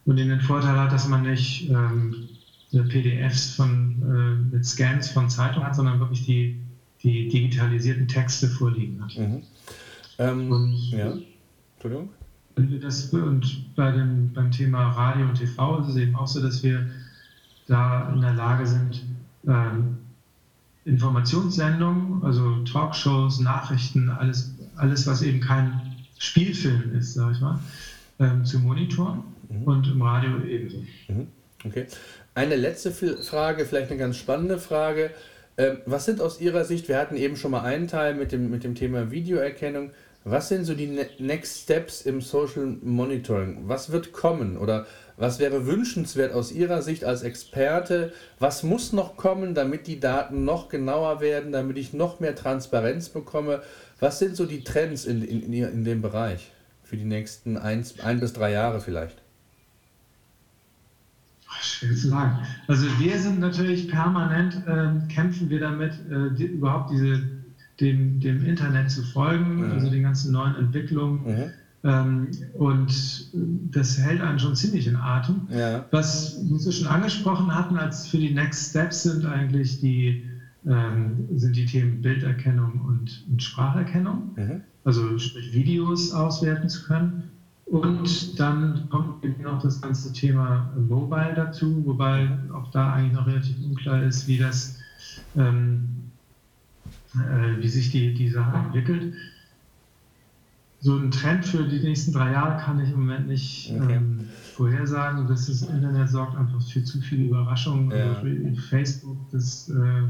und 0.06 0.18
den 0.18 0.40
Vorteil 0.40 0.80
hat, 0.80 0.92
dass 0.92 1.08
man 1.08 1.24
nicht 1.24 1.70
ähm, 1.70 2.30
PDFs 2.72 3.56
von, 3.56 3.96
äh, 4.02 4.56
mit 4.56 4.66
Scans 4.66 5.10
von 5.10 5.30
Zeitungen 5.30 5.66
hat, 5.66 5.76
sondern 5.76 6.00
wirklich 6.00 6.26
die, 6.26 6.60
die 7.04 7.28
digitalisierten 7.28 8.08
Texte 8.08 8.48
vorliegen 8.48 9.04
hat. 9.04 9.18
Mhm. 9.18 9.44
Ähm, 10.18 10.52
und, 10.52 10.74
ja, 10.92 11.14
Entschuldigung. 11.76 12.10
Das, 12.82 13.06
und 13.14 13.76
bei 13.76 13.92
dem, 13.92 14.32
beim 14.34 14.50
Thema 14.52 14.90
Radio 14.92 15.28
und 15.28 15.36
TV 15.36 15.80
ist 15.80 15.90
es 15.90 15.96
eben 15.98 16.16
auch 16.16 16.28
so, 16.28 16.42
dass 16.42 16.64
wir 16.64 16.90
da 17.68 18.14
in 18.14 18.22
der 18.22 18.34
Lage 18.34 18.66
sind, 18.66 19.04
ähm, 19.48 19.98
Informationssendungen, 20.86 22.24
also 22.24 22.64
Talkshows, 22.64 23.40
Nachrichten, 23.40 24.10
alles 24.10 24.55
alles, 24.78 25.08
was 25.08 25.22
eben 25.22 25.40
kein 25.40 25.96
Spielfilm 26.18 26.96
ist, 26.98 27.14
sage 27.14 27.34
ich 27.34 27.42
mal, 27.42 27.60
ähm, 28.20 28.46
zu 28.46 28.60
monitoren 28.60 29.24
mhm. 29.50 29.64
und 29.64 29.88
im 29.88 30.02
Radio 30.02 30.40
ebenso. 30.44 30.84
Mhm. 31.08 31.28
Okay. 31.64 31.88
Eine 32.34 32.56
letzte 32.56 32.92
Frage, 32.92 33.66
vielleicht 33.66 33.90
eine 33.90 34.00
ganz 34.00 34.18
spannende 34.18 34.60
Frage. 34.60 35.12
Ähm, 35.58 35.78
was 35.86 36.06
sind 36.06 36.22
aus 36.22 36.42
Ihrer 36.42 36.66
Sicht, 36.66 36.88
wir 36.90 36.98
hatten 36.98 37.16
eben 37.16 37.38
schon 37.38 37.52
mal 37.52 37.62
einen 37.62 37.88
Teil 37.88 38.14
mit 38.14 38.32
dem, 38.32 38.50
mit 38.50 38.64
dem 38.64 38.76
Thema 38.76 39.10
Videoerkennung, 39.10 39.92
was 40.26 40.50
sind 40.50 40.66
so 40.66 40.74
die 40.74 40.88
ne-, 40.88 41.08
Next 41.20 41.62
Steps 41.62 42.02
im 42.02 42.20
Social 42.20 42.78
Monitoring? 42.82 43.60
Was 43.68 43.92
wird 43.92 44.12
kommen 44.12 44.58
oder 44.58 44.88
was 45.18 45.40
wäre 45.40 45.66
wünschenswert 45.66 46.34
aus 46.34 46.52
Ihrer 46.52 46.82
Sicht 46.82 47.06
als 47.06 47.22
Experte? 47.22 48.12
Was 48.40 48.64
muss 48.64 48.92
noch 48.92 49.16
kommen, 49.18 49.54
damit 49.54 49.88
die 49.88 50.00
Daten 50.00 50.44
noch 50.44 50.68
genauer 50.68 51.22
werden, 51.22 51.52
damit 51.52 51.78
ich 51.78 51.94
noch 51.94 52.20
mehr 52.20 52.36
Transparenz 52.36 53.10
bekomme? 53.10 53.62
Was 54.00 54.20
sind 54.20 54.36
so 54.36 54.46
die 54.46 54.64
Trends 54.64 55.06
in, 55.06 55.24
in, 55.24 55.52
in 55.52 55.84
dem 55.84 56.02
Bereich 56.02 56.52
für 56.84 56.98
die 56.98 57.06
nächsten 57.06 57.58
ein, 57.58 57.86
ein 58.04 58.20
bis 58.20 58.34
drei 58.34 58.52
Jahre 58.52 58.82
vielleicht? 58.82 59.18
Schwer 61.62 61.96
zu 61.96 62.10
sagen. 62.10 62.40
Also 62.68 62.88
wir 63.00 63.18
sind 63.20 63.40
natürlich 63.40 63.90
permanent, 63.90 64.56
äh, 64.68 65.14
kämpfen 65.14 65.50
wir 65.50 65.60
damit, 65.60 65.94
äh, 66.10 66.36
die, 66.36 66.46
überhaupt 66.46 66.92
diese, 66.92 67.22
dem, 67.80 68.20
dem 68.20 68.46
Internet 68.46 68.92
zu 68.92 69.04
folgen, 69.04 69.58
mhm. 69.58 69.72
also 69.72 69.90
den 69.90 70.04
ganzen 70.04 70.32
neuen 70.32 70.56
Entwicklungen. 70.56 71.24
Mhm. 71.26 71.52
Ähm, 71.84 72.28
und 72.54 73.28
das 73.72 73.98
hält 73.98 74.22
einen 74.22 74.40
schon 74.40 74.56
ziemlich 74.56 74.88
in 74.88 74.96
Atem. 74.96 75.48
Ja. 75.50 75.86
Was 75.92 76.38
wir 76.42 76.72
schon 76.72 76.88
angesprochen 76.88 77.54
hatten, 77.54 77.78
als 77.78 78.08
für 78.08 78.18
die 78.18 78.34
Next 78.34 78.72
Steps 78.72 79.04
sind 79.04 79.26
eigentlich 79.26 79.80
die 79.82 80.24
ähm, 80.68 81.28
sind 81.36 81.56
die 81.56 81.66
Themen 81.66 82.02
Bilderkennung 82.02 82.82
und, 82.82 83.26
und 83.30 83.44
Spracherkennung, 83.44 84.32
mhm. 84.36 84.62
also 84.84 85.18
sprich 85.18 85.54
Videos 85.54 86.12
auswerten 86.12 86.70
zu 86.70 86.84
können. 86.86 87.24
Und 87.66 88.40
dann 88.40 88.88
kommt 88.90 89.24
eben 89.26 89.42
noch 89.42 89.62
das 89.62 89.82
ganze 89.82 90.14
Thema 90.14 90.72
Mobile 90.78 91.34
dazu, 91.36 91.84
wobei 91.86 92.30
auch 92.54 92.70
da 92.72 92.94
eigentlich 92.94 93.14
noch 93.14 93.26
relativ 93.26 93.56
unklar 93.64 94.04
ist, 94.04 94.28
wie 94.28 94.38
das, 94.38 94.78
ähm, 95.36 96.12
äh, 97.16 97.60
wie 97.60 97.68
sich 97.68 97.92
die, 97.92 98.14
die 98.14 98.30
Sache 98.30 98.58
entwickelt. 98.58 99.16
So 100.80 100.96
ein 100.96 101.10
Trend 101.10 101.46
für 101.46 101.64
die 101.64 101.80
nächsten 101.80 102.14
drei 102.14 102.34
Jahre 102.34 102.62
kann 102.62 102.80
ich 102.80 102.92
im 102.92 103.00
Moment 103.00 103.28
nicht 103.28 103.74
okay. 103.76 103.96
ähm, 103.96 104.20
vorhersagen. 104.54 105.28
Das, 105.28 105.48
das 105.48 105.64
Internet 105.64 106.10
sorgt 106.10 106.38
einfach 106.38 106.62
für 106.62 106.84
zu 106.84 107.02
viele 107.02 107.26
Überraschungen. 107.26 107.90
Ja. 107.90 108.14
Also 108.14 108.62
Facebook, 108.70 109.18
das 109.32 109.70
äh, 109.70 110.04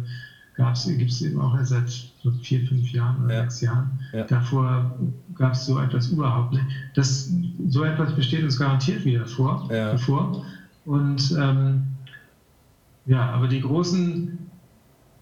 gibt 0.58 1.12
es 1.12 1.22
eben 1.22 1.40
auch 1.40 1.56
erst 1.58 1.72
seit 1.72 1.90
so 1.90 2.32
vier, 2.42 2.66
fünf 2.66 2.92
Jahren 2.92 3.24
oder 3.24 3.34
ja. 3.34 3.42
sechs 3.42 3.62
Jahren. 3.62 4.00
Ja. 4.14 4.24
Davor 4.24 4.98
gab 5.36 5.54
es 5.54 5.66
so 5.66 5.80
etwas 5.80 6.08
überhaupt 6.08 6.54
nicht. 6.54 6.66
Das, 6.94 7.32
so 7.68 7.84
etwas 7.84 8.16
besteht 8.16 8.44
uns 8.44 8.58
garantiert 8.58 9.04
wieder 9.06 9.26
vor, 9.26 9.68
ja. 9.72 9.92
bevor. 9.92 10.46
Und 10.86 11.36
ähm, 11.38 11.84
ja, 13.06 13.30
aber 13.32 13.48
die 13.48 13.62
großen, 13.62 14.38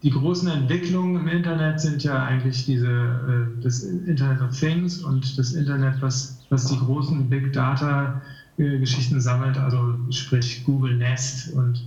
die 0.02 0.10
großen 0.10 0.48
Entwicklungen 0.48 1.16
im 1.16 1.28
Internet 1.28 1.80
sind 1.80 2.02
ja 2.04 2.22
eigentlich 2.22 2.64
diese, 2.64 2.86
äh, 2.86 3.62
das 3.62 3.82
Internet 3.82 4.40
of 4.40 4.58
Things 4.58 5.02
und 5.02 5.36
das 5.38 5.52
Internet, 5.52 6.00
was, 6.00 6.44
was 6.50 6.66
die 6.66 6.78
großen 6.78 7.28
Big 7.28 7.52
Data 7.52 8.22
äh, 8.56 8.78
Geschichten 8.78 9.20
sammelt, 9.20 9.58
also 9.58 9.94
sprich 10.10 10.64
Google 10.64 10.96
Nest 10.96 11.52
und, 11.54 11.84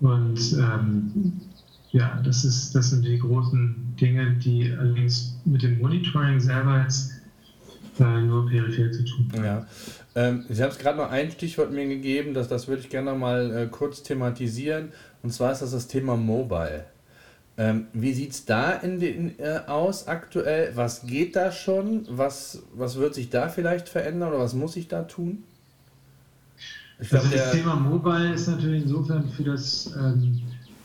und 0.00 0.38
ähm, 0.54 1.32
ja, 1.92 2.20
das, 2.24 2.44
ist, 2.44 2.74
das 2.74 2.90
sind 2.90 3.04
die 3.04 3.18
großen 3.18 3.94
Dinge, 4.00 4.32
die 4.36 4.72
allerdings 4.78 5.36
mit 5.44 5.62
dem 5.62 5.78
Monitoring 5.78 6.38
selber 6.38 6.82
jetzt 6.82 7.12
äh, 7.98 8.20
nur 8.20 8.48
peripher 8.48 8.92
zu 8.92 9.04
tun 9.04 9.28
haben. 9.32 9.44
Ja. 9.44 9.66
Ähm, 10.14 10.44
Sie 10.48 10.62
haben 10.62 10.70
es 10.70 10.78
gerade 10.78 10.98
noch 10.98 11.10
ein 11.10 11.30
Stichwort 11.30 11.72
mir 11.72 11.86
gegeben, 11.86 12.34
das, 12.34 12.48
das 12.48 12.68
würde 12.68 12.82
ich 12.82 12.90
gerne 12.90 13.12
noch 13.12 13.18
mal 13.18 13.50
äh, 13.54 13.66
kurz 13.66 14.02
thematisieren. 14.02 14.90
Und 15.22 15.32
zwar 15.32 15.52
ist 15.52 15.62
das 15.62 15.72
das 15.72 15.88
Thema 15.88 16.16
Mobile. 16.16 16.84
Ähm, 17.58 17.88
wie 17.92 18.12
sieht 18.12 18.30
es 18.30 18.44
da 18.44 18.72
in 18.72 19.00
den, 19.00 19.38
äh, 19.38 19.60
aus 19.66 20.06
aktuell? 20.06 20.72
Was 20.76 21.06
geht 21.06 21.36
da 21.36 21.52
schon? 21.52 22.06
Was, 22.08 22.62
was 22.74 22.96
wird 22.96 23.14
sich 23.14 23.30
da 23.30 23.48
vielleicht 23.48 23.88
verändern 23.88 24.30
oder 24.30 24.38
was 24.38 24.54
muss 24.54 24.76
ich 24.76 24.88
da 24.88 25.02
tun? 25.02 25.44
Ich 27.00 27.12
also 27.12 27.28
das 27.28 27.52
Thema 27.52 27.76
Mobile 27.76 28.32
ist 28.32 28.46
natürlich 28.46 28.84
insofern 28.84 29.28
für 29.28 29.44
das 29.44 29.94
ähm, 29.98 30.40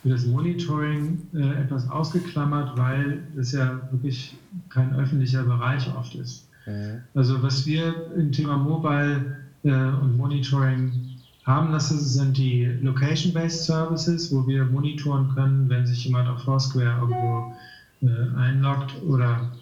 für 0.06 0.12
das 0.12 0.28
Monitoring 0.28 1.18
äh, 1.34 1.64
etwas 1.64 1.89
ausgeklammert, 1.89 2.78
weil 2.78 3.24
es 3.38 3.53
ja 3.53 3.82
wirklich 3.89 4.36
kein 4.70 4.93
öffentlicher 4.93 5.41
Bereich 5.41 5.91
oft 5.97 6.14
ist. 6.14 6.47
Mhm. 6.68 7.01
Also 7.16 7.41
was 7.41 7.66
wir 7.66 8.12
im 8.16 8.32
Thema 8.32 8.56
Mobile 8.56 9.38
äh, 9.64 9.72
und 9.72 10.16
Monitoring 10.16 10.91
haben, 11.43 11.72
das 11.72 11.89
sind 11.89 12.38
die 12.38 12.66
Location-Based 12.84 13.66
Services, 13.66 14.32
wo 14.32 14.45
wir 14.45 14.66
monitoren 14.66 15.34
können, 15.34 15.70
wenn 15.70 15.88
sich 15.88 16.06
jemand 16.06 16.30
auf 16.30 16.43
Foursquare 16.43 16.99
irgendwo 17.01 17.56
äh, 18.03 18.38
einloggt 18.38 19.01
oder 19.08 19.53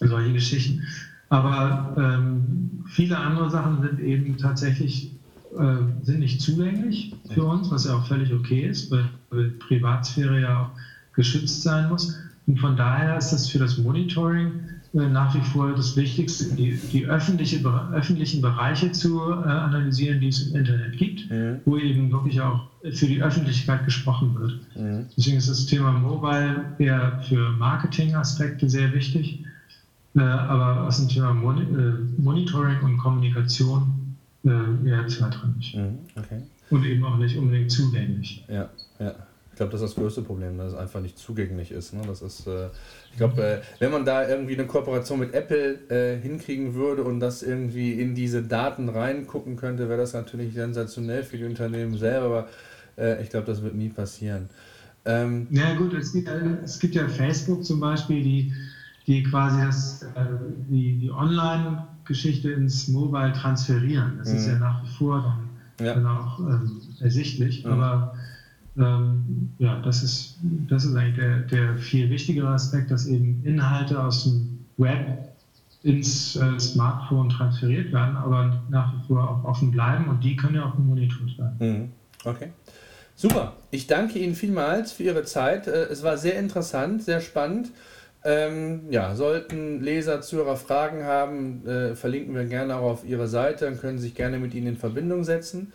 solche 0.00 0.34
Geschichten. 0.34 0.82
Aber 1.30 1.94
ähm, 1.96 2.84
viele 2.88 3.16
andere 3.16 3.48
Sachen 3.48 3.80
sind 3.80 4.00
eben 4.00 4.36
tatsächlich 4.36 5.12
äh, 5.58 6.04
sind 6.04 6.20
nicht 6.20 6.40
zugänglich 6.40 7.14
für 7.30 7.44
uns, 7.44 7.70
was 7.70 7.84
ja 7.84 7.96
auch 7.96 8.06
völlig 8.06 8.32
okay 8.32 8.66
ist, 8.68 8.90
weil, 8.90 9.00
weil 9.00 9.19
Privatsphäre 9.60 10.40
ja 10.40 10.62
auch 10.62 10.70
geschützt 11.14 11.62
sein 11.62 11.88
muss. 11.88 12.18
Und 12.46 12.58
von 12.58 12.76
daher 12.76 13.16
ist 13.16 13.30
das 13.30 13.48
für 13.48 13.58
das 13.58 13.78
Monitoring 13.78 14.52
äh, 14.92 15.08
nach 15.08 15.34
wie 15.36 15.40
vor 15.40 15.72
das 15.72 15.94
Wichtigste, 15.96 16.52
die, 16.56 16.76
die 16.92 17.06
öffentliche, 17.06 17.64
öffentlichen 17.92 18.42
Bereiche 18.42 18.90
zu 18.90 19.20
äh, 19.20 19.44
analysieren, 19.44 20.20
die 20.20 20.28
es 20.28 20.48
im 20.48 20.56
Internet 20.56 20.98
gibt, 20.98 21.30
mhm. 21.30 21.60
wo 21.64 21.76
eben 21.76 22.10
wirklich 22.10 22.40
auch 22.40 22.66
für 22.92 23.06
die 23.06 23.22
Öffentlichkeit 23.22 23.84
gesprochen 23.84 24.34
wird. 24.34 24.58
Mhm. 24.74 25.06
Deswegen 25.16 25.36
ist 25.36 25.48
das 25.48 25.66
Thema 25.66 25.92
Mobile 25.92 26.64
eher 26.78 27.22
für 27.28 27.50
Marketingaspekte 27.50 28.68
sehr 28.68 28.92
wichtig, 28.92 29.44
äh, 30.16 30.20
aber 30.20 30.88
aus 30.88 30.98
dem 30.98 31.08
Thema 31.08 31.34
Mon 31.34 32.14
Monitoring 32.18 32.80
und 32.82 32.98
Kommunikation 32.98 33.94
ja, 34.42 35.06
zweitrangig. 35.06 35.76
Mhm, 35.76 35.98
okay. 36.16 36.40
Und 36.70 36.86
eben 36.86 37.04
auch 37.04 37.18
nicht 37.18 37.36
unbedingt 37.36 37.70
zugänglich. 37.70 38.42
Ja, 38.48 38.70
ja. 39.00 39.14
Ich 39.50 39.56
glaube, 39.56 39.72
das 39.72 39.82
ist 39.82 39.90
das 39.90 39.96
größte 39.96 40.22
Problem, 40.22 40.56
dass 40.56 40.72
es 40.72 40.78
einfach 40.78 41.00
nicht 41.00 41.18
zugänglich 41.18 41.70
ist. 41.70 41.92
Ne? 41.92 42.00
Das 42.06 42.22
ist, 42.22 42.46
äh, 42.46 42.68
ich 43.10 43.18
glaube, 43.18 43.42
äh, 43.42 43.60
wenn 43.78 43.90
man 43.90 44.06
da 44.06 44.26
irgendwie 44.26 44.54
eine 44.54 44.66
Kooperation 44.66 45.18
mit 45.18 45.34
Apple 45.34 45.90
äh, 45.90 46.18
hinkriegen 46.18 46.74
würde 46.74 47.02
und 47.02 47.20
das 47.20 47.42
irgendwie 47.42 47.92
in 48.00 48.14
diese 48.14 48.42
Daten 48.42 48.88
reingucken 48.88 49.56
könnte, 49.56 49.88
wäre 49.88 49.98
das 49.98 50.14
natürlich 50.14 50.54
sensationell 50.54 51.24
für 51.24 51.36
die 51.36 51.44
Unternehmen 51.44 51.98
selber, 51.98 52.26
aber 52.26 52.48
äh, 52.96 53.22
ich 53.22 53.28
glaube, 53.28 53.46
das 53.46 53.60
wird 53.62 53.74
nie 53.74 53.90
passieren. 53.90 54.48
Ähm, 55.04 55.46
ja 55.50 55.74
gut, 55.74 55.92
es 55.92 56.12
gibt, 56.12 56.30
es 56.64 56.78
gibt 56.78 56.94
ja 56.94 57.06
Facebook 57.08 57.62
zum 57.64 57.80
Beispiel, 57.80 58.22
die, 58.22 58.54
die 59.06 59.24
quasi 59.24 59.60
das, 59.60 60.02
äh, 60.14 60.24
die, 60.70 61.00
die 61.00 61.10
Online- 61.10 61.86
Geschichte 62.10 62.50
ins 62.50 62.88
Mobile 62.88 63.32
transferieren. 63.32 64.18
Das 64.18 64.30
mhm. 64.30 64.36
ist 64.36 64.46
ja 64.48 64.54
mhm. 64.54 64.60
nach 64.60 64.82
wie 64.82 64.88
vor 64.88 65.22
dann, 65.78 65.86
ja. 65.86 65.94
dann 65.94 66.06
auch 66.06 66.40
ähm, 66.40 66.80
ersichtlich. 66.98 67.64
Mhm. 67.64 67.70
Aber 67.70 68.14
ähm, 68.80 69.50
ja, 69.58 69.80
das 69.80 70.02
ist, 70.02 70.38
das 70.68 70.84
ist 70.84 70.94
eigentlich 70.94 71.16
der, 71.16 71.38
der 71.40 71.76
viel 71.76 72.08
wichtigere 72.10 72.48
Aspekt, 72.48 72.90
dass 72.90 73.06
eben 73.06 73.42
Inhalte 73.44 74.02
aus 74.02 74.24
dem 74.24 74.64
Web 74.76 75.30
ins 75.82 76.36
äh, 76.36 76.58
Smartphone 76.58 77.30
transferiert 77.30 77.92
werden, 77.92 78.16
aber 78.16 78.62
nach 78.68 78.92
wie 78.92 79.06
vor 79.06 79.30
auch 79.30 79.44
offen 79.44 79.70
bleiben 79.70 80.08
und 80.08 80.22
die 80.22 80.36
können 80.36 80.56
ja 80.56 80.66
auch 80.66 80.76
monitort 80.78 81.38
werden. 81.38 81.56
Mhm. 81.58 81.92
Okay. 82.24 82.50
Super. 83.14 83.54
Ich 83.70 83.86
danke 83.86 84.18
Ihnen 84.18 84.34
vielmals 84.34 84.92
für 84.92 85.04
Ihre 85.04 85.24
Zeit. 85.24 85.66
Äh, 85.66 85.84
es 85.84 86.02
war 86.02 86.16
sehr 86.16 86.38
interessant, 86.38 87.02
sehr 87.02 87.20
spannend. 87.20 87.70
Ähm, 88.22 88.82
ja, 88.90 89.14
sollten 89.14 89.80
Leser, 89.80 90.20
Zuhörer 90.20 90.56
Fragen 90.56 91.04
haben, 91.04 91.66
äh, 91.66 91.94
verlinken 91.94 92.34
wir 92.34 92.44
gerne 92.44 92.76
auch 92.76 92.90
auf 92.90 93.04
ihre 93.04 93.28
Seite, 93.28 93.64
dann 93.64 93.78
können 93.78 93.96
Sie 93.96 94.04
sich 94.08 94.14
gerne 94.14 94.38
mit 94.38 94.52
Ihnen 94.52 94.66
in 94.66 94.76
Verbindung 94.76 95.24
setzen. 95.24 95.72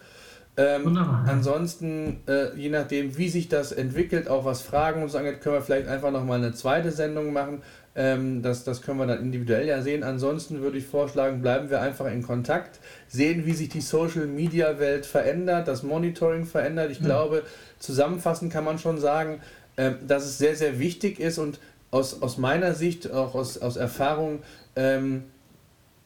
Ähm. 0.57 0.97
Ansonsten, 1.27 2.21
äh, 2.27 2.55
je 2.55 2.69
nachdem, 2.69 3.17
wie 3.17 3.29
sich 3.29 3.49
das 3.49 3.71
entwickelt, 3.71 4.29
auch 4.29 4.45
was 4.45 4.61
Fragen 4.61 5.03
uns 5.03 5.15
angeht, 5.15 5.41
können 5.41 5.55
wir 5.55 5.61
vielleicht 5.61 5.87
einfach 5.87 6.11
nochmal 6.11 6.37
eine 6.37 6.53
zweite 6.53 6.91
Sendung 6.91 7.33
machen. 7.33 7.61
Ähm, 7.95 8.41
das, 8.41 8.63
das 8.63 8.81
können 8.81 8.99
wir 8.99 9.07
dann 9.07 9.19
individuell 9.19 9.67
ja 9.67 9.81
sehen. 9.81 10.03
Ansonsten 10.03 10.61
würde 10.61 10.77
ich 10.77 10.85
vorschlagen, 10.85 11.41
bleiben 11.41 11.69
wir 11.69 11.81
einfach 11.81 12.07
in 12.07 12.21
Kontakt, 12.23 12.79
sehen, 13.07 13.45
wie 13.45 13.53
sich 13.53 13.69
die 13.69 13.81
Social 13.81 14.27
Media 14.27 14.79
Welt 14.79 15.05
verändert, 15.05 15.67
das 15.67 15.83
Monitoring 15.83 16.45
verändert. 16.45 16.91
Ich 16.91 16.99
ja. 16.99 17.05
glaube, 17.05 17.43
zusammenfassend 17.79 18.51
kann 18.51 18.63
man 18.63 18.79
schon 18.79 18.97
sagen, 18.97 19.41
äh, 19.75 19.91
dass 20.07 20.25
es 20.25 20.37
sehr, 20.37 20.55
sehr 20.55 20.79
wichtig 20.79 21.19
ist 21.19 21.37
und 21.37 21.59
aus, 21.91 22.21
aus 22.21 22.37
meiner 22.37 22.73
Sicht, 22.73 23.11
auch 23.11 23.35
aus, 23.35 23.57
aus 23.57 23.77
Erfahrung, 23.77 24.39
ähm, 24.75 25.23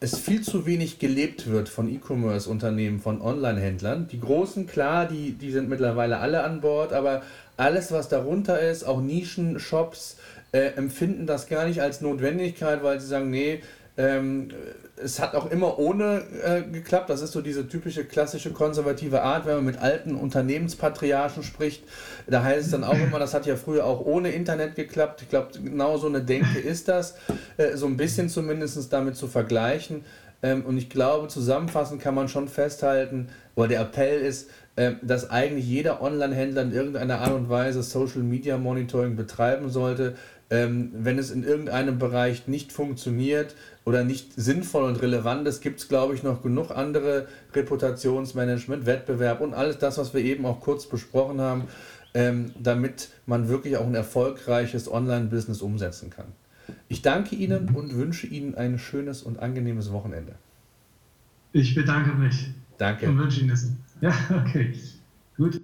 es 0.01 0.17
viel 0.17 0.41
zu 0.41 0.65
wenig 0.65 0.99
gelebt 0.99 1.47
wird 1.47 1.67
von 1.67 1.89
E-Commerce-Unternehmen, 1.89 2.99
von 2.99 3.21
Online-Händlern. 3.21 4.07
Die 4.07 4.19
großen, 4.19 4.65
klar, 4.65 5.05
die, 5.05 5.33
die 5.33 5.51
sind 5.51 5.67
mittlerweile 5.67 6.19
alle 6.19 6.43
an 6.43 6.61
Bord, 6.61 6.93
aber 6.93 7.21
alles, 7.57 7.91
was 7.91 8.07
darunter 8.07 8.59
ist, 8.59 8.83
auch 8.83 9.01
Nischen-Shops, 9.01 10.17
äh, 10.51 10.73
empfinden 10.77 11.27
das 11.27 11.47
gar 11.47 11.67
nicht 11.67 11.81
als 11.81 12.01
Notwendigkeit, 12.01 12.81
weil 12.81 12.99
sie 12.99 13.07
sagen, 13.07 13.29
nee, 13.29 13.61
ähm, 13.99 14.47
es 14.95 15.19
hat 15.19 15.35
auch 15.35 15.51
immer 15.51 15.77
ohne 15.77 16.21
äh, 16.43 16.61
geklappt. 16.61 17.09
Das 17.09 17.21
ist 17.21 17.33
so 17.33 17.41
diese 17.41 17.67
typische 17.67 18.05
klassische 18.05 18.51
konservative 18.51 19.21
Art, 19.21 19.45
wenn 19.45 19.55
man 19.55 19.65
mit 19.65 19.77
alten 19.77 20.15
Unternehmenspatriarchen 20.15 21.43
spricht. 21.43 21.83
Da 22.25 22.43
heißt 22.43 22.65
es 22.65 22.71
dann 22.71 22.85
auch 22.85 22.97
immer, 22.97 23.19
das 23.19 23.33
hat 23.33 23.45
ja 23.45 23.57
früher 23.57 23.85
auch 23.85 24.05
ohne 24.05 24.31
Internet 24.31 24.75
geklappt. 24.75 25.21
Ich 25.21 25.29
glaube, 25.29 25.49
genau 25.61 25.97
so 25.97 26.07
eine 26.07 26.21
Denke 26.21 26.59
ist 26.59 26.87
das, 26.87 27.15
äh, 27.57 27.75
so 27.75 27.87
ein 27.87 27.97
bisschen 27.97 28.29
zumindest 28.29 28.91
damit 28.91 29.17
zu 29.17 29.27
vergleichen. 29.27 30.05
Ähm, 30.41 30.65
und 30.65 30.77
ich 30.77 30.89
glaube, 30.89 31.27
zusammenfassend 31.27 32.01
kann 32.01 32.15
man 32.15 32.29
schon 32.29 32.47
festhalten, 32.47 33.27
oder 33.55 33.67
der 33.67 33.81
Appell 33.81 34.21
ist, 34.21 34.49
äh, 34.77 34.93
dass 35.01 35.29
eigentlich 35.29 35.67
jeder 35.67 36.01
Online-Händler 36.01 36.61
in 36.61 36.71
irgendeiner 36.71 37.19
Art 37.19 37.33
und 37.33 37.49
Weise 37.49 37.83
Social 37.83 38.21
Media 38.21 38.57
Monitoring 38.57 39.17
betreiben 39.17 39.69
sollte. 39.69 40.15
Ähm, 40.51 40.91
wenn 40.93 41.19
es 41.19 41.29
in 41.29 41.43
irgendeinem 41.43 41.99
Bereich 41.99 42.47
nicht 42.47 42.71
funktioniert 42.71 43.55
oder 43.85 44.03
nicht 44.03 44.33
sinnvoll 44.35 44.85
und 44.85 44.95
relevant 45.01 45.47
ist, 45.47 45.61
gibt 45.61 45.79
es, 45.79 45.87
glaube 45.87 46.15
ich, 46.15 46.23
noch 46.23 46.41
genug 46.41 46.71
andere 46.71 47.27
Reputationsmanagement, 47.53 48.87
Wettbewerb 48.87 49.41
und 49.41 49.53
alles 49.53 49.77
das, 49.77 49.99
was 49.99 50.13
wir 50.13 50.21
eben 50.21 50.45
auch 50.47 50.59
kurz 50.59 50.87
besprochen 50.87 51.39
haben, 51.39 51.63
ähm, 52.15 52.51
damit 52.59 53.09
man 53.27 53.47
wirklich 53.47 53.77
auch 53.77 53.85
ein 53.85 53.93
erfolgreiches 53.93 54.91
Online-Business 54.91 55.61
umsetzen 55.61 56.09
kann. 56.09 56.27
Ich 56.87 57.01
danke 57.01 57.35
Ihnen 57.35 57.69
und 57.75 57.95
wünsche 57.95 58.27
Ihnen 58.27 58.55
ein 58.55 58.79
schönes 58.79 59.21
und 59.21 59.39
angenehmes 59.39 59.91
Wochenende. 59.91 60.35
Ich 61.51 61.75
bedanke 61.75 62.15
mich. 62.15 62.51
Danke. 62.77 63.07
Und 63.07 63.17
wünsche 63.17 63.41
Ihnen 63.41 63.49
das. 63.49 63.71
Ja, 64.01 64.13
okay. 64.45 64.73
Gut. 65.37 65.61